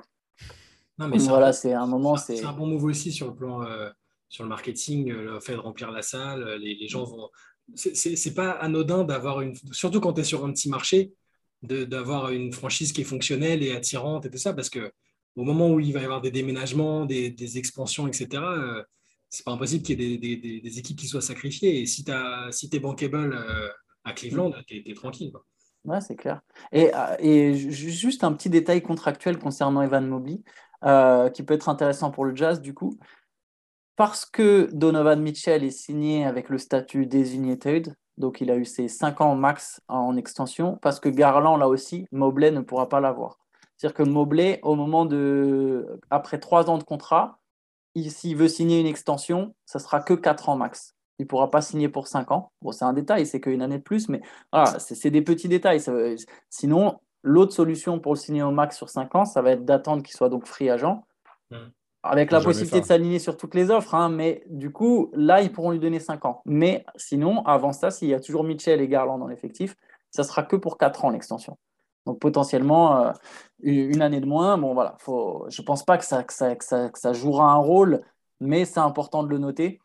Non, 0.98 1.08
mais 1.08 1.18
voilà, 1.20 1.54
c'est 1.54 1.74
un 1.74 1.86
moment. 1.86 2.18
C'est 2.18 2.44
un 2.44 2.54
bon 2.54 2.66
move 2.66 2.86
aussi 2.86 3.12
sur 3.12 3.28
le 3.28 3.36
plan. 3.36 3.62
Euh, 3.62 3.90
sur 4.28 4.44
le 4.44 4.50
marketing, 4.50 5.12
le 5.12 5.40
fait 5.40 5.54
de 5.54 5.60
remplir 5.60 5.92
la 5.92 6.02
salle, 6.02 6.58
les, 6.60 6.76
les 6.76 6.88
gens 6.88 7.04
vont, 7.04 7.30
c'est 7.74 8.34
pas 8.34 8.52
anodin 8.52 9.04
d'avoir 9.04 9.42
une, 9.42 9.56
surtout 9.72 10.00
quand 10.00 10.14
tu 10.14 10.22
es 10.22 10.24
sur 10.24 10.46
un 10.46 10.52
petit 10.52 10.70
marché, 10.70 11.14
d'avoir 11.62 12.30
une 12.30 12.54
franchise 12.54 12.94
qui 12.94 13.02
est 13.02 13.06
fonctionnelle 13.06 13.64
et 13.64 13.76
attirante 13.76 14.26
et 14.26 14.30
tout 14.30 14.38
ça, 14.38 14.54
parce 14.54 14.70
que 14.70 14.92
au 15.36 15.44
moment 15.44 15.70
où 15.70 15.80
il 15.80 15.94
va 15.94 16.02
y 16.02 16.04
avoir 16.04 16.22
des 16.22 16.32
déménagements, 16.32 17.06
des, 17.06 17.58
expansions, 17.58 18.08
etc., 18.08 18.28
euh, 18.42 18.84
c'est 19.30 19.44
pas 19.44 19.52
impossible 19.52 19.84
qu'il 19.84 20.02
y 20.02 20.14
ait 20.14 20.38
des, 20.62 20.80
équipes 20.80 20.98
qui 20.98 21.08
soient 21.08 21.22
sacrifiées. 21.22 21.82
Et 21.82 21.86
si 21.86 22.06
tu 22.06 22.12
si 22.52 22.70
es 22.72 22.80
bankable 22.80 23.34
euh, 23.34 23.70
à 24.04 24.14
Cleveland, 24.14 24.54
tu 24.68 24.84
es, 24.86 24.94
tranquille. 24.94 25.32
Quoi. 25.32 25.44
Ouais, 25.84 26.00
c'est 26.00 26.16
clair. 26.16 26.42
Et, 26.72 26.94
euh, 26.96 27.16
et, 27.20 27.54
juste 27.56 28.24
un 28.24 28.32
petit 28.34 28.50
détail 28.50 28.82
contractuel 28.82 29.38
concernant 29.38 29.82
Evan 29.82 30.08
Mobley, 30.08 30.42
qui 31.34 31.44
peut 31.44 31.54
être 31.54 31.68
intéressant 31.68 32.12
pour 32.12 32.26
le 32.26 32.36
Jazz, 32.36 32.62
du 32.62 32.74
coup 32.74 32.98
parce 33.96 34.26
que 34.26 34.70
Donovan 34.74 35.22
Mitchell 35.22 35.64
est 35.64 35.72
signé 35.72 36.26
avec 36.26 36.50
le 36.50 36.58
statut 36.58 37.06
designated, 37.06 37.96
donc 38.18 38.42
il 38.42 38.52
a 38.52 38.56
eu 38.56 38.66
ses 38.66 38.88
5 38.88 39.22
ans 39.22 39.36
max 39.36 39.82
en 39.88 40.16
extension, 40.18 40.78
parce 40.82 41.00
que 41.00 41.10
Garland, 41.10 41.58
là 41.58 41.68
aussi, 41.68 42.08
Mobley 42.12 42.52
ne 42.52 42.62
pourra 42.62 42.90
pas 42.90 43.00
l'avoir. 43.00 43.40
C'est-à-dire 43.78 43.96
que 43.96 44.04
Mobley, 44.04 44.60
au 44.64 44.76
moment 44.76 45.06
de. 45.06 46.00
Après 46.10 46.40
3 46.40 46.70
ans 46.70 46.78
de 46.78 46.84
contrat, 46.84 47.40
s'il 47.96 48.38
veut 48.38 48.48
signer 48.48 48.80
une 48.80 48.88
extension, 48.88 49.54
ça 49.66 49.80
sera 49.80 50.00
que 50.00 50.14
4 50.14 50.50
ans 50.50 50.56
max. 50.56 50.96
Il 51.20 51.24
ne 51.24 51.28
pourra 51.28 51.50
pas 51.50 51.62
signer 51.62 51.90
pour 51.90 52.08
5 52.08 52.32
ans. 52.32 52.52
Bon, 52.62 52.72
c'est 52.72 52.86
un 52.86 52.94
détail, 52.94 53.26
c'est 53.26 53.40
qu'une 53.40 53.62
année 53.62 53.78
de 53.78 53.84
plus, 53.84 54.10
mais 54.10 54.22
c'est 54.80 55.10
des 55.10 55.22
petits 55.22 55.48
détails. 55.48 55.82
Sinon, 56.50 57.00
l'autre 57.22 57.54
solution 57.54 58.00
pour 58.00 58.14
le 58.14 58.20
signer 58.20 58.44
au 58.44 58.52
max 58.52 58.78
sur 58.78 58.90
5 58.90 59.16
ans, 59.16 59.26
ça 59.26 59.42
va 59.42 59.52
être 59.52 59.66
d'attendre 59.66 60.04
qu'il 60.04 60.16
soit 60.16 60.30
donc 60.30 60.46
free 60.46 60.70
agent. 60.70 61.04
Avec 62.06 62.32
la 62.32 62.40
possibilité 62.40 62.82
de 62.82 62.86
s'aligner 62.86 63.20
sur 63.20 63.36
toutes 63.36 63.56
les 63.56 63.72
offres. 63.72 63.96
Hein, 63.96 64.10
mais 64.10 64.44
du 64.48 64.72
coup, 64.72 65.12
là, 65.14 65.42
ils 65.42 65.52
pourront 65.52 65.72
lui 65.72 65.80
donner 65.80 66.00
5 66.00 66.26
ans. 66.26 66.42
Mais 66.46 66.86
sinon, 66.96 67.44
avant 67.46 67.74
ça, 67.74 67.92
s'il 67.92 68.10
y 68.10 68.14
a 68.14 68.20
toujours 68.20 68.44
Mitchell 68.44 68.80
et 68.80 68.88
Garland 68.88 69.18
dans 69.18 69.28
l'effectif, 69.28 69.76
ça 70.12 70.24
sera 70.24 70.44
que 70.44 70.56
pour 70.56 70.78
4 70.78 71.06
ans 71.06 71.10
l'extension. 71.10 71.58
Donc 72.06 72.20
potentiellement 72.20 72.98
euh, 72.98 73.12
une 73.60 74.02
année 74.02 74.22
de 74.22 74.26
moins. 74.26 74.58
Bon, 74.58 74.74
voilà, 74.74 74.96
faut, 75.00 75.46
je 75.50 75.62
ne 75.62 75.66
pense 75.66 75.84
pas 75.84 75.98
que 75.98 76.06
ça, 76.06 76.24
que, 76.24 76.34
ça, 76.34 76.56
que, 76.56 77.00
ça, 77.00 77.14
jouera 77.14 77.52
un 77.52 77.58
rôle, 77.58 78.02
mais 78.40 78.66
c'est 78.66 78.80
important 78.80 79.24
de 79.24 79.30
le 79.30 79.40
noter. 79.40 79.82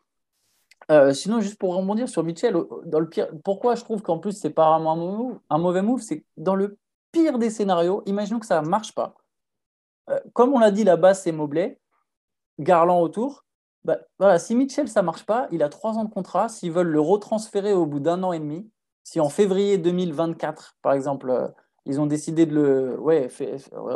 Euh, 0.91 1.13
sinon, 1.13 1.39
juste 1.39 1.57
pour 1.57 1.75
rebondir 1.75 2.07
sur 2.09 2.23
Mitchell, 2.23 2.55
dans 2.85 2.99
le 2.99 3.09
pire, 3.09 3.29
pourquoi 3.43 3.75
je 3.75 3.83
trouve 3.83 4.01
qu'en 4.01 4.19
plus 4.19 4.33
c'est 4.33 4.49
pas 4.49 4.67
un, 4.67 4.85
un 5.49 5.57
mauvais 5.57 5.81
move, 5.81 6.01
c'est 6.01 6.23
dans 6.37 6.55
le 6.55 6.77
pire 7.11 7.39
des 7.39 7.49
scénarios, 7.49 8.03
imaginons 8.05 8.39
que 8.39 8.45
ça 8.45 8.61
ne 8.61 8.67
marche 8.67 8.93
pas. 8.93 9.15
Euh, 10.09 10.19
comme 10.33 10.53
on 10.53 10.59
l'a 10.59 10.71
dit, 10.71 10.83
la 10.83 10.97
base 10.97 11.21
c'est 11.23 11.31
Mobley, 11.31 11.79
Garland 12.61 13.01
autour. 13.01 13.43
Bah, 13.83 13.97
voilà, 14.19 14.37
si 14.39 14.55
Mitchell 14.55 14.87
ça 14.87 15.01
marche 15.01 15.25
pas, 15.25 15.47
il 15.51 15.63
a 15.63 15.69
trois 15.69 15.97
ans 15.97 16.05
de 16.05 16.13
contrat. 16.13 16.49
S'ils 16.49 16.71
veulent 16.71 16.87
le 16.87 17.01
retransférer 17.01 17.73
au 17.73 17.85
bout 17.85 17.99
d'un 17.99 18.21
an 18.23 18.31
et 18.31 18.39
demi, 18.39 18.69
si 19.03 19.19
en 19.19 19.29
février 19.29 19.77
2024, 19.77 20.77
par 20.81 20.93
exemple, 20.93 21.29
euh, 21.29 21.47
ils 21.85 21.99
ont 21.99 22.05
décidé 22.05 22.45
de 22.45 22.53
le. 22.53 22.99
Ouais, 22.99 23.27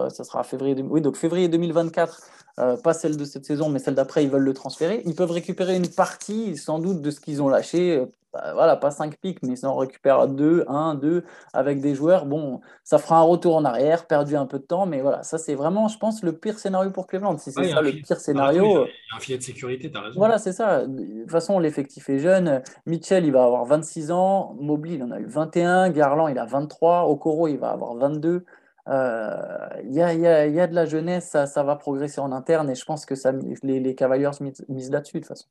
ça 0.10 0.24
sera 0.24 0.44
février. 0.44 0.76
Oui, 0.82 1.02
donc 1.02 1.16
février 1.16 1.48
2024, 1.48 2.22
euh, 2.60 2.78
pas 2.78 2.94
celle 2.94 3.16
de 3.16 3.26
cette 3.26 3.46
saison, 3.46 3.70
mais 3.70 3.80
celle 3.80 3.96
d'après, 3.96 4.24
ils 4.24 4.30
veulent 4.30 4.44
le 4.44 4.54
transférer. 4.54 5.04
Ils 5.06 5.16
peuvent 5.16 5.32
récupérer 5.32 5.76
une 5.76 5.90
partie, 5.90 6.58
sans 6.58 6.80
doute, 6.80 7.02
de 7.02 7.12
ce 7.12 7.20
qu'ils 7.20 7.44
ont 7.44 7.50
lâché 7.50 7.98
euh, 7.98 8.06
voilà, 8.54 8.76
pas 8.76 8.92
5 8.92 9.18
pics, 9.18 9.42
mais 9.44 9.56
si 9.56 9.66
on 9.66 9.76
récupère 9.76 10.28
2, 10.28 10.66
1, 10.68 10.96
2 10.96 11.24
avec 11.54 11.82
des 11.82 11.96
joueurs, 11.96 12.26
bon, 12.26 12.62
ça 12.84 12.98
fera 12.98 13.18
un 13.18 13.24
retour 13.24 13.56
en 13.56 13.66
arrière, 13.66 14.08
perdu 14.08 14.36
un 14.36 14.46
peu 14.46 14.60
de 14.60 14.64
temps, 14.64 14.86
mais 14.86 15.02
voilà, 15.02 15.24
ça 15.24 15.38
c'est 15.38 15.56
vraiment, 15.56 15.88
je 15.88 15.98
pense, 15.98 16.24
le 16.24 16.34
pire 16.34 16.60
scénario 16.60 16.92
pour 16.92 17.08
Cleveland. 17.08 17.38
Si 17.38 17.52
c'est 17.52 17.70
ça 17.70 17.82
le 17.82 17.92
pire 17.92 18.20
scénario. 18.20 18.66
Il 18.66 18.72
y 18.72 19.14
a 19.14 19.18
un 19.18 19.20
filet 19.20 19.38
de 19.38 19.44
sécurité, 19.44 19.92
tu 19.92 19.98
as 19.98 20.02
raison. 20.02 20.20
Voilà, 20.20 20.38
c'est 20.38 20.54
ça. 20.54 20.86
De 20.86 21.22
toute 21.22 21.32
façon, 21.32 21.60
l'effectif 21.60 22.10
est 22.10 22.20
jeune. 22.20 22.62
Mitchell, 22.86 23.26
il 23.26 23.32
va 23.32 23.44
avoir 23.44 23.66
26 23.66 24.12
ans. 24.12 24.56
Mobley, 24.60 24.96
il 24.96 25.04
en 25.04 25.12
a 25.12 25.20
eu 25.20 25.26
21. 25.26 25.90
Garland, 25.90 26.28
il 26.28 26.40
a 26.40 26.46
23. 26.46 27.06
Okoro, 27.06 27.48
il 27.48 27.58
va 27.58 27.70
avoir 27.70 27.96
22. 27.96 28.46
Euh, 28.88 29.68
il 29.84 29.94
y, 29.94 30.02
a, 30.02 30.14
y, 30.14 30.28
a, 30.28 30.46
y, 30.46 30.60
a, 30.60 30.68
de 30.68 30.76
la 30.76 30.86
jeunesse, 30.86 31.30
ça, 31.30 31.48
ça, 31.48 31.64
va 31.64 31.76
progresser 31.76 32.22
en 32.22 32.32
interne 32.32 32.70
et 32.70 32.76
je 32.76 32.86
pense 32.86 33.08
que 33.08 33.16
ça, 33.16 33.32
les, 33.64 33.80
les 33.80 33.96
Cavaliers 33.96 34.30
misent 34.70 34.92
là-dessus 34.92 35.18
de 35.18 35.20
toute 35.22 35.28
façon. 35.28 35.48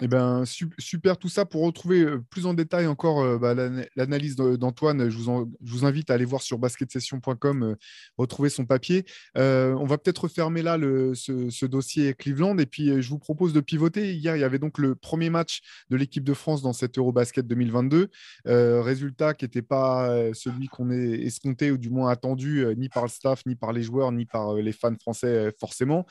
Eh 0.00 0.08
ben, 0.08 0.44
super 0.78 1.16
tout 1.18 1.28
ça. 1.28 1.44
Pour 1.44 1.62
retrouver 1.62 2.04
plus 2.28 2.46
en 2.46 2.54
détail 2.54 2.88
encore 2.88 3.38
bah, 3.38 3.54
l'analyse 3.94 4.34
d'Antoine, 4.34 5.08
je, 5.08 5.16
vous 5.16 5.86
invite 5.86 6.10
à 6.10 6.14
aller 6.14 6.24
voir 6.24 6.42
sur 6.42 6.58
basketsession.com, 6.58 7.76
retrouver 8.18 8.48
son 8.48 8.66
papier. 8.66 9.04
on 9.36 9.86
va 9.86 9.96
peut-être 9.98 10.24
refermer 10.24 10.62
là 10.62 10.76
ce, 11.14 11.66
dossier 11.66 12.12
Cleveland 12.14 12.58
et 12.58 12.66
puis 12.66 13.00
je 13.00 13.08
vous 13.08 13.20
propose 13.20 13.52
de 13.52 13.60
pivoter. 13.60 14.14
Hier, 14.14 14.36
il 14.36 14.40
y 14.40 14.44
avait 14.44 14.58
donc 14.58 14.78
le 14.78 14.96
premier 14.96 15.30
match 15.30 15.60
de 15.90 15.96
l'équipe 15.96 16.24
de 16.24 16.34
France 16.34 16.60
dans 16.60 16.72
cette 16.72 16.98
Eurobasket 16.98 17.46
2022. 17.46 18.08
résultat 18.46 19.34
qui 19.34 19.44
n'était 19.44 19.62
pas 19.62 20.10
celui 20.34 20.66
qu'on 20.66 20.90
est 20.90 21.20
escompté 21.22 21.70
ou 21.70 21.78
du 21.78 21.90
moins 21.90 22.10
attendu 22.10 22.66
ni 22.76 22.88
par 22.88 23.04
le 23.04 23.10
staff, 23.10 23.46
ni 23.46 23.54
par 23.54 23.72
les 23.72 23.84
joueurs, 23.84 24.10
ni 24.10 24.26
par 24.26 24.54
les 24.54 24.72
fans 24.72 24.96
français 25.00 25.52
forcément. 25.60 26.04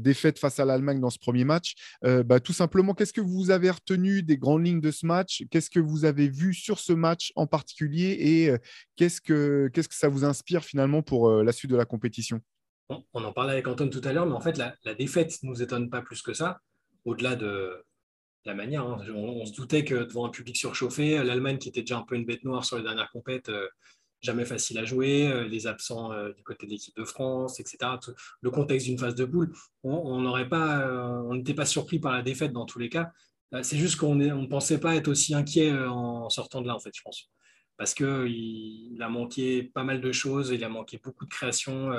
défaite 0.00 0.40
face 0.40 0.58
à 0.58 0.64
l'Allemagne 0.64 0.98
dans 0.98 1.10
ce 1.10 1.18
premier 1.18 1.44
match. 1.44 1.74
Bah, 2.02 2.40
tout 2.40 2.52
simplement, 2.52 2.92
qu'est-ce 2.92 3.12
que 3.12 3.19
vous 3.20 3.50
avez 3.50 3.70
retenu 3.70 4.22
des 4.22 4.36
grandes 4.36 4.66
lignes 4.66 4.80
de 4.80 4.90
ce 4.90 5.06
match? 5.06 5.44
Qu'est-ce 5.50 5.70
que 5.70 5.80
vous 5.80 6.04
avez 6.04 6.28
vu 6.28 6.54
sur 6.54 6.78
ce 6.78 6.92
match 6.92 7.32
en 7.36 7.46
particulier? 7.46 8.16
Et 8.18 8.50
euh, 8.50 8.58
qu'est-ce 8.96 9.20
que, 9.20 9.70
qu'est-ce 9.72 9.88
que 9.88 9.94
ça 9.94 10.08
vous 10.08 10.24
inspire 10.24 10.64
finalement 10.64 11.02
pour 11.02 11.28
euh, 11.28 11.44
la 11.44 11.52
suite 11.52 11.70
de 11.70 11.76
la 11.76 11.84
compétition? 11.84 12.40
On 13.12 13.24
en 13.24 13.32
parlait 13.32 13.52
avec 13.52 13.68
Antoine 13.68 13.90
tout 13.90 14.00
à 14.04 14.12
l'heure, 14.12 14.26
mais 14.26 14.34
en 14.34 14.40
fait, 14.40 14.58
la, 14.58 14.94
défaite 14.94 15.42
ne 15.42 15.48
nous 15.48 15.62
étonne 15.62 15.90
pas 15.90 16.02
plus 16.02 16.22
que 16.22 16.32
ça, 16.32 16.60
au-delà 17.04 17.36
de 17.36 17.84
la 18.44 18.54
manière. 18.54 18.84
Hein. 18.84 19.04
On, 19.14 19.46
se 19.46 19.52
doutait 19.52 19.84
que 19.84 19.94
devant 19.94 20.26
un 20.26 20.30
public 20.30 20.56
surchauffé, 20.56 21.22
l'Allemagne 21.22 21.58
qui 21.58 21.68
était 21.68 21.82
déjà 21.82 21.98
un 21.98 22.02
peu 22.02 22.16
une 22.16 22.24
bête 22.24 22.42
noire 22.44 22.64
sur 22.64 22.76
les 22.76 22.82
dernières 22.82 23.10
compètes, 23.12 23.48
euh, 23.48 23.68
jamais 24.20 24.44
facile 24.44 24.78
à 24.78 24.84
jouer, 24.84 25.48
les 25.48 25.66
absents 25.66 26.10
du 26.32 26.42
côté 26.42 26.66
de 26.66 26.72
l'équipe 26.72 26.96
de 26.96 27.04
France, 27.04 27.60
etc. 27.60 27.78
le 28.40 28.50
contexte 28.50 28.86
d'une 28.86 28.98
phase 28.98 29.14
de 29.14 29.24
poule, 29.24 29.52
on 29.82 30.20
n'aurait 30.20 30.48
pas, 30.48 30.86
on 31.24 31.34
n'était 31.34 31.54
pas 31.54 31.66
surpris 31.66 31.98
par 31.98 32.12
la 32.12 32.22
défaite 32.22 32.52
dans 32.52 32.66
tous 32.66 32.78
les 32.78 32.88
cas. 32.88 33.10
C'est 33.62 33.78
juste 33.78 33.96
qu'on 33.96 34.14
ne 34.14 34.46
pensait 34.46 34.78
pas 34.78 34.94
être 34.94 35.08
aussi 35.08 35.34
inquiet 35.34 35.72
en 35.72 36.28
sortant 36.28 36.60
de 36.60 36.66
là, 36.66 36.76
en 36.76 36.80
fait, 36.80 36.92
je 36.94 37.02
pense. 37.02 37.30
Parce 37.76 37.94
qu'il 37.94 38.98
a 39.00 39.08
manqué 39.08 39.62
pas 39.62 39.84
mal 39.84 40.02
de 40.02 40.12
choses, 40.12 40.50
il 40.50 40.62
a 40.64 40.68
manqué 40.68 41.00
beaucoup 41.02 41.24
de 41.24 41.30
création, 41.30 41.90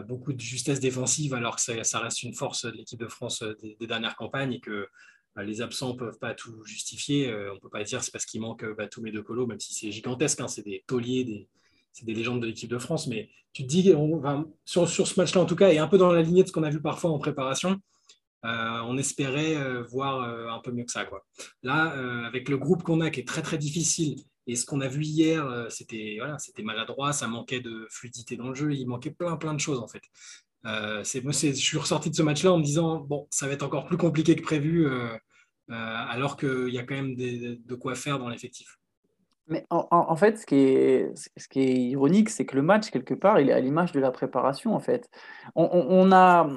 beaucoup 0.00 0.32
de 0.32 0.40
justesse 0.40 0.80
défensive, 0.80 1.34
alors 1.34 1.56
que 1.56 1.82
ça, 1.82 1.98
reste 1.98 2.22
une 2.22 2.34
force 2.34 2.64
de 2.64 2.70
l'équipe 2.70 3.00
de 3.00 3.08
France 3.08 3.42
des, 3.62 3.86
dernières 3.86 4.16
campagnes 4.16 4.54
et 4.54 4.60
que 4.60 4.88
les 5.36 5.62
absents 5.62 5.94
ne 5.94 5.98
peuvent 5.98 6.18
pas 6.18 6.34
tout 6.34 6.64
justifier. 6.64 7.32
on 7.32 7.54
ne 7.54 7.58
peut 7.58 7.70
pas 7.70 7.84
dire 7.84 8.02
c'est 8.02 8.10
parce 8.10 8.26
qu'il 8.26 8.40
manque 8.40 8.64
bah, 8.76 8.86
tous 8.86 9.00
mes 9.00 9.10
deux 9.10 9.22
colos, 9.22 9.46
même 9.46 9.60
si 9.60 9.74
c'est 9.74 9.90
gigantesque, 9.90 10.40
hein, 10.40 10.48
c'est 10.48 10.62
des 10.62 10.84
tauliers, 10.86 11.48
c'est 11.92 12.04
des 12.04 12.14
légendes 12.14 12.40
de 12.40 12.46
l'équipe 12.46 12.70
de 12.70 12.78
France, 12.78 13.06
mais 13.06 13.30
tu 13.52 13.62
te 13.62 13.68
dis, 13.68 13.92
sur, 14.64 14.88
sur 14.88 15.06
ce 15.06 15.20
match-là 15.20 15.40
en 15.40 15.46
tout 15.46 15.56
cas, 15.56 15.70
et 15.70 15.78
un 15.78 15.88
peu 15.88 15.98
dans 15.98 16.12
la 16.12 16.22
lignée 16.22 16.42
de 16.42 16.48
ce 16.48 16.52
qu'on 16.52 16.62
a 16.62 16.70
vu 16.70 16.80
parfois 16.80 17.10
en 17.10 17.18
préparation, 17.18 17.80
euh, 18.44 18.80
on 18.86 18.98
espérait 18.98 19.56
euh, 19.56 19.82
voir 19.82 20.22
euh, 20.22 20.48
un 20.48 20.58
peu 20.58 20.72
mieux 20.72 20.84
que 20.84 20.90
ça. 20.90 21.06
Là, 21.62 22.26
avec 22.26 22.48
le 22.48 22.58
groupe 22.58 22.82
qu'on 22.82 23.00
a 23.00 23.10
qui 23.10 23.20
est 23.20 23.28
très 23.28 23.42
très 23.42 23.58
difficile, 23.58 24.16
et 24.48 24.56
ce 24.56 24.66
qu'on 24.66 24.80
a 24.80 24.88
vu 24.88 25.04
hier, 25.04 25.66
c'était 25.68 26.18
maladroit, 26.62 27.12
ça 27.12 27.28
manquait 27.28 27.60
de 27.60 27.86
fluidité 27.90 28.36
dans 28.36 28.48
le 28.48 28.54
jeu, 28.54 28.72
il 28.72 28.86
manquait 28.88 29.12
plein 29.12 29.36
plein 29.36 29.54
de 29.54 29.60
choses 29.60 29.78
en 29.78 29.86
fait. 29.86 30.02
C'est, 30.64 31.22
je 31.22 31.52
suis 31.52 31.78
ressorti 31.78 32.10
de 32.10 32.14
ce 32.14 32.22
match-là 32.22 32.52
en 32.52 32.58
me 32.58 32.64
disant, 32.64 33.00
bon, 33.00 33.26
ça 33.30 33.46
va 33.46 33.52
être 33.52 33.62
encore 33.62 33.86
plus 33.86 33.96
compliqué 33.96 34.36
que 34.36 34.42
prévu, 34.42 34.88
alors 35.68 36.36
qu'il 36.36 36.70
y 36.70 36.78
a 36.78 36.82
quand 36.82 36.94
même 36.94 37.14
de 37.14 37.74
quoi 37.74 37.94
faire 37.94 38.18
dans 38.18 38.28
l'effectif. 38.28 38.78
Mais 39.48 39.66
en, 39.70 40.16
fait, 40.16 40.38
ce 40.38 40.46
qui 40.46 40.54
est, 40.56 41.10
ce 41.36 41.48
qui 41.48 41.60
est 41.60 41.74
ironique, 41.74 42.30
c'est 42.30 42.46
que 42.46 42.54
le 42.54 42.62
match, 42.62 42.90
quelque 42.90 43.14
part, 43.14 43.40
il 43.40 43.50
est 43.50 43.52
à 43.52 43.60
l'image 43.60 43.92
de 43.92 44.00
la 44.00 44.10
préparation, 44.10 44.74
en 44.74 44.80
fait. 44.80 45.10
on 45.56 46.12
a, 46.12 46.48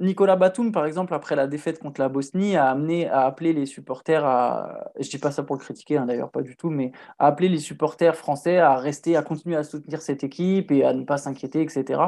Nicolas 0.00 0.36
Batum 0.36 0.72
par 0.72 0.86
exemple 0.86 1.14
après 1.14 1.36
la 1.36 1.46
défaite 1.46 1.78
contre 1.78 2.00
la 2.00 2.08
Bosnie 2.08 2.56
a 2.56 2.70
amené 2.70 3.08
à 3.08 3.26
appeler 3.26 3.52
les 3.52 3.66
supporters 3.66 4.24
à 4.24 4.90
je 4.98 5.08
dis 5.08 5.18
pas 5.18 5.30
ça 5.30 5.42
pour 5.42 5.56
le 5.56 5.60
critiquer 5.60 5.96
hein, 5.96 6.06
d'ailleurs 6.06 6.30
pas 6.30 6.42
du 6.42 6.56
tout 6.56 6.70
mais 6.70 6.92
à 7.18 7.26
appeler 7.26 7.48
les 7.48 7.58
supporters 7.58 8.16
français 8.16 8.58
à 8.58 8.76
rester 8.76 9.16
à 9.16 9.22
continuer 9.22 9.56
à 9.56 9.64
soutenir 9.64 10.02
cette 10.02 10.24
équipe 10.24 10.70
et 10.70 10.84
à 10.84 10.92
ne 10.92 11.04
pas 11.04 11.18
s'inquiéter 11.18 11.62
etc 11.62 12.00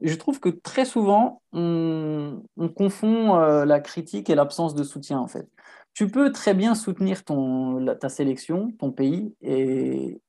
je 0.00 0.14
trouve 0.14 0.40
que 0.40 0.48
très 0.48 0.84
souvent 0.84 1.42
on, 1.52 2.42
confond 2.76 3.36
euh, 3.36 3.64
la 3.64 3.80
critique 3.80 4.30
et 4.30 4.34
l'absence 4.34 4.74
de 4.74 4.84
soutien 4.84 5.18
en 5.18 5.28
fait. 5.28 5.48
Tu 5.94 6.08
peux 6.08 6.30
très 6.30 6.54
bien 6.54 6.74
soutenir 6.74 7.24
ton 7.24 7.84
ta 8.00 8.08
sélection 8.08 8.72
ton 8.78 8.92
pays 8.92 9.34
et 9.42 10.20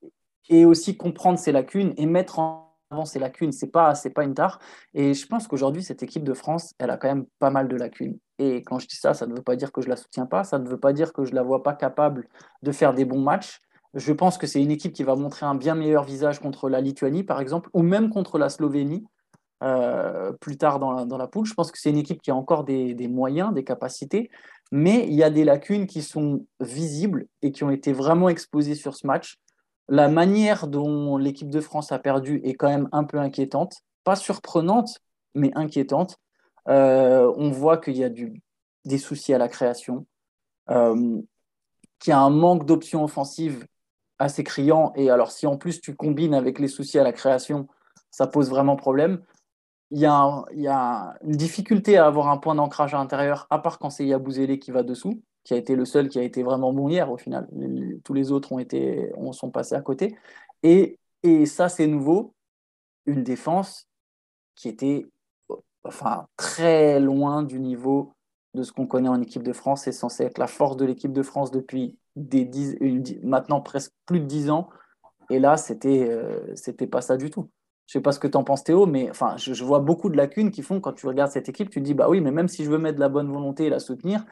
et 0.49 0.65
aussi 0.65 0.97
comprendre 0.97 1.37
ses 1.37 1.51
lacunes 1.51 1.93
et 1.97 2.05
mettre 2.05 2.39
en 2.39 2.68
avant 2.91 3.05
ses 3.05 3.19
lacunes, 3.19 3.51
c'est 3.51 3.67
pas 3.71 3.95
c'est 3.95 4.09
pas 4.09 4.23
une 4.23 4.33
tare. 4.33 4.59
Et 4.93 5.13
je 5.13 5.25
pense 5.27 5.47
qu'aujourd'hui 5.47 5.83
cette 5.83 6.03
équipe 6.03 6.23
de 6.23 6.33
France, 6.33 6.73
elle 6.79 6.89
a 6.89 6.97
quand 6.97 7.07
même 7.07 7.25
pas 7.39 7.49
mal 7.49 7.67
de 7.67 7.75
lacunes. 7.75 8.17
Et 8.39 8.63
quand 8.63 8.79
je 8.79 8.87
dis 8.87 8.95
ça, 8.95 9.13
ça 9.13 9.27
ne 9.27 9.35
veut 9.35 9.43
pas 9.43 9.55
dire 9.55 9.71
que 9.71 9.81
je 9.81 9.89
la 9.89 9.95
soutiens 9.95 10.25
pas, 10.25 10.43
ça 10.43 10.59
ne 10.59 10.67
veut 10.67 10.79
pas 10.79 10.93
dire 10.93 11.13
que 11.13 11.25
je 11.25 11.33
la 11.33 11.43
vois 11.43 11.63
pas 11.63 11.73
capable 11.73 12.27
de 12.63 12.71
faire 12.71 12.93
des 12.93 13.05
bons 13.05 13.21
matchs. 13.21 13.59
Je 13.95 14.13
pense 14.13 14.37
que 14.37 14.47
c'est 14.47 14.61
une 14.61 14.71
équipe 14.71 14.93
qui 14.93 15.03
va 15.03 15.15
montrer 15.15 15.45
un 15.45 15.55
bien 15.55 15.75
meilleur 15.75 16.03
visage 16.03 16.39
contre 16.39 16.69
la 16.69 16.79
Lituanie, 16.79 17.23
par 17.23 17.41
exemple, 17.41 17.69
ou 17.73 17.81
même 17.81 18.09
contre 18.09 18.37
la 18.37 18.49
Slovénie. 18.49 19.05
Euh, 19.61 20.31
plus 20.39 20.55
tard 20.55 20.79
dans 20.79 20.93
la, 20.93 21.03
dans 21.03 21.17
la, 21.17 21.27
poule. 21.27 21.45
Je 21.45 21.53
pense 21.53 21.69
que 21.69 21.77
c'est 21.77 21.89
une 21.89 21.97
équipe 21.97 22.21
qui 22.21 22.31
a 22.31 22.35
encore 22.35 22.63
des, 22.63 22.93
des, 22.93 23.09
moyens, 23.09 23.53
des 23.53 23.65
capacités, 23.65 24.29
mais 24.71 25.05
il 25.05 25.13
y 25.15 25.21
a 25.21 25.29
des 25.29 25.43
lacunes 25.43 25.85
qui 25.85 26.01
sont 26.01 26.45
visibles 26.61 27.27
et 27.41 27.51
qui 27.51 27.65
ont 27.65 27.69
été 27.69 27.91
vraiment 27.91 28.29
exposées 28.29 28.75
sur 28.75 28.95
ce 28.95 29.05
match. 29.05 29.37
La 29.89 30.07
manière 30.07 30.67
dont 30.67 31.17
l'équipe 31.17 31.49
de 31.49 31.61
France 31.61 31.91
a 31.91 31.97
perdu 31.97 32.41
est 32.43 32.53
quand 32.53 32.69
même 32.69 32.87
un 32.91 33.03
peu 33.03 33.17
inquiétante. 33.17 33.77
Pas 34.03 34.15
surprenante, 34.15 34.99
mais 35.33 35.51
inquiétante. 35.55 36.17
Euh, 36.67 37.33
on 37.37 37.49
voit 37.49 37.77
qu'il 37.77 37.97
y 37.97 38.03
a 38.03 38.09
des 38.09 38.97
soucis 38.99 39.33
à 39.33 39.39
la 39.39 39.47
création, 39.47 40.05
euh, 40.69 41.19
qu'il 41.97 42.11
y 42.11 42.13
a 42.13 42.19
un 42.19 42.29
manque 42.29 42.67
d'options 42.67 43.03
offensives 43.03 43.65
assez 44.19 44.43
criant. 44.43 44.93
Et 44.95 45.09
alors, 45.09 45.31
si 45.31 45.47
en 45.47 45.57
plus 45.57 45.81
tu 45.81 45.95
combines 45.95 46.35
avec 46.35 46.59
les 46.59 46.67
soucis 46.67 46.99
à 46.99 47.03
la 47.03 47.11
création, 47.11 47.67
ça 48.11 48.27
pose 48.27 48.51
vraiment 48.51 48.75
problème. 48.75 49.23
Il 49.89 49.97
y, 49.97 50.05
a, 50.05 50.45
il 50.53 50.61
y 50.61 50.67
a 50.67 51.15
une 51.23 51.31
difficulté 51.31 51.97
à 51.97 52.05
avoir 52.05 52.27
un 52.27 52.37
point 52.37 52.53
d'ancrage 52.53 52.93
à 52.93 52.97
l'intérieur, 52.97 53.47
à 53.49 53.57
part 53.57 53.79
quand 53.79 53.89
c'est 53.89 54.05
Yabouzélé 54.05 54.59
qui 54.59 54.69
va 54.69 54.83
dessous 54.83 55.23
qui 55.43 55.53
a 55.53 55.57
été 55.57 55.75
le 55.75 55.85
seul 55.85 56.09
qui 56.09 56.19
a 56.19 56.23
été 56.23 56.43
vraiment 56.43 56.73
bon 56.73 56.89
hier 56.89 57.11
au 57.11 57.17
final. 57.17 57.47
tous 58.03 58.13
les 58.13 58.31
autres 58.31 58.51
ont 58.51 58.59
été, 58.59 59.11
on 59.15 59.31
sont 59.31 59.51
passés 59.51 59.75
à 59.75 59.81
côté. 59.81 60.15
Et, 60.63 60.97
et 61.23 61.45
ça, 61.45 61.69
c'est 61.69 61.87
nouveau. 61.87 62.33
Une 63.05 63.23
défense 63.23 63.87
qui 64.55 64.69
était 64.69 65.07
enfin, 65.83 66.27
très 66.37 66.99
loin 66.99 67.43
du 67.43 67.59
niveau 67.59 68.13
de 68.53 68.63
ce 68.63 68.71
qu'on 68.71 68.87
connaît 68.87 69.09
en 69.09 69.21
équipe 69.21 69.43
de 69.43 69.53
France. 69.53 69.83
C'est 69.83 69.91
censé 69.91 70.23
être 70.23 70.37
la 70.37 70.47
force 70.47 70.77
de 70.77 70.85
l'équipe 70.85 71.13
de 71.13 71.23
France 71.23 71.51
depuis 71.51 71.97
des 72.15 72.45
dix, 72.45 72.77
maintenant 73.23 73.61
presque 73.61 73.93
plus 74.05 74.19
de 74.19 74.25
dix 74.25 74.49
ans. 74.49 74.69
Et 75.29 75.39
là, 75.39 75.57
c'était 75.57 76.09
euh, 76.09 76.53
pas 76.91 77.01
ça 77.01 77.17
du 77.17 77.29
tout. 77.29 77.49
Je 77.87 77.93
sais 77.93 78.01
pas 78.01 78.11
ce 78.11 78.19
que 78.19 78.27
tu 78.27 78.37
en 78.37 78.43
penses, 78.43 78.63
Théo, 78.63 78.85
mais 78.85 79.09
enfin, 79.09 79.35
je, 79.37 79.53
je, 79.53 79.63
vois 79.63 79.79
beaucoup 79.79 80.09
de 80.09 80.17
lacunes 80.17 80.51
qui 80.51 80.61
font 80.61 80.79
quand 80.79 80.93
tu 80.93 81.07
regardes 81.07 81.31
cette 81.31 81.49
équipe, 81.49 81.71
tu 81.71 81.79
te 81.79 81.85
dis 81.85 81.95
bah 81.95 82.07
oui, 82.07 82.21
mais 82.21 82.31
même 82.31 82.47
si 82.47 82.63
je 82.63 82.69
veux 82.69 82.77
mettre 82.77 82.97
de 82.97 82.99
la 82.99 83.09
bonne 83.09 83.31
volonté 83.31 83.65
et 83.65 83.69
la 83.69 83.79
soutenir, 83.79 84.25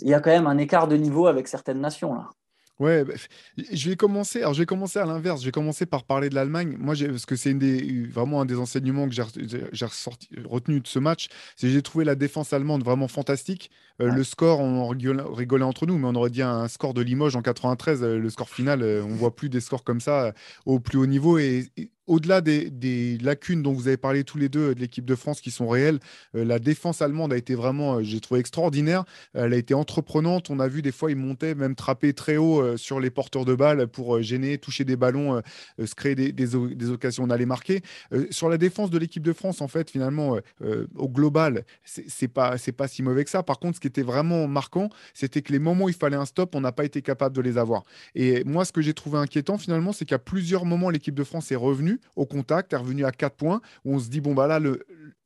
il 0.00 0.08
y 0.08 0.14
a 0.14 0.20
quand 0.20 0.30
même 0.30 0.46
un 0.46 0.58
écart 0.58 0.88
de 0.88 0.96
niveau 0.96 1.26
avec 1.26 1.48
certaines 1.48 1.80
nations 1.80 2.14
là. 2.14 2.30
Ouais, 2.82 3.04
bah, 3.04 3.14
je 3.56 3.90
vais 3.90 3.96
commencer. 3.96 4.40
Alors, 4.40 4.54
je 4.54 4.58
vais 4.58 4.66
commencer 4.66 4.98
à 4.98 5.06
l'inverse. 5.06 5.40
Je 5.40 5.46
vais 5.46 5.52
commencer 5.52 5.86
par 5.86 6.02
parler 6.02 6.28
de 6.30 6.34
l'Allemagne. 6.34 6.76
Moi, 6.80 6.94
parce 6.96 7.26
que 7.26 7.36
c'est 7.36 7.54
vraiment 8.10 8.40
un 8.40 8.44
des 8.44 8.58
enseignements 8.58 9.08
que 9.08 9.14
j'ai 9.14 9.22
retenu 9.22 10.80
de 10.80 10.86
ce 10.88 10.98
match. 10.98 11.28
C'est 11.54 11.68
j'ai 11.68 11.82
trouvé 11.82 12.04
la 12.04 12.16
défense 12.16 12.52
allemande 12.52 12.82
vraiment 12.82 13.06
fantastique. 13.06 13.70
Euh, 14.00 14.10
le 14.10 14.24
score, 14.24 14.58
on 14.58 14.88
rigolait, 14.88 15.64
entre 15.64 15.86
nous, 15.86 15.96
mais 15.96 16.08
on 16.08 16.14
aurait 16.16 16.30
dit 16.30 16.42
un 16.42 16.66
score 16.66 16.92
de 16.92 17.02
Limoges 17.02 17.36
en 17.36 17.42
93. 17.42 18.02
Euh, 18.02 18.18
le 18.18 18.30
score 18.30 18.48
final, 18.48 18.82
euh, 18.82 19.04
on 19.04 19.14
voit 19.14 19.36
plus 19.36 19.48
des 19.48 19.60
scores 19.60 19.84
comme 19.84 20.00
ça 20.00 20.32
au 20.66 20.80
plus 20.80 20.98
haut 20.98 21.06
niveau. 21.06 21.38
et 21.38 21.70
au-delà 22.12 22.42
des, 22.42 23.18
lacunes 23.22 23.62
dont 23.62 23.72
vous 23.72 23.88
avez 23.88 23.96
parlé 23.96 24.22
tous 24.22 24.36
les 24.36 24.50
deux 24.50 24.74
de 24.74 24.80
l'équipe 24.80 25.06
de 25.06 25.14
France 25.14 25.40
qui 25.40 25.50
sont 25.50 25.66
réelles, 25.66 25.98
euh, 26.34 26.44
la 26.44 26.58
défense 26.58 27.00
allemande 27.00 27.32
a 27.32 27.38
été 27.38 27.54
vraiment, 27.54 27.96
euh, 27.96 28.02
j'ai 28.02 28.20
trouvé 28.20 28.40
extraordinaire. 28.40 29.04
Elle 29.32 29.54
a 29.54 29.56
été 29.56 29.72
entreprenante. 29.72 30.50
On 30.50 30.60
a 30.60 30.68
vu 30.68 30.82
des 30.82 30.92
fois, 30.92 31.10
ils 31.10 31.16
montaient, 31.16 31.54
même 31.54 31.74
trapper 31.74 32.12
très 32.12 32.36
haut 32.36 32.60
euh, 32.60 32.76
sur 32.76 33.00
les 33.00 33.08
porteurs 33.08 33.46
de 33.46 33.54
balles 33.54 33.86
pour 33.86 34.20
gêner, 34.20 34.58
toucher 34.58 34.84
des 34.84 34.96
ballons, 34.96 35.40
se 35.82 35.94
créer 35.94 36.14
des, 36.14 36.54
occasions 36.90 37.26
d'aller 37.26 37.46
marquer. 37.46 37.80
sur 38.30 38.50
la 38.50 38.58
défense 38.58 38.90
de 38.90 38.98
l'équipe 38.98 39.22
de 39.22 39.32
France, 39.32 39.62
en 39.62 39.68
fait, 39.68 39.90
finalement, 39.90 40.36
au 40.96 41.08
global, 41.08 41.64
c'est 41.84 42.28
pas, 42.28 42.56
pas 42.76 42.88
si 42.88 43.02
mauvais 43.02 43.24
que 43.24 43.30
ça. 43.30 43.42
Par 43.42 43.58
contre, 43.58 43.76
ce 43.76 43.80
qui 43.80 43.86
était 43.86 44.02
vraiment 44.02 44.46
marquant, 44.48 44.90
c'était 45.14 45.40
que 45.40 45.52
les 45.52 45.58
moments 45.58 45.86
où 45.86 45.88
il 45.88 45.94
fallait 45.94 46.16
un 46.16 46.26
stop, 46.26 46.54
on 46.54 46.60
n'a 46.60 46.72
pas 46.72 46.84
été 46.84 47.00
capable 47.00 47.34
de 47.34 47.40
les 47.40 47.56
avoir. 47.58 47.84
Et 48.14 48.44
moi, 48.44 48.64
ce 48.64 48.72
que 48.72 48.82
j'ai 48.82 48.94
trouvé 48.94 49.18
inquiétant, 49.18 49.56
finalement, 49.56 49.92
c'est 49.92 50.04
qu'à 50.04 50.18
plusieurs 50.18 50.64
moments, 50.64 50.90
l'équipe 50.90 51.14
de 51.14 51.24
France 51.24 51.50
est 51.52 51.56
revenue 51.56 52.00
au 52.16 52.26
contact, 52.26 52.72
est 52.72 52.76
revenu 52.76 53.04
à 53.04 53.12
4 53.12 53.36
points, 53.36 53.60
où 53.84 53.94
on 53.94 53.98
se 53.98 54.08
dit, 54.08 54.20
bon, 54.20 54.34
bah 54.34 54.46
là, 54.46 54.60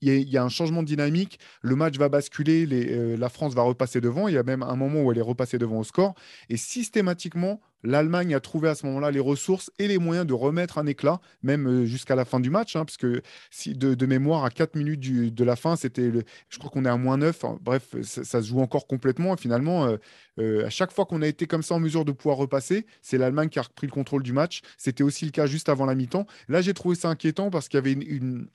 il 0.01 0.29
y, 0.29 0.37
a 0.37 0.45
un 0.45 0.49
changement 0.49 0.83
de 0.83 0.89
dynamique, 0.89 1.39
le 1.63 1.77
match 1.77 1.97
va 1.99 2.09
basculer, 2.09 2.67
euh, 2.71 3.17
la 3.17 3.29
France 3.29 3.55
va 3.55 3.63
repasser 3.63 4.01
devant, 4.01 4.29
il 4.29 4.35
y 4.35 4.39
a 4.39 4.43
même 4.43 4.63
un 4.63 4.77
moment 4.77 5.03
où 5.03 5.13
elle 5.13 5.19
est 5.19 5.23
repassée 5.23 5.59
devant 5.59 5.79
au 5.79 5.85
score, 5.85 6.15
et 6.49 6.57
systématiquement, 6.57 7.61
l'Allemagne 7.83 8.35
a 8.35 8.41
trouvé 8.41 8.69
à 8.69 8.75
ce 8.75 8.87
moment-là 8.87 9.11
les 9.11 9.21
ressources 9.21 9.71
et 9.79 9.89
les 9.89 9.99
moyens 9.99 10.27
de 10.27 10.35
remettre 10.35 10.79
un 10.79 10.87
éclat, 10.87 11.21
même 11.43 11.67
euh, 11.67 11.85
jusqu'à 11.87 12.15
la 12.15 12.25
fin 12.25 12.41
du 12.41 12.51
match, 12.51 12.77
hein, 12.77 12.85
parce 12.85 12.97
que 12.97 13.23
si, 13.51 13.75
de, 13.75 14.07
mémoire, 14.07 14.45
à 14.45 14.51
4 14.51 14.75
minutes 14.77 15.35
de 15.35 15.45
la 15.45 15.57
fin, 15.57 15.77
c'était, 15.77 16.11
je 16.49 16.59
crois 16.59 16.71
qu'on 16.71 16.85
est 16.85 16.89
à 16.89 16.97
moins 16.97 17.19
9, 17.19 17.45
bref, 17.61 17.95
ça, 18.03 18.43
se 18.43 18.47
joue 18.47 18.61
encore 18.61 18.87
complètement, 18.87 19.37
finalement, 19.37 19.87
euh, 19.87 19.97
euh, 20.39 20.67
à 20.67 20.71
chaque 20.71 20.93
fois 20.93 21.07
qu'on 21.07 21.23
a 21.23 21.27
été 21.27 21.47
comme 21.47 21.63
ça 21.63 21.75
en 21.75 21.81
mesure 21.81 22.05
de 22.05 22.13
pouvoir 22.13 22.37
repasser, 22.37 22.87
c'est 23.03 23.19
l'Allemagne 23.19 23.49
qui 23.49 23.59
a 23.59 23.63
repris 23.63 23.87
le 23.87 23.93
contrôle 23.93 24.23
du 24.23 24.33
match. 24.33 24.61
C'était 24.79 25.03
aussi 25.05 25.25
le 25.25 25.31
cas 25.31 25.47
juste 25.47 25.69
avant 25.69 25.87
la 25.87 25.95
mi-temps. 25.95 26.27
Là, 26.49 26.61
j'ai 26.61 26.75
trouvé 26.75 26.95
ça 26.97 27.09
inquiétant 27.09 27.51
parce 27.51 27.69
qu'il 27.69 27.79
y 27.79 27.81
avait 27.81 27.93
une 27.93 28.49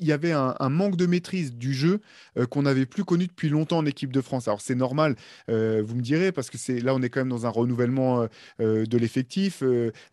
il 0.00 0.06
y 0.06 0.12
avait 0.12 0.32
un, 0.32 0.68
manque 0.68 0.96
de 0.96 1.06
maîtrise 1.06 1.54
du 1.54 1.72
jeu 1.72 2.00
euh, 2.36 2.46
qu'on 2.46 2.62
n'avait 2.62 2.86
plus 2.86 3.04
connu 3.04 3.26
depuis 3.26 3.48
longtemps 3.48 3.78
en 3.78 3.86
équipe 3.86 4.12
de 4.12 4.20
France. 4.20 4.48
Alors 4.48 4.60
c'est 4.60 4.74
normal, 4.74 5.14
euh, 5.48 5.82
vous 5.86 5.94
me 5.94 6.02
direz, 6.02 6.32
parce 6.32 6.50
que 6.50 6.58
c'est 6.58 6.80
là 6.80 6.94
on 6.94 7.02
est 7.02 7.08
quand 7.08 7.20
même 7.20 7.28
dans 7.28 7.46
un 7.46 7.50
renouvellement 7.50 8.26
euh, 8.60 8.84
de 8.84 8.98
l'effectif. 8.98 9.62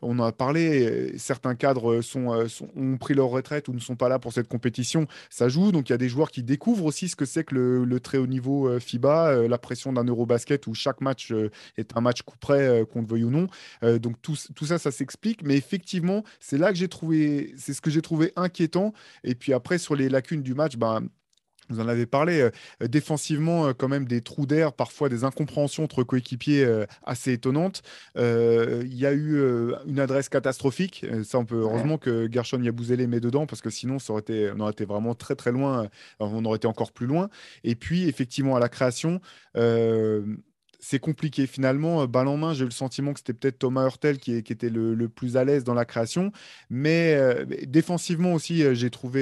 on 0.01 0.20
en 0.20 0.24
a 0.24 0.32
parlé, 0.32 1.18
certains 1.18 1.55
cadres 1.55 2.01
sont, 2.01 2.47
ont 2.76 2.97
pris 2.97 3.13
leur 3.13 3.28
retraite 3.28 3.68
ou 3.68 3.74
ne 3.74 3.80
sont 3.80 3.95
pas 3.95 4.09
là 4.09 4.20
pour 4.20 4.34
cette 4.34 4.47
compétition. 4.47 5.07
Ça 5.30 5.49
joue, 5.49 5.72
donc 5.72 5.89
il 5.89 5.93
y 5.93 5.95
a 5.95 5.97
des 5.97 6.09
joueurs 6.09 6.32
qui 6.32 6.43
découvrent 6.43 6.86
aussi 6.86 7.07
ce 7.09 7.16
que 7.16 7.26
c'est 7.26 7.43
que 7.43 7.55
le, 7.55 7.99
très 7.99 8.18
haut 8.18 8.28
niveau 8.28 8.80
FIBA, 8.80 9.47
la 9.47 9.57
pression 9.57 9.93
d'un 9.93 10.03
Eurobasket 10.03 10.68
où 10.68 10.74
chaque 10.74 11.01
match 11.01 11.34
est 11.78 11.95
un 11.95 12.01
match 12.01 12.22
coup 12.22 12.38
près, 12.38 12.84
qu'on 12.91 13.01
le 13.01 13.07
veuille 13.07 13.24
ou 13.24 13.32
non. 13.32 13.47
donc 13.99 14.22
tout, 14.22 14.36
tout 14.53 14.66
ça, 14.66 14.78
ça 14.78 14.91
s'explique. 14.91 15.41
Mais 15.43 15.55
effectivement, 15.57 16.24
c'est 16.39 16.57
là 16.57 16.72
que 16.72 16.78
j'ai 16.78 16.88
trouvé, 16.88 17.53
c'est 17.57 17.74
ce 17.74 17.82
que 17.82 17.89
j'ai 17.89 18.01
trouvé 18.01 18.32
inquiétant. 18.36 18.93
Et 19.24 19.34
puis 19.34 19.53
après, 19.56 19.78
sur 19.78 19.95
les 19.95 20.10
lacunes 20.10 20.43
du 20.43 20.53
match, 20.53 20.78
ben, 20.78 21.01
vous 21.70 21.80
en 21.80 21.88
avez 21.88 22.06
parlé, 22.06 22.41
euh, 22.41 22.88
défensivement, 22.88 23.68
euh, 23.68 23.74
quand 23.74 23.88
même 23.88 24.06
des 24.06 24.22
trous 24.22 24.45
d'air, 24.45 24.74
parfois 24.74 25.10
des 25.10 25.24
incompréhensions 25.24 25.84
entre 25.84 26.03
coéquipiers 26.03 26.64
euh, 26.64 26.86
assez 27.03 27.34
étonnantes. 27.34 27.82
Il 28.16 28.93
y 28.93 29.06
a 29.06 29.14
eu 29.14 29.41
une 29.86 29.99
adresse 29.99 30.30
catastrophique. 30.30 31.06
Ça, 31.24 31.39
on 31.39 31.45
peut, 31.45 31.60
heureusement 31.60 31.97
que 31.97 32.30
Gershon 32.32 32.62
Yabouzélé 32.62 33.08
met 33.08 33.20
dedans, 33.20 33.45
parce 33.45 33.62
que 33.62 33.70
sinon, 33.70 33.99
ça 33.99 34.14
aurait 34.14 34.22
été, 34.22 34.51
on 34.56 34.60
aurait 34.60 34.72
été 34.72 34.86
vraiment 34.86 35.16
très 35.16 35.36
très 35.36 35.51
loin. 35.51 35.88
On 36.20 36.43
aurait 36.45 36.58
été 36.58 36.68
encore 36.68 36.91
plus 36.91 37.08
loin. 37.08 37.30
Et 37.64 37.76
puis, 37.76 38.08
effectivement, 38.08 38.56
à 38.56 38.60
la 38.60 38.70
création, 38.70 39.20
c'est 40.88 41.00
compliqué. 41.00 41.48
Finalement, 41.48 42.04
euh, 42.04 42.08
balle 42.08 42.28
en 42.28 42.38
main, 42.38 42.54
j'ai 42.54 42.62
eu 42.62 42.66
le 42.66 42.72
sentiment 42.72 43.14
que 43.14 43.20
c'était 43.20 43.34
peut-être 43.34 43.58
Thomas 43.58 43.86
Hurtel 43.86 44.20
qui, 44.20 44.34
était 44.36 44.70
le, 44.70 45.10
plus 45.10 45.36
à 45.36 45.44
l'aise 45.44 45.64
dans 45.64 45.74
la 45.74 45.84
création. 45.84 46.32
Mais 46.70 47.16
euh, 47.16 47.44
défensivement 47.66 48.34
aussi, 48.34 48.64
euh, 48.64 48.76
j'ai 48.76 48.92
trouvé 48.92 49.16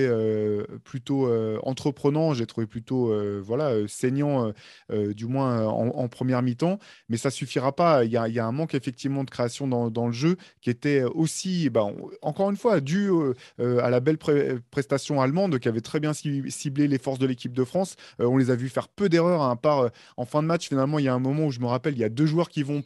plutôt 0.84 1.30
entreprenant, 1.64 2.34
j'ai 2.34 2.45
trouvé 2.45 2.68
plutôt 2.68 3.14
voilà, 3.41 3.88
saignant, 3.88 4.51
du 4.89 5.26
moins 5.26 5.66
en, 5.66 6.07
première 6.07 6.41
mi-temps. 6.41 6.80
Mais 7.09 7.18
ça 7.18 7.30
suffira 7.30 7.74
pas. 7.76 8.03
Il 8.03 8.11
y 8.11 8.18
a, 8.18 8.45
un 8.45 8.51
manque 8.51 8.76
effectivement 8.76 9.24
de 9.24 9.30
création 9.30 9.68
dans, 9.68 10.07
le 10.07 10.11
jeu 10.11 10.38
qui 10.61 10.70
était 10.70 11.03
aussi, 11.03 11.70
ben, 11.70 11.93
encore 12.22 12.49
une 12.49 12.57
fois, 12.57 12.82
dû 12.82 13.09
à 13.59 13.89
la 13.89 13.99
belle 13.99 14.18
prestation 14.18 15.22
allemande 15.22 15.59
qui 15.59 15.68
avait 15.68 15.82
très 15.82 15.99
bien 15.99 16.11
ciblé 16.14 16.88
les 16.88 16.97
forces 16.97 17.20
de 17.20 17.28
l'équipe 17.28 17.53
de 17.53 17.64
France. 17.64 17.95
on 18.20 18.38
les 18.38 18.51
a 18.51 18.55
vus 18.55 18.70
faire 18.70 18.88
peu 18.88 19.07
d'erreurs, 19.07 19.43
à 19.43 19.55
part 19.55 19.89
en 20.18 20.26
fin 20.26 20.41
de 20.41 20.47
match. 20.47 20.68
Finalement, 20.68 20.99
il 20.99 21.05
y 21.05 21.09
a 21.09 21.14
un 21.14 21.20
moment 21.20 21.45
où 21.45 21.51
je 21.54 21.60
me 21.60 21.68
rappelle, 21.68 21.93
il 21.93 21.99
y 21.99 22.04
a 22.04 22.10
deux 22.10 22.26
joueurs 22.26 22.49
qui 22.49 22.64
vont, 22.64 22.84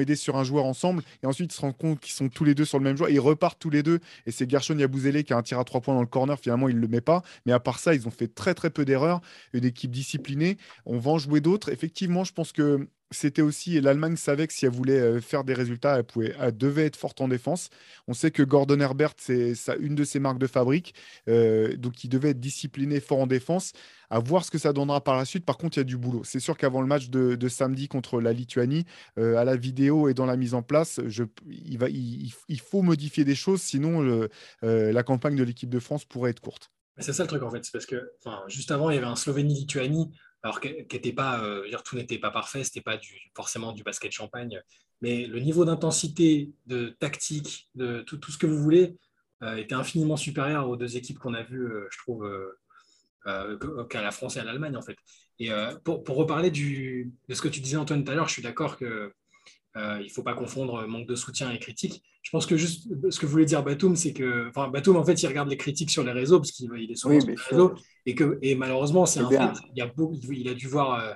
aider 0.00 0.16
sur 0.16 0.36
un 0.36 0.44
joueur 0.44 0.64
ensemble, 0.64 1.02
et 1.22 1.26
ensuite 1.26 1.52
ils 1.52 1.56
se 1.56 1.60
rendent 1.60 1.76
compte 1.76 2.00
qu'ils 2.00 2.12
sont 2.12 2.28
tous 2.28 2.44
les 2.44 2.54
deux 2.54 2.64
sur 2.64 2.78
le 2.78 2.84
même 2.84 2.96
joueur, 2.96 3.10
ils 3.10 3.20
repartent 3.20 3.58
tous 3.58 3.70
les 3.70 3.82
deux, 3.82 4.00
et 4.26 4.30
c'est 4.30 4.50
Gershon 4.50 4.78
Yabouzélé 4.78 5.24
qui 5.24 5.32
a 5.32 5.36
un 5.36 5.42
tir 5.42 5.58
à 5.58 5.64
trois 5.64 5.80
points 5.80 5.94
dans 5.94 6.00
le 6.00 6.06
corner, 6.06 6.38
finalement 6.38 6.68
il 6.68 6.76
ne 6.76 6.80
le 6.80 6.88
met 6.88 7.00
pas, 7.00 7.22
mais 7.44 7.52
à 7.52 7.60
part 7.60 7.78
ça, 7.78 7.94
ils 7.94 8.06
ont 8.08 8.10
fait 8.10 8.28
très 8.28 8.54
très 8.54 8.70
peu 8.70 8.84
d'erreurs, 8.84 9.20
une 9.52 9.64
équipe 9.64 9.90
disciplinée, 9.90 10.56
on 10.84 10.98
va 10.98 11.12
en 11.12 11.18
jouer 11.18 11.40
d'autres. 11.40 11.70
Effectivement, 11.70 12.24
je 12.24 12.32
pense 12.32 12.52
que 12.52 12.88
c'était 13.12 13.42
aussi, 13.42 13.80
l'Allemagne 13.80 14.16
savait 14.16 14.46
que 14.46 14.52
si 14.52 14.66
elle 14.66 14.72
voulait 14.72 14.98
euh, 14.98 15.20
faire 15.20 15.44
des 15.44 15.54
résultats, 15.54 15.98
elle, 15.98 16.04
pouvait, 16.04 16.34
elle 16.40 16.56
devait 16.56 16.86
être 16.86 16.96
forte 16.96 17.20
en 17.20 17.28
défense. 17.28 17.70
On 18.08 18.14
sait 18.14 18.30
que 18.30 18.42
Gordon 18.42 18.80
Herbert, 18.80 19.14
c'est 19.16 19.54
une 19.80 19.94
de 19.94 20.04
ses 20.04 20.18
marques 20.18 20.38
de 20.38 20.46
fabrique, 20.46 20.94
euh, 21.28 21.76
donc 21.76 22.02
il 22.02 22.08
devait 22.08 22.30
être 22.30 22.40
discipliné, 22.40 23.00
fort 23.00 23.20
en 23.20 23.26
défense. 23.26 23.72
À 24.08 24.20
voir 24.20 24.44
ce 24.44 24.52
que 24.52 24.58
ça 24.58 24.72
donnera 24.72 25.02
par 25.02 25.16
la 25.16 25.24
suite. 25.24 25.44
Par 25.44 25.58
contre, 25.58 25.78
il 25.78 25.80
y 25.80 25.82
a 25.82 25.84
du 25.84 25.96
boulot. 25.96 26.22
C'est 26.22 26.38
sûr 26.38 26.56
qu'avant 26.56 26.80
le 26.80 26.86
match 26.86 27.08
de, 27.08 27.48
samedi 27.48 27.88
contre 27.88 28.20
la 28.20 28.32
Lituanie, 28.32 28.84
euh, 29.18 29.36
à 29.36 29.44
la 29.44 29.56
vidéo 29.56 30.08
et 30.08 30.14
dans 30.14 30.26
la 30.26 30.36
mise 30.36 30.54
en 30.54 30.62
place, 30.62 31.00
il, 31.48 32.60
faut 32.60 32.82
modifier 32.82 33.24
des 33.24 33.34
choses, 33.34 33.62
sinon 33.62 34.28
la 34.62 35.02
campagne 35.02 35.34
de 35.34 35.42
l'équipe 35.42 35.70
de 35.70 35.80
France 35.80 36.04
pourrait 36.04 36.30
être 36.30 36.40
courte. 36.40 36.70
C'est 36.98 37.12
ça 37.12 37.24
le 37.24 37.28
truc 37.28 37.42
en 37.42 37.50
fait, 37.50 37.62
c'est 37.64 37.72
parce 37.72 37.84
que 37.84 38.12
juste 38.48 38.70
avant, 38.70 38.90
il 38.90 38.94
y 38.94 38.96
avait 38.96 39.06
un 39.06 39.16
Slovénie-Lituanie 39.16 40.12
alors 40.46 40.60
euh, 41.42 41.78
tout 41.84 41.96
n'était 41.96 42.18
pas 42.18 42.30
parfait, 42.30 42.62
c'était 42.62 42.80
pas 42.80 42.98
forcément 43.34 43.72
du 43.72 43.82
basket 43.82 44.12
champagne, 44.12 44.60
mais 45.00 45.26
le 45.26 45.40
niveau 45.40 45.64
d'intensité, 45.64 46.52
de 46.66 46.90
tactique, 47.00 47.68
de 47.74 48.02
tout, 48.02 48.20
ce 48.30 48.38
que 48.38 48.46
vous 48.46 48.58
voulez, 48.58 48.96
euh, 49.42 49.56
était 49.56 49.74
infiniment 49.74 50.16
supérieur 50.16 50.68
aux 50.68 50.76
deux 50.76 50.96
équipes 50.96 51.18
qu'on 51.18 51.34
a 51.34 51.42
vues, 51.42 51.66
euh, 51.66 51.88
je 51.90 51.98
trouve, 51.98 52.28
qu'à 53.90 54.02
la 54.02 54.12
France 54.12 54.36
et 54.36 54.40
à 54.40 54.44
l'Allemagne 54.44 54.76
en 54.76 54.82
fait. 54.82 54.96
Et 55.40 55.50
pour, 55.82 56.16
reparler 56.16 56.52
de 56.52 57.34
ce 57.34 57.42
que 57.42 57.48
tu 57.48 57.58
disais 57.58 57.76
Antoine 57.76 58.04
tout 58.04 58.12
à 58.12 58.14
l'heure, 58.14 58.28
je 58.28 58.34
suis 58.34 58.42
d'accord 58.42 58.76
que 58.76 59.12
il 59.76 60.04
ne 60.04 60.08
faut 60.08 60.22
pas 60.22 60.34
confondre 60.34 60.86
manque 60.86 61.06
de 61.06 61.14
soutien 61.14 61.50
et 61.50 61.58
critique. 61.58 62.02
Je 62.26 62.30
pense 62.30 62.44
que 62.44 62.56
juste 62.56 62.88
ce 63.08 63.20
que 63.20 63.26
voulait 63.26 63.44
dire 63.44 63.62
Batum, 63.62 63.94
c'est 63.94 64.12
que 64.12 64.48
enfin, 64.48 64.66
Batum, 64.68 64.96
en 64.96 65.04
fait, 65.04 65.22
il 65.22 65.26
regarde 65.28 65.48
les 65.48 65.56
critiques 65.56 65.90
sur 65.90 66.02
les 66.02 66.10
réseaux 66.10 66.40
parce 66.40 66.50
qu'il 66.50 66.90
est 66.90 66.94
souvent 66.96 67.20
sur 67.20 67.28
les 67.28 67.36
réseaux. 67.36 67.74
Et, 68.04 68.16
que, 68.16 68.38
et 68.42 68.56
malheureusement, 68.56 69.06
c'est 69.06 69.20
un 69.20 69.28
fait. 69.28 69.60
Il, 69.76 69.80
a 69.80 69.92
il 70.32 70.48
a 70.48 70.54
dû 70.54 70.66
voir 70.66 71.00
euh, 71.00 71.14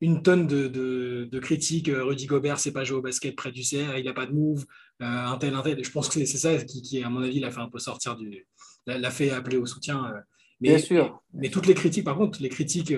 une 0.00 0.22
tonne 0.22 0.46
de, 0.46 0.68
de, 0.68 1.38
critiques. 1.40 1.88
Euh, 1.88 2.04
Rudy 2.04 2.26
Gobert, 2.26 2.60
c'est 2.60 2.70
pas 2.70 2.84
jouer 2.84 2.98
au 2.98 3.02
basket 3.02 3.34
près 3.34 3.50
du 3.50 3.62
CR, 3.62 3.98
il 3.98 4.04
n'a 4.04 4.12
pas 4.12 4.26
de 4.26 4.32
move, 4.32 4.66
euh, 5.02 5.04
un 5.04 5.36
tel, 5.36 5.52
un 5.54 5.62
tel. 5.62 5.82
Je 5.82 5.90
pense 5.90 6.08
que 6.08 6.24
c'est 6.24 6.38
ça 6.38 6.56
qui, 6.62 6.80
qui, 6.80 7.02
à 7.02 7.08
mon 7.08 7.22
avis, 7.22 7.40
l'a 7.40 7.50
fait 7.50 7.60
un 7.60 7.68
peu 7.68 7.80
sortir 7.80 8.14
du. 8.14 8.46
l'a 8.86 9.10
fait 9.10 9.30
appeler 9.30 9.56
au 9.56 9.66
soutien. 9.66 10.12
Mais, 10.60 10.70
Bien 10.70 10.78
sûr. 10.78 11.22
Mais, 11.34 11.50
toutes 11.50 11.66
les 11.66 11.74
critiques, 11.74 12.04
par 12.04 12.16
contre, 12.16 12.40
les 12.40 12.48
critiques 12.48 12.94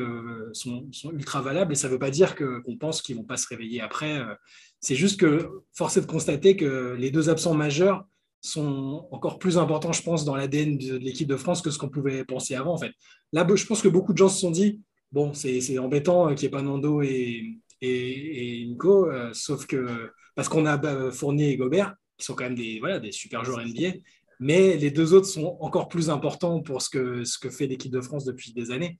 sont, 0.52 0.86
sont, 0.92 1.10
ultra 1.12 1.42
valables 1.42 1.72
et 1.72 1.76
ça 1.76 1.88
ne 1.88 1.92
veut 1.92 1.98
pas 1.98 2.10
dire 2.10 2.36
qu'on 2.36 2.76
pense 2.76 3.02
qu'ils 3.02 3.16
ne 3.16 3.20
vont 3.20 3.26
pas 3.26 3.36
se 3.36 3.48
réveiller 3.48 3.80
après. 3.80 4.20
C'est 4.80 4.94
juste 4.94 5.18
que 5.18 5.48
force 5.74 5.96
est 5.96 6.02
de 6.02 6.06
constater 6.06 6.56
que 6.56 6.94
les 6.98 7.10
deux 7.10 7.30
absents 7.30 7.54
majeurs 7.54 8.06
sont 8.40 9.08
encore 9.10 9.40
plus 9.40 9.58
importants, 9.58 9.92
je 9.92 10.02
pense, 10.02 10.24
dans 10.24 10.36
l'ADN 10.36 10.78
de 10.78 10.96
l'équipe 10.96 11.28
de 11.28 11.36
France 11.36 11.60
que 11.60 11.70
ce 11.70 11.78
qu'on 11.78 11.88
pouvait 11.88 12.24
penser 12.24 12.54
avant. 12.54 12.74
En 12.74 12.78
fait. 12.78 12.92
Là, 13.32 13.46
je 13.52 13.66
pense 13.66 13.82
que 13.82 13.88
beaucoup 13.88 14.12
de 14.12 14.18
gens 14.18 14.28
se 14.28 14.38
sont 14.38 14.52
dit 14.52 14.80
bon, 15.12 15.32
c'est 15.34 15.78
embêtant 15.78 16.34
qu'il 16.34 16.42
n'y 16.42 16.46
ait 16.46 16.50
pas 16.50 16.62
Nando 16.62 17.02
et, 17.02 17.58
et, 17.80 18.64
Nico, 18.66 19.06
euh, 19.06 19.30
sauf 19.32 19.66
que 19.66 20.10
parce 20.34 20.48
qu'on 20.48 20.66
a 20.66 21.10
Fournier 21.10 21.50
et 21.50 21.56
Gobert, 21.56 21.94
qui 22.16 22.24
sont 22.24 22.34
quand 22.34 22.44
même 22.44 22.54
des, 22.54 22.78
voilà, 22.78 22.98
des 22.98 23.12
super 23.12 23.44
joueurs 23.44 23.64
NBA, 23.64 23.98
mais 24.40 24.76
les 24.76 24.90
deux 24.90 25.14
autres 25.14 25.26
sont 25.26 25.56
encore 25.60 25.88
plus 25.88 26.10
importants 26.10 26.60
pour 26.60 26.82
ce 26.82 26.90
que, 26.90 27.24
ce 27.24 27.38
que 27.38 27.50
fait 27.50 27.66
l'équipe 27.66 27.92
de 27.92 28.00
France 28.00 28.24
depuis 28.24 28.52
des 28.52 28.70
années. 28.70 28.98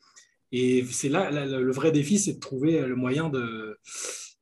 Et 0.53 0.85
c'est 0.91 1.09
là, 1.09 1.31
le 1.31 1.73
vrai 1.73 1.93
défi, 1.93 2.19
c'est 2.19 2.35
de 2.35 2.41
trouver 2.41 2.81
le 2.81 2.97
moyen 2.97 3.29
de, 3.29 3.79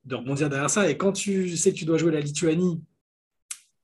rebondir 0.09 0.49
derrière 0.49 0.69
ça. 0.69 0.89
Et 0.89 0.97
quand 0.97 1.11
tu 1.11 1.55
sais 1.57 1.71
que 1.71 1.77
tu 1.77 1.85
dois 1.85 1.97
jouer 1.97 2.11
la 2.11 2.21
Lituanie, 2.21 2.81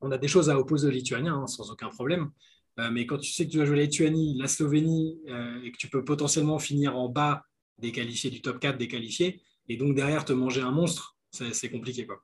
on 0.02 0.12
a 0.12 0.18
des 0.18 0.28
choses 0.28 0.50
à 0.50 0.58
opposer 0.58 0.88
aux 0.88 0.92
Lituaniens, 0.92 1.36
hein, 1.36 1.48
sans 1.48 1.70
aucun 1.72 1.90
problème. 1.90 2.32
Euh, 2.80 2.90
mais 2.92 3.06
quand 3.06 3.18
tu 3.18 3.32
sais 3.32 3.46
que 3.46 3.52
tu 3.52 3.58
dois 3.58 3.66
jouer 3.66 3.78
la 3.78 3.84
Lituanie, 3.84 4.38
la 4.38 4.48
Slovénie, 4.48 5.20
euh, 5.30 5.62
et 5.64 5.72
que 5.72 5.78
tu 5.78 5.90
peux 5.90 6.04
potentiellement 6.04 6.60
finir 6.60 6.98
en 6.98 7.10
bas 7.10 7.44
des 7.78 7.92
qualifiés 7.92 8.30
du 8.30 8.42
top 8.42 8.60
4 8.60 8.78
des 8.78 8.88
qualifiés, 8.88 9.42
et 9.70 9.78
donc 9.78 9.96
derrière 9.96 10.26
te 10.26 10.34
manger 10.34 10.62
un 10.62 10.72
monstre, 10.72 11.18
c'est 11.32 11.70
compliqué. 11.70 12.06
Quoi. 12.06 12.24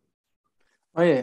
Oui, 0.95 1.21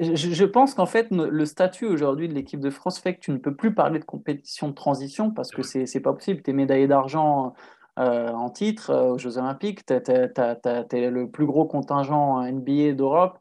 je, 0.00 0.44
pense 0.44 0.74
qu'en 0.74 0.86
fait, 0.86 1.08
le 1.10 1.44
statut 1.44 1.86
aujourd'hui 1.86 2.28
de 2.28 2.34
l'équipe 2.34 2.60
de 2.60 2.70
France 2.70 2.98
fait 2.98 3.14
que 3.14 3.20
tu 3.20 3.30
ne 3.30 3.38
peux 3.38 3.54
plus 3.54 3.74
parler 3.74 3.98
de 3.98 4.04
compétition 4.04 4.68
de 4.68 4.74
transition 4.74 5.30
parce 5.30 5.50
que 5.50 5.62
c'est 5.62 5.84
n'est 5.94 6.00
pas 6.00 6.12
possible. 6.12 6.42
Tu 6.42 6.50
es 6.50 6.54
médaillé 6.54 6.86
d'argent 6.88 7.54
euh, 7.98 8.30
en 8.30 8.50
titre 8.50 8.90
euh, 8.90 9.12
aux 9.12 9.18
Jeux 9.18 9.38
Olympiques, 9.38 9.84
tu 9.86 9.94
es, 9.94 11.10
le 11.10 11.30
plus 11.30 11.46
gros 11.46 11.66
contingent 11.66 12.42
NBA 12.42 12.92
d'Europe. 12.92 13.38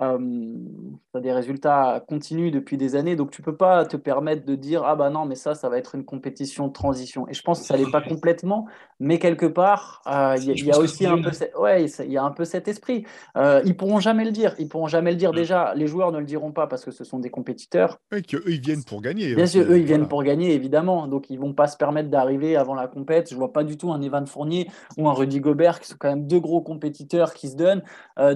Euh, 0.00 0.18
tu 0.18 1.18
as 1.18 1.20
des 1.20 1.32
résultats 1.32 2.02
continus 2.08 2.52
depuis 2.52 2.76
des 2.76 2.96
années, 2.96 3.16
donc 3.16 3.30
tu 3.30 3.42
peux 3.42 3.56
pas 3.56 3.84
te 3.84 3.96
permettre 3.96 4.46
de 4.46 4.54
dire 4.54 4.82
ah 4.84 4.96
bah 4.96 5.10
non 5.10 5.26
mais 5.26 5.34
ça 5.34 5.54
ça 5.54 5.68
va 5.68 5.76
être 5.76 5.94
une 5.94 6.04
compétition 6.04 6.68
de 6.68 6.72
transition. 6.72 7.28
Et 7.28 7.34
je 7.34 7.42
pense 7.42 7.60
que 7.60 7.66
ça 7.66 7.76
l'est 7.76 7.90
pas 7.90 8.00
complètement, 8.00 8.66
mais 8.98 9.18
quelque 9.18 9.46
part 9.46 10.02
euh, 10.06 10.36
il 10.40 10.64
y, 10.64 10.72
a 10.72 10.78
aussi 10.78 11.06
un 11.06 11.20
peu 11.20 11.30
ouais 11.58 11.84
il 11.84 12.12
y 12.12 12.16
a 12.16 12.22
un 12.22 12.30
peu 12.30 12.44
cet 12.44 12.68
esprit. 12.68 13.04
Euh, 13.36 13.60
ils 13.66 13.76
pourront 13.76 14.00
jamais 14.00 14.24
le 14.24 14.30
dire, 14.30 14.54
ils 14.58 14.68
pourront 14.68 14.86
jamais 14.86 15.10
le 15.10 15.16
dire. 15.16 15.32
Déjà 15.32 15.74
les 15.74 15.86
joueurs 15.86 16.12
ne 16.12 16.18
le 16.18 16.24
diront 16.24 16.52
pas 16.52 16.66
parce 16.66 16.84
que 16.84 16.92
ce 16.92 17.04
sont 17.04 17.18
des 17.18 17.30
compétiteurs. 17.30 17.98
Et 18.14 18.22
qu'eux 18.22 18.42
ils 18.46 18.60
viennent 18.60 18.84
pour 18.84 19.02
gagner. 19.02 19.34
Bien 19.34 19.46
sûr 19.46 19.64
eux 19.70 19.78
ils 19.78 19.84
viennent 19.84 20.08
pour 20.08 20.22
gagner 20.22 20.54
évidemment, 20.54 21.08
donc 21.08 21.28
ils 21.28 21.38
vont 21.38 21.52
pas 21.52 21.66
se 21.66 21.76
permettre 21.76 22.08
d'arriver 22.08 22.56
avant 22.56 22.74
la 22.74 22.86
compète. 22.86 23.30
Je 23.30 23.36
vois 23.36 23.52
pas 23.52 23.64
du 23.64 23.76
tout 23.76 23.92
un 23.92 24.00
Evan 24.00 24.26
Fournier 24.26 24.70
ou 24.96 25.10
un 25.10 25.12
Rudy 25.12 25.40
Gobert 25.40 25.80
qui 25.80 25.88
sont 25.88 25.96
quand 25.98 26.08
même 26.08 26.26
deux 26.26 26.40
gros 26.40 26.62
compétiteurs 26.62 27.34
qui 27.34 27.48
se 27.48 27.56
donnent 27.56 27.82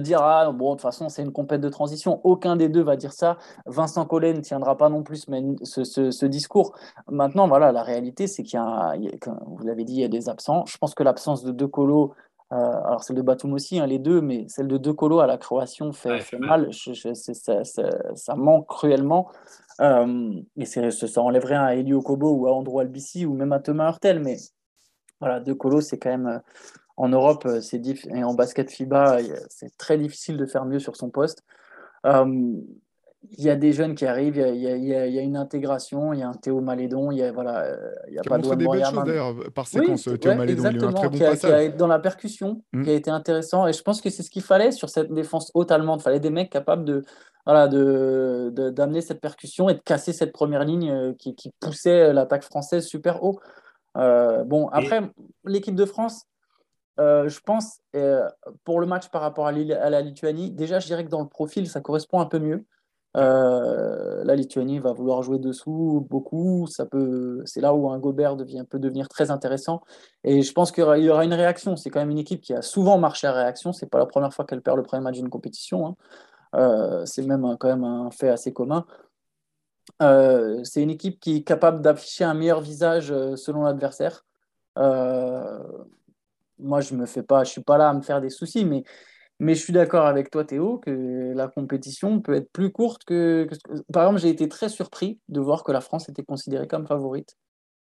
dire 0.01 0.19
ah 0.21 0.51
bon 0.51 0.71
de 0.71 0.75
toute 0.75 0.81
façon 0.81 1.09
c'est 1.09 1.23
une 1.23 1.31
compétition 1.31 1.54
de 1.61 1.69
transition. 1.69 2.21
Aucun 2.23 2.55
des 2.55 2.69
deux 2.69 2.83
va 2.83 2.95
dire 2.95 3.13
ça. 3.13 3.37
Vincent 3.65 4.05
Collet 4.05 4.33
ne 4.33 4.41
tiendra 4.41 4.77
pas 4.77 4.89
non 4.89 5.03
plus 5.03 5.25
ce, 5.63 5.83
ce, 5.83 6.25
discours. 6.25 6.75
Maintenant, 7.09 7.47
voilà, 7.47 7.71
la 7.71 7.83
réalité, 7.83 8.27
c'est 8.27 8.43
qu'il 8.43 8.59
y 8.59 8.61
a, 8.61 8.95
vous 9.45 9.63
l'avez 9.63 9.83
dit, 9.83 9.93
il 9.93 10.01
y 10.01 10.03
a 10.03 10.09
des 10.09 10.29
absents. 10.29 10.65
Je 10.65 10.77
pense 10.77 10.95
que 10.95 11.03
l'absence 11.03 11.43
de 11.43 11.51
deux 11.51 11.67
colos, 11.67 12.13
euh, 12.53 12.55
alors 12.55 13.03
celle 13.03 13.15
de 13.15 13.21
Batum 13.21 13.53
aussi, 13.53 13.79
hein, 13.79 13.87
les 13.87 13.99
deux, 13.99 14.21
mais 14.21 14.45
celle 14.47 14.67
de 14.67 14.77
deux 14.77 14.93
colos 14.93 15.19
à 15.19 15.27
la 15.27 15.37
Croatie 15.37 15.83
fait, 15.93 16.19
fait 16.19 16.37
mal. 16.37 16.69
ça, 16.73 18.35
manque 18.35 18.67
cruellement. 18.67 19.29
Euh, 19.81 20.31
et 20.57 20.65
ça 20.65 21.21
enlèverait 21.21 21.55
à 21.55 21.75
Elio 21.75 22.01
Kobo 22.01 22.31
ou 22.31 22.47
à 22.47 22.53
Andrew 22.53 22.79
Albici 22.79 23.25
ou 23.25 23.33
même 23.33 23.51
à 23.51 23.59
Thomas 23.59 23.89
Hurtel. 23.89 24.19
Mais 24.19 24.37
voilà, 25.19 25.39
deux 25.39 25.55
colos, 25.55 25.81
c'est 25.81 25.97
quand 25.97 26.11
même 26.11 26.41
en 26.97 27.09
Europe, 27.09 27.45
euh, 27.45 27.61
c'est 27.61 27.81
et 27.85 28.23
en 28.23 28.33
basket 28.33 28.71
FIBA, 28.71 29.19
c'est 29.49 29.75
très 29.77 29.97
difficile 29.97 30.37
de 30.37 30.45
faire 30.45 30.65
mieux 30.65 30.79
sur 30.79 30.95
son 30.95 31.09
poste. 31.09 31.43
Euh, 32.05 32.53
il 33.31 33.43
y 33.43 33.49
a 33.49 33.55
des 33.55 33.73
jeunes 33.73 33.95
qui 33.95 34.05
arrivent, 34.05 34.37
il 34.37 34.61
y, 34.61 34.93
a, 34.93 35.21
une 35.21 35.35
intégration, 35.35 36.13
il 36.13 36.19
y 36.19 36.21
a 36.21 36.27
un 36.29 36.35
Théo 36.35 36.61
Malédon, 36.61 37.09
il 37.09 37.17
y 37.17 37.23
a, 37.23 37.31
voilà, 37.31 37.75
il 38.07 38.13
y 38.13 38.19
a 38.19 38.21
pas 38.21 38.37
de 38.37 38.47
des 38.53 38.67
belles 38.67 38.85
choses 38.85 39.03
d'ailleurs 39.03 39.33
par 39.51 39.65
séquence, 39.65 40.07
Théo 40.21 40.35
Malédon, 40.35 40.69
il 40.71 40.83
a 40.83 40.87
un 40.87 40.93
très 40.93 41.09
bon 41.09 41.17
passage. 41.17 41.39
Qui 41.39 41.47
a, 41.47 41.69
dans 41.69 41.87
la 41.87 41.97
percussion, 41.97 42.61
mmh. 42.71 42.83
qui 42.83 42.89
a 42.91 42.93
été 42.93 43.09
intéressant. 43.09 43.65
Et 43.65 43.73
je 43.73 43.81
pense 43.81 43.99
que 43.99 44.11
c'est 44.11 44.21
ce 44.21 44.29
qu'il 44.29 44.43
fallait 44.43 44.71
sur 44.71 44.89
cette 44.89 45.11
défense 45.11 45.49
haute 45.55 45.71
allemande. 45.71 46.01
Il 46.01 46.03
fallait 46.03 46.19
des 46.19 46.29
mecs 46.29 46.51
capables 46.51 46.85
de, 46.85 47.03
voilà, 47.47 47.67
de, 47.67 48.53
d'amener 48.69 49.01
cette 49.01 49.21
percussion 49.21 49.69
et 49.69 49.73
de 49.73 49.79
casser 49.79 50.13
cette 50.13 50.31
première 50.31 50.63
ligne 50.63 50.91
euh, 50.91 51.13
qui, 51.17 51.33
qui 51.33 51.51
poussait 51.59 52.13
l'attaque 52.13 52.43
française 52.43 52.85
super 52.85 53.23
haut. 53.23 53.39
bon, 53.95 54.67
après, 54.67 55.01
l'équipe 55.45 55.75
de 55.75 55.85
France, 55.85 56.27
euh, 56.99 57.27
je 57.27 57.39
pense, 57.41 57.81
euh, 57.95 58.27
pour 58.63 58.79
le 58.79 58.87
match 58.87 59.09
par 59.09 59.21
rapport 59.21 59.47
à, 59.47 59.51
la 59.51 60.01
Lituanie, 60.01 60.51
déjà, 60.51 60.79
je 60.79 60.87
dirais 60.87 61.03
que 61.03 61.09
dans 61.09 61.21
le 61.21 61.27
profil, 61.27 61.69
ça 61.69 61.81
correspond 61.81 62.19
un 62.19 62.25
peu 62.25 62.39
mieux. 62.39 62.65
Euh, 63.17 64.23
la 64.25 64.35
Lituanie 64.35 64.79
va 64.79 64.91
vouloir 64.91 65.23
jouer 65.23 65.39
dessous 65.39 66.05
beaucoup. 66.09 66.67
Ça 66.67 66.85
peut, 66.85 67.41
c'est 67.45 67.61
là 67.61 67.73
où 67.73 67.89
un 67.89 67.99
Gobert 67.99 68.35
devient, 68.35 68.65
peut 68.69 68.79
devenir 68.79 69.07
très 69.09 69.31
intéressant. 69.31 69.81
Et 70.23 70.41
je 70.41 70.51
pense 70.53 70.71
qu'il 70.71 70.83
y 70.83 71.09
aura 71.09 71.23
une 71.25 71.33
réaction. 71.33 71.75
C'est 71.75 71.89
quand 71.89 71.99
même 71.99 72.11
une 72.11 72.17
équipe 72.17 72.41
qui 72.41 72.53
a 72.53 72.61
souvent 72.61 72.97
marché 72.97 73.27
à 73.27 73.33
réaction. 73.33 73.71
C'est 73.73 73.89
pas 73.89 73.99
la 73.99 74.05
première 74.05 74.33
fois 74.33 74.45
qu'elle 74.45 74.61
perd 74.61 74.77
le 74.77 74.83
premier 74.83 75.01
match 75.01 75.15
d'une 75.15 75.29
compétition. 75.29 75.95
Hein. 76.53 77.05
c'est 77.05 77.25
même 77.25 77.57
quand 77.59 77.69
même 77.69 77.83
un 77.85 78.11
fait 78.11 78.29
assez 78.29 78.53
commun. 78.53 78.85
c'est 79.99 80.83
une 80.83 80.89
équipe 80.89 81.19
qui 81.21 81.37
est 81.37 81.43
capable 81.43 81.81
d'afficher 81.81 82.25
un 82.25 82.33
meilleur 82.33 82.59
visage 82.59 83.13
selon 83.35 83.63
l'adversaire 83.63 84.25
moi, 86.59 86.81
je 86.81 86.95
me 86.95 87.05
fais 87.05 87.23
pas, 87.23 87.43
je 87.43 87.51
suis 87.51 87.63
pas 87.63 87.77
là 87.77 87.89
à 87.89 87.93
me 87.93 88.01
faire 88.01 88.21
des 88.21 88.29
soucis, 88.29 88.65
mais, 88.65 88.83
mais 89.39 89.55
je 89.55 89.63
suis 89.63 89.73
d'accord 89.73 90.05
avec 90.05 90.29
toi, 90.29 90.45
Théo, 90.45 90.77
que 90.79 91.33
la 91.35 91.47
compétition 91.47 92.21
peut 92.21 92.35
être 92.35 92.51
plus 92.51 92.71
courte 92.71 93.03
que. 93.03 93.47
Par 93.91 94.03
exemple, 94.03 94.21
j'ai 94.21 94.29
été 94.29 94.47
très 94.49 94.69
surpris 94.69 95.19
de 95.29 95.39
voir 95.39 95.63
que 95.63 95.71
la 95.71 95.81
France 95.81 96.09
était 96.09 96.23
considérée 96.23 96.67
comme 96.67 96.87
favorite. 96.87 97.37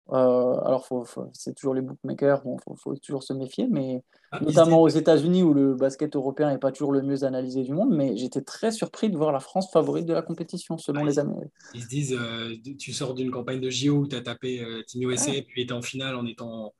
Euh, 0.10 0.60
alors, 0.66 0.86
c'est 1.34 1.56
toujours 1.56 1.74
les 1.74 1.82
bookmakers, 1.82 2.42
il 2.46 2.76
faut, 2.78 2.96
toujours 2.96 3.24
se 3.24 3.32
méfier, 3.32 3.68
mais 3.70 4.04
ah, 4.32 4.42
notamment 4.42 4.82
aux 4.82 4.90
États-Unis 4.90 5.42
où 5.42 5.54
le 5.54 5.76
basket 5.76 6.16
européen 6.16 6.52
n'est 6.52 6.58
pas 6.58 6.72
toujours 6.72 6.92
le 6.92 7.02
mieux 7.02 7.24
analysé 7.24 7.64
du 7.64 7.72
monde. 7.72 7.96
Mais 7.96 8.18
j'étais 8.18 8.42
très 8.42 8.72
surpris 8.72 9.10
de 9.10 9.18
voir 9.18 9.32
la 9.32 9.40
France 9.40 9.72
favorite 9.72 10.06
de 10.06 10.14
la 10.14 10.22
compétition, 10.22 10.78
selon 10.78 11.02
ah, 11.02 11.06
les 11.06 11.20
Américains. 11.20 11.50
Ils 11.76 11.84
se 11.84 11.88
disent 11.88 12.18
euh, 12.20 12.54
tu 12.78 12.92
sors 12.92 13.14
d'une 13.14 13.32
campagne 13.32 13.62
de 13.62 13.70
JO 13.70 14.00
où 14.00 14.08
tu 14.08 14.16
as 14.16 14.22
tapé 14.22 14.62
euh, 14.62 14.82
Team 14.86 15.10
USA, 15.10 15.32
puis 15.48 15.66
tu 15.66 15.72
es 15.72 15.72
en 15.72 15.82
finale 15.82 16.16
en 16.16 16.26
étant 16.26 16.74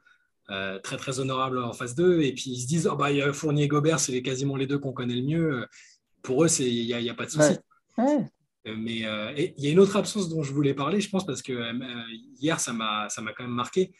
euh, 0.50 0.80
très 0.80 0.98
très 0.98 1.20
honorable 1.20 1.60
en 1.60 1.74
phase 1.74 1.96
2. 1.96 2.22
Et 2.22 2.34
puis 2.34 2.52
ils 2.52 2.62
se 2.62 2.68
disent, 2.68 2.90
oh, 2.92 2.96
bah, 2.96 3.12
il 3.12 3.18
y 3.18 3.22
a 3.22 3.32
Fournier 3.32 3.64
et 3.64 3.68
Gobert, 3.68 4.00
c'est 4.00 4.22
quasiment 4.22 4.56
les 4.56 4.68
deux 4.68 4.80
qu'on 4.80 4.92
connaît 4.92 5.16
le 5.16 5.24
mieux. 5.24 5.66
Pour 6.24 6.44
eux, 6.44 6.48
il 6.60 6.86
n'y 6.86 6.94
a, 6.94 7.00
y 7.00 7.10
a, 7.10 7.14
pas 7.14 7.26
de 7.26 7.32
souci. 7.32 7.54
Euh, 8.00 8.76
mais 8.78 9.06
euh, 9.06 9.34
il 9.36 9.64
y 9.64 9.68
a 9.68 9.72
une 9.72 9.80
autre 9.80 9.96
absence 9.96 10.30
dont 10.30 10.44
je 10.44 10.54
voulais 10.54 10.74
parler, 10.74 11.02
je 11.02 11.10
pense, 11.10 11.26
parce 11.26 11.42
que 11.42 11.72
hier, 12.40 12.60
ça 12.60 12.74
m'a 12.74 13.08
quand 13.36 13.44
même 13.44 13.50
marqué. 13.52 13.92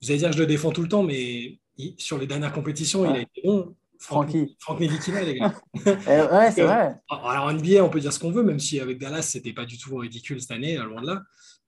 Vous 0.00 0.10
allez 0.10 0.18
dire, 0.18 0.32
je 0.32 0.38
le 0.38 0.46
défends 0.46 0.70
tout 0.70 0.82
le 0.82 0.88
temps, 0.88 1.02
mais 1.02 1.58
sur 1.98 2.18
les 2.18 2.26
dernières 2.26 2.52
compétitions, 2.52 3.08
il 3.10 3.16
a 3.16 3.20
été 3.20 3.42
bon. 3.44 3.74
Francky. 4.00 4.56
Franck 4.60 4.78
Nidikina, 4.78 5.24
les 5.24 5.40
gars. 5.40 5.54
ouais, 5.84 6.52
c'est 6.52 6.62
vrai. 6.62 6.94
Alors, 7.10 7.44
en 7.44 7.52
NBA, 7.52 7.84
on 7.84 7.90
peut 7.90 7.98
dire 7.98 8.12
ce 8.12 8.20
qu'on 8.20 8.30
veut, 8.30 8.44
même 8.44 8.60
si 8.60 8.78
avec 8.78 8.98
Dallas, 8.98 9.22
c'était 9.22 9.52
pas 9.52 9.64
du 9.64 9.76
tout 9.76 9.96
ridicule 9.96 10.40
cette 10.40 10.52
année, 10.52 10.76
loin 10.76 11.02
de 11.02 11.08
là 11.08 11.22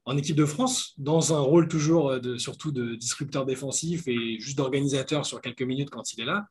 en 0.05 0.17
équipe 0.17 0.37
de 0.37 0.47
France, 0.47 0.95
dans 0.99 1.35
un 1.35 1.41
rôle 1.41 1.69
toujours 1.69 2.21
de, 2.21 2.37
surtout 2.39 2.73
de 2.73 2.95
disrupteur 2.95 3.45
défensif 3.45 4.09
et 4.09 4.39
juste 4.41 4.57
d'organisateur 4.57 5.27
sur 5.27 5.41
quelques 5.41 5.63
minutes 5.63 5.91
quand 5.91 6.13
il 6.15 6.21
est 6.23 6.25
là, 6.25 6.47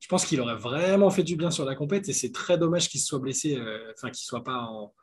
je 0.00 0.08
pense 0.08 0.24
qu'il 0.24 0.40
aurait 0.40 0.56
vraiment 0.56 1.10
fait 1.10 1.22
du 1.22 1.36
bien 1.36 1.50
sur 1.50 1.64
la 1.64 1.74
compète 1.74 2.08
et 2.08 2.12
c'est 2.12 2.32
très 2.32 2.58
dommage 2.58 2.88
qu'il 2.88 3.00
soit 3.00 3.18
blessé, 3.18 3.56
euh, 3.56 3.92
enfin 3.94 4.10
qu'il 4.10 4.24
soit 4.24 4.42
pas 4.42 4.62
en, 4.62 4.94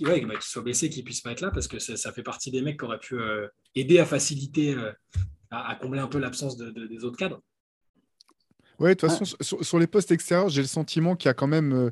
bah, 0.00 0.18
qu'il 0.18 0.40
soit 0.40 0.62
blessé, 0.62 0.88
qu'il 0.88 1.04
puisse 1.04 1.20
pas 1.20 1.32
être 1.32 1.42
là 1.42 1.50
parce 1.50 1.68
que 1.68 1.78
ça, 1.78 2.12
fait 2.12 2.22
partie 2.22 2.50
des 2.50 2.62
mecs 2.62 2.78
qui 2.78 2.84
auraient 2.84 2.98
pu 2.98 3.20
euh, 3.20 3.46
aider 3.74 3.98
à 3.98 4.06
faciliter, 4.06 4.74
euh, 4.74 4.90
à, 5.50 5.74
combler 5.76 6.00
un 6.00 6.08
peu 6.08 6.18
l'absence 6.18 6.56
des 6.56 7.04
autres 7.04 7.18
cadres. 7.18 7.42
Oui, 8.80 8.90
de 8.90 8.94
toute 8.94 9.10
façon, 9.10 9.24
sur, 9.40 9.78
les 9.80 9.88
postes 9.88 10.12
extérieurs, 10.12 10.50
j'ai 10.50 10.62
le 10.62 10.68
sentiment 10.68 11.16
qu'il 11.16 11.28
y 11.28 11.30
a 11.30 11.34
quand 11.34 11.48
même 11.48 11.90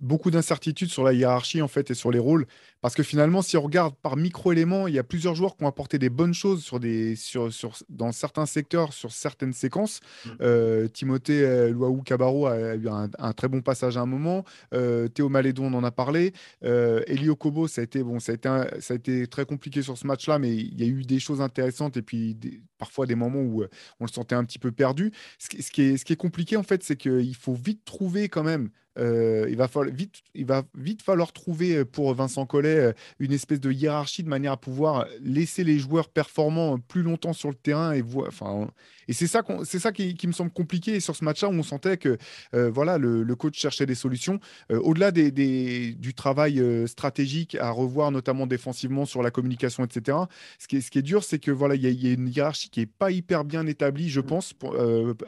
beaucoup 0.00 0.30
d'incertitudes 0.30 0.88
sur 0.88 1.04
la 1.04 1.12
hiérarchie 1.12 1.60
en 1.60 1.68
fait 1.68 1.90
et 1.90 1.94
sur 1.94 2.10
les 2.10 2.18
rôles. 2.18 2.46
Parce 2.80 2.94
que 2.94 3.02
finalement, 3.02 3.42
si 3.42 3.56
on 3.56 3.62
regarde 3.62 3.94
par 4.02 4.16
micro-éléments, 4.16 4.86
il 4.86 4.94
y 4.94 4.98
a 4.98 5.04
plusieurs 5.04 5.34
joueurs 5.34 5.56
qui 5.56 5.64
ont 5.64 5.66
apporté 5.66 5.98
des 5.98 6.10
bonnes 6.10 6.34
choses 6.34 6.62
sur 6.62 6.78
des, 6.78 7.16
sur, 7.16 7.52
sur, 7.52 7.76
dans 7.88 8.12
certains 8.12 8.46
secteurs, 8.46 8.92
sur 8.92 9.12
certaines 9.12 9.52
séquences. 9.52 10.00
Mmh. 10.24 10.30
Euh, 10.42 10.88
Timothée 10.88 11.42
euh, 11.42 11.70
Luaou 11.70 12.02
Cabarro 12.02 12.46
a 12.46 12.74
eu 12.74 12.88
un, 12.88 13.32
très 13.32 13.48
bon 13.48 13.62
passage 13.62 13.96
à 13.96 14.00
un 14.00 14.06
moment. 14.06 14.44
Euh, 14.74 15.08
Théo 15.08 15.28
Malédon, 15.28 15.72
on 15.72 15.74
en 15.74 15.84
a 15.84 15.90
parlé. 15.90 16.32
Elio 16.62 17.34
Kobo, 17.34 17.66
ça 17.66 17.80
a, 17.80 17.84
été, 17.84 18.02
bon, 18.02 18.20
ça, 18.20 18.32
a 18.32 18.34
été 18.34 18.48
ça 18.80 18.94
a 18.94 18.96
été 18.96 19.26
très 19.26 19.46
compliqué 19.46 19.82
sur 19.82 19.96
ce 19.96 20.06
match-là, 20.06 20.38
mais 20.38 20.54
il 20.54 20.78
y 20.78 20.84
a 20.84 20.86
eu 20.86 21.02
des 21.02 21.18
choses 21.18 21.40
intéressantes 21.40 21.96
et 21.96 22.02
puis 22.02 22.36
parfois 22.78 23.06
des 23.06 23.14
moments 23.14 23.40
où 23.40 23.64
on 24.00 24.04
le 24.04 24.10
sentait 24.10 24.34
un 24.34 24.44
petit 24.44 24.58
peu 24.58 24.72
perdu. 24.72 25.12
Ce, 25.38 25.62
ce, 25.62 25.70
qui, 25.70 25.82
est, 25.82 25.96
ce 25.96 26.04
qui 26.04 26.12
est 26.12 26.16
compliqué, 26.16 26.56
en 26.56 26.62
fait, 26.62 26.82
c'est 26.82 26.96
qu'il 26.96 27.34
faut 27.34 27.54
vite 27.54 27.84
trouver 27.84 28.28
quand 28.28 28.44
même 28.44 28.70
euh, 28.98 29.46
il, 29.48 29.56
va 29.56 29.68
falloir, 29.68 29.94
vite, 29.94 31.02
falloir 31.02 31.32
trouver 31.32 31.76
euh, 31.76 31.84
pour 31.84 32.14
Vincent 32.14 32.46
Collet 32.46 32.78
euh, 32.78 32.92
une 33.18 33.32
espèce 33.32 33.60
de 33.60 33.70
hiérarchie 33.70 34.22
de 34.22 34.28
manière 34.28 34.52
à 34.52 34.56
pouvoir 34.56 35.06
laisser 35.20 35.64
les 35.64 35.78
joueurs 35.78 36.08
performants 36.08 36.78
plus 36.78 37.02
longtemps 37.02 37.32
sur 37.32 37.48
le 37.48 37.54
terrain 37.54 37.92
et 37.92 38.02
enfin, 38.26 38.68
et 39.08 39.12
c'est 39.12 39.26
ça, 39.26 39.42
c'est 39.64 39.78
ça 39.78 39.92
qui, 39.92 40.26
me 40.26 40.32
semble 40.32 40.50
compliqué 40.50 40.98
sur 41.00 41.14
ce 41.14 41.24
match-là 41.24 41.48
où 41.48 41.52
on 41.52 41.62
sentait 41.62 41.96
que 41.96 42.18
euh, 42.54 42.70
voilà, 42.70 42.98
le, 42.98 43.36
coach 43.36 43.58
cherchait 43.58 43.86
des 43.86 43.94
solutions. 43.94 44.40
Euh, 44.72 44.80
au-delà 44.80 45.10
des, 45.10 45.92
du 45.92 46.14
travail 46.14 46.58
euh, 46.58 46.86
stratégique 46.86 47.56
à 47.60 47.70
revoir, 47.70 48.10
notamment 48.10 48.46
défensivement 48.46 49.04
sur 49.04 49.22
la 49.22 49.30
communication, 49.30 49.84
etc. 49.84 50.18
Ce 50.58 50.66
qui 50.66 50.78
est, 50.78 50.80
ce 50.80 50.90
qui 50.90 50.98
est 50.98 51.02
dur, 51.02 51.22
c'est 51.22 51.38
que 51.38 51.50
voilà, 51.50 51.74
il 51.74 51.82
y, 51.82 52.08
a 52.08 52.12
une 52.12 52.28
hiérarchie 52.28 52.70
qui 52.70 52.80
est 52.80 52.86
pas 52.86 53.10
hyper 53.10 53.44
bien 53.44 53.66
établie, 53.66 54.08
je 54.08 54.20
mm. 54.20 54.26
pense, 54.26 54.54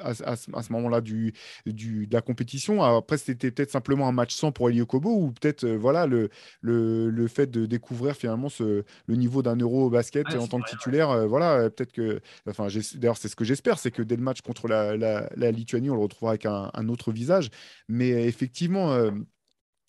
à, 0.01 0.37
ce 0.37 0.72
moment-là 0.72 1.01
du, 1.01 1.35
du, 1.66 2.07
de 2.07 2.14
la 2.14 2.22
compétition. 2.22 2.83
Après, 2.83 3.18
c'était 3.18 3.51
peut-être 3.51 3.70
simplement 3.70 4.09
un 4.09 4.12
match 4.12 4.35
sans 4.35 4.53
pour 4.53 4.70
Elio 4.70 4.87
Kobo 4.87 5.11
ou 5.11 5.31
peut-être 5.33 5.66
voilà 5.66 6.07
le, 6.07 6.31
le, 6.61 7.11
le, 7.11 7.29
fait 7.29 7.51
de 7.51 7.66
découvrir 7.66 8.16
finalement 8.16 8.49
ce, 8.49 8.85
le 9.07 9.16
niveau 9.16 9.43
d'un 9.43 9.57
euro 9.57 9.85
au 9.85 9.91
basket 9.91 10.26
en 10.35 10.47
tant 10.47 10.61
que 10.61 10.70
titulaire. 10.70 11.29
voilà, 11.29 11.70
peut-être 11.70 11.93
que, 11.93 12.20
enfin, 12.49 12.68
d'ailleurs, 12.95 13.16
c'est 13.16 13.29
ce 13.29 13.37
que 13.37 13.45
j'espère 13.45 13.68
c'est 13.77 13.91
que 13.91 14.03
dès 14.03 14.16
le 14.16 14.23
match 14.23 14.41
contre 14.41 14.69
la, 14.69 15.51
Lituanie, 15.51 15.91
on 15.91 15.95
le 15.95 16.01
retrouvera 16.01 16.31
avec 16.33 16.47
un, 16.47 16.89
autre 16.89 17.12
visage. 17.12 17.51
Mais 17.89 18.09
effectivement, 18.27 18.93
euh, 18.93 19.11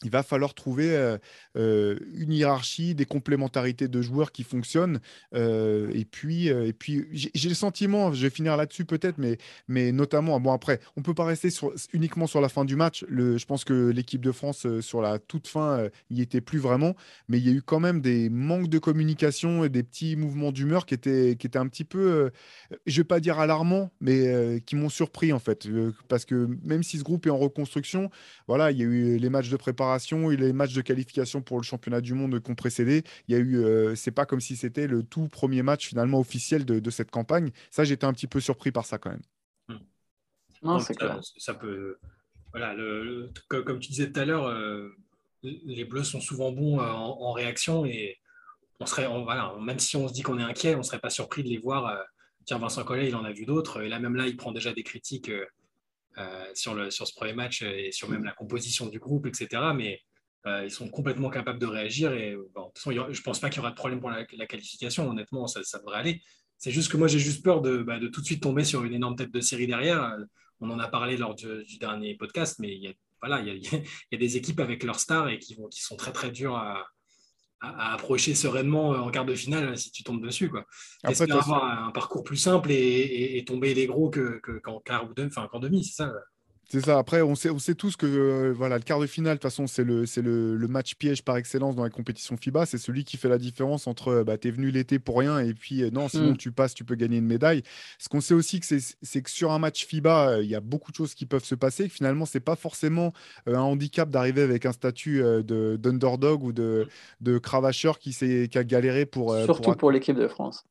il 0.03 0.11
va 0.11 0.23
falloir 0.23 0.53
trouver 0.53 0.95
euh, 0.95 1.17
euh, 1.57 1.97
une 2.13 2.31
hiérarchie, 2.31 2.95
des 2.95 3.05
complémentarités 3.05 3.87
de 3.87 4.01
joueurs 4.01 4.31
qui 4.31 4.43
fonctionnent. 4.43 4.99
Euh, 5.33 5.91
et 5.93 6.05
puis, 6.05 6.47
et 6.47 6.73
puis 6.73 7.05
j'ai 7.11 7.49
le 7.49 7.55
sentiment, 7.55 8.13
je 8.13 8.21
vais 8.21 8.29
finir 8.29 8.55
là-dessus 8.55 8.85
peut-être, 8.85 9.17
mais, 9.17 9.37
mais 9.67 9.91
notamment, 9.91 10.39
bon 10.39 10.53
après, 10.53 10.79
on 10.95 11.01
ne 11.01 11.05
peut 11.05 11.13
pas 11.13 11.25
rester 11.25 11.49
uniquement 11.93 12.27
sur 12.27 12.39
la 12.41 12.49
fin 12.49 12.65
du 12.65 12.75
match. 12.75 13.05
Je 13.09 13.45
pense 13.45 13.63
que 13.63 13.89
l'équipe 13.89 14.21
de 14.21 14.31
France, 14.31 14.65
sur 14.81 15.01
la 15.01 15.19
toute 15.19 15.47
fin, 15.47 15.89
n'y 16.09 16.21
était 16.21 16.41
plus 16.41 16.59
vraiment, 16.59 16.95
mais 17.27 17.37
il 17.37 17.47
y 17.47 17.49
a 17.49 17.53
eu 17.53 17.61
quand 17.61 17.79
même 17.79 18.01
des 18.01 18.29
manques 18.29 18.69
de 18.69 18.79
communication 18.79 19.63
et 19.65 19.69
des 19.69 19.83
petits 19.83 20.15
mouvements 20.15 20.51
d'humeur 20.51 20.85
qui 20.85 20.93
étaient, 20.93 21.35
qui 21.37 21.47
étaient 21.47 21.59
un 21.59 21.67
petit 21.67 21.83
peu, 21.83 22.31
je 22.85 22.91
ne 22.91 22.97
vais 22.97 23.03
pas 23.03 23.19
dire 23.19 23.39
alarmants, 23.39 23.91
mais 23.99 24.61
qui 24.65 24.75
m'ont 24.75 24.89
surpris 24.89 25.33
en 25.33 25.39
fait. 25.39 25.67
parce 26.07 26.25
que 26.25 26.47
même 26.63 26.83
si 26.83 26.97
ce 26.97 27.03
groupe 27.03 27.25
est 27.25 27.31
en 27.31 27.37
reconstruction, 27.37 28.09
voilà, 28.47 28.71
il 28.71 28.77
y 28.77 28.81
a 28.81 28.85
eu 28.85 29.17
les 29.17 29.29
matchs 29.29 29.49
de 29.49 29.57
préparation 29.57 29.88
et 29.97 30.37
les 30.37 30.53
matchs 30.53 30.73
de 30.73 30.81
qualification 30.81 31.41
pour 31.41 31.57
le 31.57 31.63
championnat 31.63 32.01
du 32.01 32.13
monde 32.13 32.41
qui 32.41 32.51
ont 32.51 32.55
précédé. 32.55 33.03
Il 33.27 33.33
y 33.33 33.37
a 33.37 33.39
eu, 33.39 33.57
euh, 33.57 33.95
c'est 33.95 34.11
pas 34.11 34.25
comme 34.25 34.41
si 34.41 34.55
c'était 34.55 34.87
le 34.87 35.03
tout 35.03 35.27
premier 35.27 35.63
match 35.63 35.87
finalement 35.87 36.19
officiel 36.19 36.65
de, 36.65 36.89
cette 36.89 37.11
campagne. 37.11 37.51
Ça, 37.71 37.83
j'étais 37.83 38.05
un 38.05 38.13
petit 38.13 38.27
peu 38.27 38.39
surpris 38.39 38.71
par 38.71 38.85
ça 38.85 38.97
quand 38.97 39.11
même. 39.11 39.21
Hmm. 39.67 39.83
Non, 40.63 40.79
c'est 40.79 40.95
clair. 40.95 41.19
Ça 41.37 41.53
peut, 41.53 41.97
voilà, 42.51 42.73
le, 42.73 43.31
comme 43.47 43.79
tu 43.79 43.89
disais 43.89 44.11
tout 44.11 44.19
à 44.19 44.25
l'heure, 44.25 44.47
euh, 44.47 44.89
les 45.43 45.85
Bleus 45.85 46.03
sont 46.03 46.21
souvent 46.21 46.51
bons 46.51 46.79
euh, 46.79 46.89
en, 46.89 47.31
réaction 47.31 47.85
et 47.85 48.17
on 48.79 48.85
serait, 48.85 49.07
voilà, 49.07 49.53
même 49.61 49.79
si 49.79 49.95
on 49.97 50.07
se 50.07 50.13
dit 50.13 50.21
qu'on 50.21 50.39
est 50.39 50.43
inquiet, 50.43 50.75
on 50.75 50.83
serait 50.83 50.99
pas 50.99 51.09
surpris 51.09 51.43
de 51.43 51.49
les 51.49 51.57
voir. 51.57 51.99
tiens, 52.45 52.57
Vincent 52.57 52.83
Collet, 52.83 53.09
il 53.09 53.15
en 53.15 53.23
a 53.23 53.31
vu 53.31 53.45
d'autres. 53.45 53.81
Et 53.81 53.89
là, 53.89 53.99
même 53.99 54.15
là, 54.15 54.27
il 54.27 54.37
prend 54.37 54.51
déjà 54.51 54.73
des 54.73 54.83
critiques 54.83 55.29
euh, 55.29 55.45
sur, 56.53 56.73
le, 56.73 56.91
sur 56.91 57.07
ce 57.07 57.13
premier 57.13 57.33
match 57.33 57.61
et 57.61 57.91
sur 57.91 58.09
même 58.09 58.23
la 58.23 58.33
composition 58.33 58.87
du 58.87 58.99
groupe, 58.99 59.25
etc. 59.25 59.61
Mais 59.75 60.01
euh, 60.45 60.63
ils 60.65 60.71
sont 60.71 60.89
complètement 60.89 61.29
capables 61.29 61.59
de 61.59 61.65
réagir. 61.65 62.13
Et 62.13 62.35
bon, 62.53 62.67
de 62.67 62.67
toute 62.67 62.79
façon, 62.79 62.91
je 62.91 63.19
ne 63.19 63.23
pense 63.23 63.39
pas 63.39 63.49
qu'il 63.49 63.57
y 63.57 63.59
aura 63.59 63.71
de 63.71 63.75
problème 63.75 63.99
pour 63.99 64.09
la, 64.09 64.25
qualification. 64.25 65.09
Honnêtement, 65.09 65.47
ça, 65.47 65.61
devrait 65.79 65.97
aller. 65.97 66.21
C'est 66.57 66.71
juste 66.71 66.91
que 66.91 66.97
moi, 66.97 67.07
j'ai 67.07 67.19
juste 67.19 67.43
peur 67.43 67.61
de, 67.61 67.77
bah, 67.77 67.99
de, 67.99 68.07
tout 68.07 68.21
de 68.21 68.25
suite 68.25 68.43
tomber 68.43 68.63
sur 68.63 68.83
une 68.83 68.93
énorme 68.93 69.15
tête 69.15 69.31
de 69.31 69.41
série 69.41 69.67
derrière. 69.67 70.17
On 70.61 70.69
en 70.69 70.79
a 70.79 70.87
parlé 70.87 71.17
lors 71.17 71.35
du, 71.35 71.77
dernier 71.79 72.15
podcast, 72.15 72.59
mais 72.59 72.73
il 72.75 72.81
y 72.81 72.87
a, 72.87 73.41
y 73.41 74.15
a 74.15 74.17
des 74.17 74.37
équipes 74.37 74.59
avec 74.59 74.83
leurs 74.83 74.99
stars 74.99 75.29
et 75.29 75.39
qui, 75.39 75.55
vont, 75.55 75.67
qui 75.67 75.81
sont 75.81 75.95
très 75.95 76.11
très 76.11 76.31
dures 76.31 76.55
à, 76.55 76.85
à, 77.61 77.93
approcher 77.93 78.35
sereinement 78.35 78.93
euh, 78.93 78.99
en 78.99 79.09
quart 79.09 79.25
de 79.25 79.35
finale 79.35 79.77
si 79.77 79.91
tu 79.91 80.03
tombes 80.03 80.23
dessus. 80.23 80.49
Quoi. 80.49 80.65
Après, 81.03 81.29
avoir 81.31 81.87
un 81.87 81.91
parcours 81.91 82.23
plus 82.23 82.37
simple 82.37 82.71
et, 82.71 83.43
tomber 83.47 83.73
les 83.73 83.87
gros 83.87 84.09
qu'en 84.09 84.39
que, 84.41 84.61
quart 84.85 85.05
ou 85.05 85.13
enfin, 85.25 85.47
qu'en 85.51 85.59
demi, 85.59 85.83
c'est 85.83 86.03
ça. 86.03 86.13
C'est 86.71 86.81
ça. 86.81 86.99
Après, 86.99 87.23
on 87.23 87.33
sait, 87.33 87.49
on 87.49 87.57
sait 87.57 87.73
tous 87.73 87.95
que 87.95 88.05
euh, 88.05 88.53
voilà, 88.55 88.77
le 88.77 88.83
quart 88.83 88.99
de 88.99 89.07
finale, 89.07 89.37
de 89.37 89.37
toute 89.37 89.49
façon, 89.49 89.65
c'est 89.65 89.83
le, 89.83 90.05
le, 90.17 90.55
le, 90.55 90.67
match 90.67 90.93
piège 90.93 91.23
par 91.23 91.35
excellence 91.37 91.75
dans 91.75 91.83
les 91.83 91.89
compétitions 91.89 92.37
FIBA. 92.37 92.67
C'est 92.67 92.77
celui 92.77 93.03
qui 93.03 93.17
fait 93.17 93.27
la 93.27 93.39
différence 93.39 93.87
entre 93.87 94.09
euh, 94.09 94.23
bah, 94.23 94.37
tu 94.37 94.49
es 94.49 94.51
venu 94.51 94.69
l'été 94.69 94.99
pour 94.99 95.17
rien 95.17 95.39
et 95.39 95.55
puis 95.55 95.81
euh, 95.81 95.89
non, 95.89 96.07
sinon 96.09 96.33
mm. 96.33 96.37
tu 96.37 96.51
passes, 96.51 96.75
tu 96.75 96.83
peux 96.83 96.93
gagner 96.93 97.17
une 97.17 97.25
médaille. 97.25 97.63
Ce 97.97 98.07
qu'on 98.07 98.21
sait 98.21 98.35
aussi, 98.35 98.61
c'est 98.61 99.21
que 99.23 99.31
sur 99.31 99.51
un 99.51 99.57
match 99.57 99.87
FIBA, 99.87 100.41
il 100.41 100.47
y 100.47 100.53
a 100.53 100.59
beaucoup 100.59 100.91
de 100.91 100.95
choses 100.95 101.15
qui 101.15 101.25
peuvent 101.25 101.43
se 101.43 101.55
passer. 101.55 101.89
finalement, 101.89 102.27
c'est 102.27 102.39
pas 102.39 102.55
forcément 102.55 103.13
un 103.47 103.59
handicap 103.59 104.07
d'arriver 104.11 104.43
avec 104.43 104.67
un 104.67 104.71
statut 104.71 105.23
d'underdog 105.43 106.43
ou 106.43 106.51
de, 106.51 106.87
de 107.21 107.39
cravacheur 107.39 107.97
qui, 107.97 108.11
qui 108.11 108.57
a 108.57 108.63
galéré 108.63 109.07
pour. 109.07 109.35
Surtout 109.45 109.73
pour 109.73 109.89
l'équipe 109.89 110.15
de 110.15 110.27
France 110.27 110.65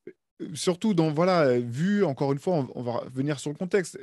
surtout 0.55 0.95
dans, 0.95 1.11
voilà, 1.11 1.59
vu, 1.59 2.05
encore 2.05 2.33
une 2.33 2.39
fois, 2.39 2.67
on, 2.75 2.83
va 2.83 2.93
revenir 2.93 3.41
sur 3.41 3.51
le 3.51 3.57
contexte. 3.57 3.99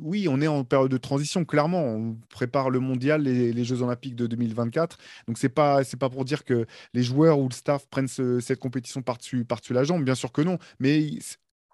Oui, 0.00 0.26
on 0.28 0.40
est 0.40 0.46
en 0.46 0.64
période 0.64 0.90
de 0.90 0.96
transition, 0.98 1.44
clairement. 1.44 1.82
On 1.82 2.16
prépare 2.28 2.70
le 2.70 2.80
mondial, 2.80 3.22
les, 3.22 3.52
les 3.52 3.64
Jeux 3.64 3.82
Olympiques 3.82 4.16
de 4.16 4.26
2024. 4.26 4.98
Donc, 5.26 5.38
ce 5.38 5.46
n'est 5.46 5.50
pas, 5.50 5.82
pas 5.98 6.10
pour 6.10 6.24
dire 6.24 6.44
que 6.44 6.66
les 6.94 7.02
joueurs 7.02 7.38
ou 7.38 7.48
le 7.48 7.54
staff 7.54 7.86
prennent 7.88 8.08
cette 8.08 8.58
compétition 8.58 9.02
par-dessus 9.02 9.44
par 9.44 9.60
la 9.70 9.84
jambe, 9.84 10.04
bien 10.04 10.14
sûr 10.14 10.32
que 10.32 10.42
non. 10.42 10.58
Mais 10.78 11.06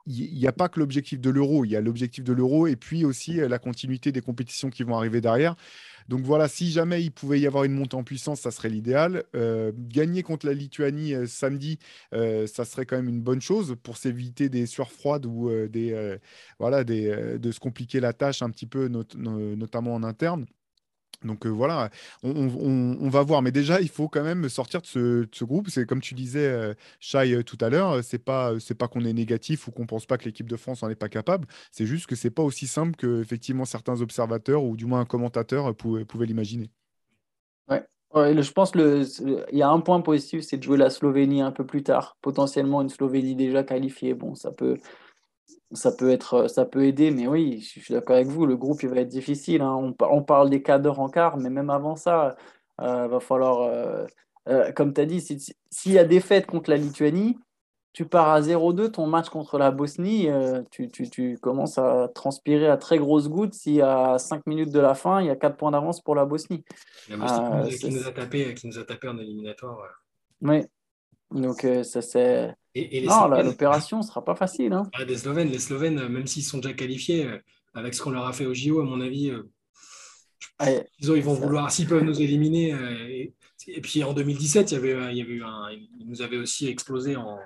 il 0.07 0.38
n'y 0.38 0.46
a 0.46 0.52
pas 0.52 0.68
que 0.68 0.80
l'objectif 0.80 1.20
de 1.20 1.30
l'euro, 1.30 1.64
il 1.64 1.70
y 1.70 1.76
a 1.76 1.80
l'objectif 1.80 2.24
de 2.24 2.32
l'euro 2.32 2.66
et 2.66 2.76
puis 2.76 3.05
aussi 3.05 3.36
la 3.36 3.59
continuité 3.59 4.12
des 4.12 4.20
compétitions 4.20 4.70
qui 4.70 4.82
vont 4.82 4.96
arriver 4.96 5.20
derrière. 5.20 5.57
Donc 6.09 6.20
voilà, 6.22 6.48
si 6.48 6.70
jamais 6.70 7.02
il 7.02 7.11
pouvait 7.11 7.40
y 7.40 7.46
avoir 7.46 7.64
une 7.64 7.72
montée 7.72 7.96
en 7.96 8.05
puissance, 8.05 8.40
ça 8.40 8.50
serait 8.50 8.68
l'idéal. 8.68 9.24
Euh, 9.34 9.72
gagner 9.74 10.22
contre 10.22 10.46
la 10.46 10.52
Lituanie 10.52 11.14
euh, 11.14 11.26
samedi, 11.26 11.78
euh, 12.12 12.46
ça 12.46 12.64
serait 12.64 12.84
quand 12.84 12.96
même 12.96 13.09
une 13.09 13.22
bonne 13.22 13.40
chose 13.40 13.76
pour 13.82 13.96
s'éviter 13.96 14.48
des 14.48 14.66
sueurs 14.66 14.90
froides 14.90 15.26
ou 15.26 15.50
des, 15.68 16.18
voilà, 16.59 16.84
de 16.84 17.52
se 17.52 17.61
compliquer 17.61 18.00
la 18.00 18.12
tâche 18.12 18.42
un 18.42 18.50
petit 18.50 18.66
peu, 18.66 18.88
notamment 18.88 19.94
en 19.94 20.02
interne. 20.02 20.46
Donc 21.25 21.47
voilà, 21.47 21.91
on, 22.22 23.09
va 23.09 23.22
voir. 23.22 23.43
Mais 23.43 23.53
déjà, 23.53 23.81
il 23.81 23.89
faut 23.89 24.09
quand 24.09 24.22
même 24.22 24.49
sortir 24.49 24.81
de 24.83 24.87
ce, 24.87 25.45
groupe. 25.45 25.68
C'est 25.70 25.87
comme 25.87 26.01
tu 26.01 26.14
disais, 26.14 26.75
Shai, 27.01 27.43
tout 27.45 27.59
à 27.61 27.70
l'heure, 27.70 28.03
c'est 28.05 28.18
pas 28.18 28.53
c'est 28.61 28.75
pas 28.75 28.89
qu'on 28.89 29.05
est 29.05 29.12
négatif 29.12 29.68
ou 29.68 29.70
qu'on 29.70 29.87
pense 29.87 30.07
pas 30.07 30.18
que 30.18 30.25
l'équipe 30.25 30.49
de 30.49 30.57
France 30.57 30.83
en 30.83 30.91
est 30.91 30.95
pas 30.95 31.09
capable. 31.09 31.47
C'est 31.70 31.87
juste 31.87 32.07
que 32.07 32.16
c'est 32.16 32.31
pas 32.31 32.43
aussi 32.43 32.66
simple 32.66 32.97
que 32.97 33.20
effectivement 33.20 33.64
certains 33.64 34.01
observateurs 34.01 34.62
ou 34.62 34.77
du 34.77 34.87
moins 34.87 35.01
un 35.01 35.05
commentateur 35.05 35.75
pouvait, 35.75 36.27
l'imaginer. 36.27 36.70
Ouais. 37.68 37.83
je 38.14 38.53
pense 38.53 38.70
qu'il 38.70 39.45
y 39.53 39.62
a 39.62 39.68
un 39.68 39.81
point 39.81 40.01
positif, 40.01 40.43
c'est 40.43 40.57
de 40.57 40.62
jouer 40.62 40.79
la 40.79 40.91
Slovénie 40.91 41.43
un 41.43 41.53
peu 41.53 41.66
plus 41.66 41.83
tard. 41.83 42.16
Potentiellement 42.20 42.83
une 42.83 42.89
Slovénie 42.89 43.35
déjà 43.35 43.64
qualifiée. 43.64 44.14
Bon, 44.14 44.35
ça 44.35 44.51
peut, 44.53 44.79
ça 45.75 45.93
peut, 45.93 46.11
être, 46.11 46.49
ça 46.49 46.64
peut 46.64 46.85
aider, 46.85 47.11
mais 47.11 47.27
oui, 47.27 47.61
je 47.61 47.81
suis 47.81 47.95
d'accord 47.95 48.16
avec 48.16 48.29
vous, 48.29 48.47
le 48.47 48.57
groupe 48.57 48.83
il 48.83 48.89
va 48.89 49.01
être 49.01 49.09
difficile. 49.09 49.62
Hein. 49.62 49.75
On, 49.75 49.95
on, 50.07 50.22
parle 50.22 50.51
des 50.51 50.62
cadres 50.62 50.99
en 51.01 51.09
quart, 51.09 51.37
mais 51.37 51.51
même 51.51 51.70
avant 51.70 51.97
ça, 51.97 52.37
il 52.81 52.85
euh, 52.85 53.09
va 53.09 53.20
falloir, 53.20 53.62
euh, 53.62 54.07
euh, 54.49 54.72
comme 54.72 54.93
tu 54.93 55.01
as 55.01 55.07
dit, 55.07 55.20
s'il 55.20 55.93
y 55.93 55.99
a 55.99 56.05
des 56.05 56.20
fêtes 56.20 56.47
contre 56.47 56.70
la 56.70 56.77
Lituanie, 56.77 57.39
tu 57.93 58.07
pars 58.07 58.29
à 58.29 58.41
0-2, 58.41 58.91
ton 58.91 59.07
match 59.07 59.29
contre 59.29 59.57
la 59.57 59.70
Bosnie, 59.70 60.29
tu, 60.72 60.89
tu, 60.89 61.09
tu, 61.09 61.39
commences 61.39 61.79
à 61.79 62.09
transpirer 62.12 62.66
à 62.66 62.77
très 62.77 62.99
grosses 62.99 63.29
gouttes 63.29 63.55
si 63.55 63.81
à 63.81 64.18
5 64.18 64.47
minutes 64.47 64.72
de 64.72 64.81
la 64.81 64.95
fin, 64.95 65.20
il 65.20 65.29
y 65.29 65.31
a 65.31 65.37
4 65.37 65.57
points 65.57 65.70
d'avance 65.70 66.01
pour 66.01 66.16
la 66.16 66.25
Bosnie. 66.25 66.64
qui, 67.07 67.12
nous 67.12 68.09
a 68.09 68.12
tapé, 68.12 68.53
qui 68.55 68.66
nous 68.66 68.79
a 68.81 68.85
tapé 68.85 69.07
en 69.07 69.16
éliminatoire. 69.18 70.03
Oui, 70.43 70.62
donc 71.35 71.66
ça 71.82 72.01
c'est 72.01 72.55
non, 72.76 73.28
l'opération 73.28 73.99
ne 73.99 74.03
sera 74.03 74.24
pas 74.24 74.35
facile. 74.35 74.72
Hein. 74.72 74.91
les 75.07 75.18
Slovènes, 75.18 75.51
les 75.51 75.59
Slovènes, 75.59 76.09
même 76.09 76.26
s'ils 76.26 76.43
sont 76.43 76.59
déjà 76.59 76.74
qualifiés, 76.74 77.26
euh, 77.26 77.39
avec 77.74 77.95
ce 77.95 78.03
qu'on 78.03 78.11
leur 78.11 78.26
a 78.26 78.32
fait 78.32 78.47
au 78.47 78.55
JO, 78.55 78.80
à 78.80 78.85
mon 78.85 79.01
avis, 79.01 79.30
euh, 79.30 79.43
ils, 81.01 81.22
vont 81.22 81.35
vouloir, 81.35 81.70
s'ils 81.70 81.87
peuvent 81.87 82.03
nous 82.03 82.20
éliminer. 82.20 82.72
Euh, 82.72 83.26
et, 83.66 83.80
puis 83.80 84.03
en 84.03 84.12
2017, 84.12 84.72
il 84.72 84.74
y 84.74 84.76
avait, 84.76 85.12
il 85.12 85.18
y 85.18 85.22
avait 85.22 85.41
un, 85.43 85.70
ils 85.70 86.07
nous 86.07 86.22
avaient 86.22 86.37
aussi 86.37 86.66
explosé 86.66 87.16
en, 87.16 87.39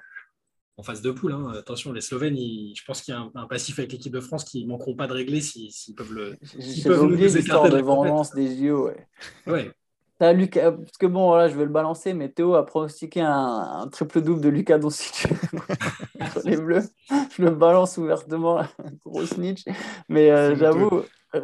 en 0.78 0.82
phase 0.82 1.02
de 1.02 1.10
poule. 1.10 1.32
Hein. 1.32 1.52
Attention, 1.58 1.92
les 1.92 2.00
Slovènes, 2.00 2.36
je 2.36 2.84
pense 2.86 3.02
qu'il 3.02 3.12
y 3.12 3.16
a 3.16 3.28
un, 3.34 3.46
passif 3.46 3.78
avec 3.78 3.92
l'équipe 3.92 4.12
de 4.12 4.20
France 4.20 4.44
qui 4.44 4.64
ne 4.64 4.68
manqueront 4.68 4.94
pas 4.94 5.06
de 5.06 5.12
régler 5.12 5.42
s'ils 5.42 5.94
peuvent 5.94 6.12
le. 6.12 6.36
J'ai 6.58 6.90
oublié 6.90 7.28
l'histoire 7.28 7.68
de 7.68 7.80
vengeance 7.80 8.32
des 8.32 8.56
JO. 8.56 8.86
Ouais. 8.86 9.06
ouais. 9.46 9.72
Lucas, 10.20 10.72
parce 10.72 10.98
que 10.98 11.06
bon, 11.06 11.28
voilà, 11.28 11.48
je 11.48 11.56
vais 11.56 11.64
le 11.64 11.70
balancer, 11.70 12.12
mais 12.12 12.28
Théo 12.28 12.54
a 12.54 12.66
pronostiqué 12.66 13.20
un, 13.20 13.88
triple-double 13.92 14.40
de 14.40 14.48
Lucas 14.48 14.78
Doncic 14.78 15.14
sur 16.32 16.42
les 16.44 16.56
Bleus. 16.56 16.90
Je 17.36 17.42
le 17.42 17.50
balance 17.50 17.96
ouvertement, 17.98 18.62
gros 19.04 19.24
snitch. 19.24 19.64
Mais 20.08 20.30
euh, 20.30 20.56
j'avoue. 20.56 21.04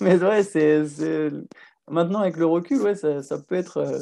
mais 0.00 0.22
ouais, 0.22 0.44
c'est. 0.44 0.84
Maintenant, 1.90 2.20
avec 2.20 2.36
le 2.36 2.46
recul, 2.46 2.80
ouais, 2.82 2.94
ça, 2.94 3.22
ça, 3.22 3.38
peut 3.40 3.56
être, 3.56 3.78
euh, 3.78 3.98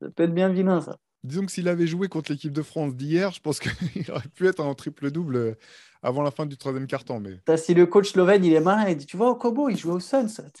ça 0.00 0.10
peut 0.10 0.22
être 0.22 0.34
bien 0.34 0.48
vilain, 0.50 0.80
ça. 0.80 0.96
Disons 1.24 1.46
que 1.46 1.52
s'il 1.52 1.68
avait 1.68 1.86
joué 1.86 2.08
contre 2.08 2.30
l'équipe 2.30 2.52
de 2.52 2.62
France 2.62 2.94
d'hier, 2.94 3.32
je 3.32 3.40
pense 3.40 3.58
qu'il 3.60 4.10
aurait 4.10 4.28
pu 4.34 4.46
être 4.46 4.60
en 4.60 4.74
triple-double 4.74 5.36
euh, 5.36 5.54
avant 6.02 6.22
la 6.22 6.30
fin 6.30 6.44
du 6.44 6.58
troisième 6.58 6.86
quart-temps. 6.86 7.18
Mais... 7.18 7.56
Si 7.56 7.72
le 7.72 7.86
coach 7.86 8.12
slovène, 8.12 8.44
il 8.44 8.52
est 8.52 8.60
malin, 8.60 8.90
il 8.90 8.96
dit 8.96 9.06
Tu 9.06 9.16
vois, 9.16 9.30
au 9.30 9.34
Kobo, 9.34 9.70
il 9.70 9.76
joue 9.78 9.92
au 9.92 10.00
Suns. 10.00 10.26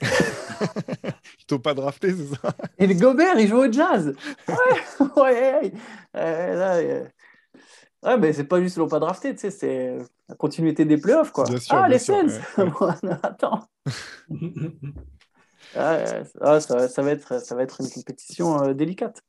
Ils 1.38 1.46
t'ont 1.46 1.58
pas 1.58 1.74
drafté, 1.74 2.14
c'est 2.14 2.36
ça? 2.36 2.54
Et 2.78 2.86
le 2.86 2.94
Gobert, 2.94 3.38
il 3.38 3.48
joue 3.48 3.58
au 3.58 3.70
Jazz. 3.70 4.14
Ouais, 4.48 5.06
ouais. 5.16 5.72
Euh, 6.16 7.04
ouais, 8.02 8.16
mais 8.16 8.32
c'est 8.32 8.44
pas 8.44 8.62
juste 8.62 8.78
l'ont 8.78 8.88
pas 8.88 9.00
drafté, 9.00 9.34
tu 9.34 9.40
sais, 9.40 9.50
c'est 9.50 9.98
la 10.30 10.34
continuité 10.36 10.86
des 10.86 10.96
playoffs, 10.96 11.32
quoi. 11.32 11.44
ah, 11.68 11.88
les 11.88 11.98
Suns 11.98 12.40
Attends. 13.22 13.68
ah, 15.76 16.24
ça, 16.60 16.88
ça, 16.88 17.02
va 17.02 17.10
être, 17.10 17.44
ça 17.44 17.54
va 17.54 17.62
être 17.62 17.82
une 17.82 17.90
compétition 17.90 18.62
euh, 18.62 18.72
délicate. 18.72 19.22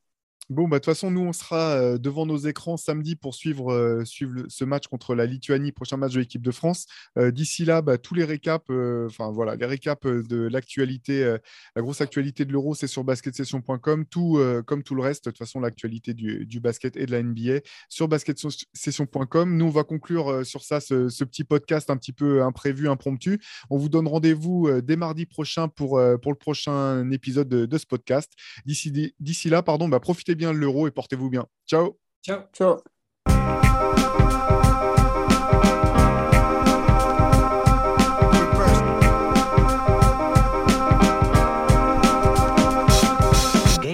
Bon, 0.51 0.67
bah, 0.67 0.77
de 0.77 0.83
toute 0.83 0.93
façon, 0.93 1.09
nous, 1.09 1.21
on 1.21 1.33
sera 1.33 1.71
euh, 1.71 1.97
devant 1.97 2.27
nos 2.27 2.37
écrans 2.37 2.77
samedi 2.77 3.15
pour 3.15 3.33
suivre, 3.33 3.73
euh, 3.73 4.03
ce 4.05 4.63
match 4.63 4.85
contre 4.85 5.15
la 5.15 5.25
Lituanie, 5.25 5.71
prochain 5.71 5.97
match 5.97 6.13
de 6.13 6.19
l'équipe 6.19 6.43
de 6.43 6.51
France. 6.51 6.85
Euh, 7.17 7.31
d'ici 7.31 7.65
là, 7.65 7.81
bah, 7.81 7.97
tous 7.97 8.13
les 8.13 8.25
récaps, 8.25 8.69
enfin 9.07 9.31
voilà, 9.31 9.55
les 9.55 9.65
récaps 9.65 10.05
de 10.05 10.47
l'actualité, 10.47 11.37
la 11.75 11.81
grosse 11.81 12.01
actualité 12.01 12.45
de 12.45 12.51
l'Euro, 12.51 12.75
c'est 12.75 12.85
sur 12.85 13.03
basketsession.com. 13.03 14.05
Tout, 14.05 14.39
comme 14.67 14.83
tout 14.83 14.93
le 14.93 15.01
reste, 15.01 15.25
de 15.25 15.31
toute 15.31 15.39
façon, 15.39 15.59
l'actualité 15.59 16.13
du, 16.13 16.59
basket 16.59 16.95
et 16.95 17.07
de 17.07 17.11
la 17.11 17.23
NBA 17.23 17.61
sur 17.89 18.07
basketsession.com. 18.07 19.57
Nous, 19.57 19.65
on 19.65 19.69
va 19.69 19.83
conclure 19.83 20.45
sur 20.45 20.63
ça 20.63 20.79
ce, 20.79 21.23
petit 21.23 21.43
podcast 21.43 21.89
un 21.89 21.97
petit 21.97 22.13
peu 22.13 22.43
imprévu, 22.43 22.87
impromptu. 22.87 23.41
On 23.71 23.77
vous 23.77 23.89
donne 23.89 24.07
rendez-vous 24.07 24.69
dès 24.81 24.95
mardi 24.95 25.25
prochain 25.25 25.67
pour, 25.69 25.99
pour 26.21 26.31
le 26.31 26.37
prochain 26.37 27.09
épisode 27.09 27.49
de, 27.49 27.77
ce 27.77 27.85
podcast. 27.85 28.31
D'ici 28.65 29.49
là, 29.49 29.63
pardon, 29.63 29.89
bah, 29.89 29.99
profitez 29.99 30.34
bien 30.35 30.53
l'euro 30.53 30.87
et 30.87 30.91
portez-vous 30.91 31.29
bien. 31.29 31.45
Ciao. 31.65 31.97
Ciao. 32.23 32.41
Ciao. 32.53 32.81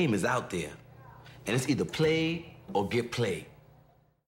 game 0.02 0.16
is 0.16 0.26
out 0.26 0.50
there, 0.50 0.72
and 1.46 1.56
it's 1.56 1.70
either 1.70 1.86
play 1.86 2.56
or 2.74 2.88
get 2.88 3.12
played. 3.12 3.46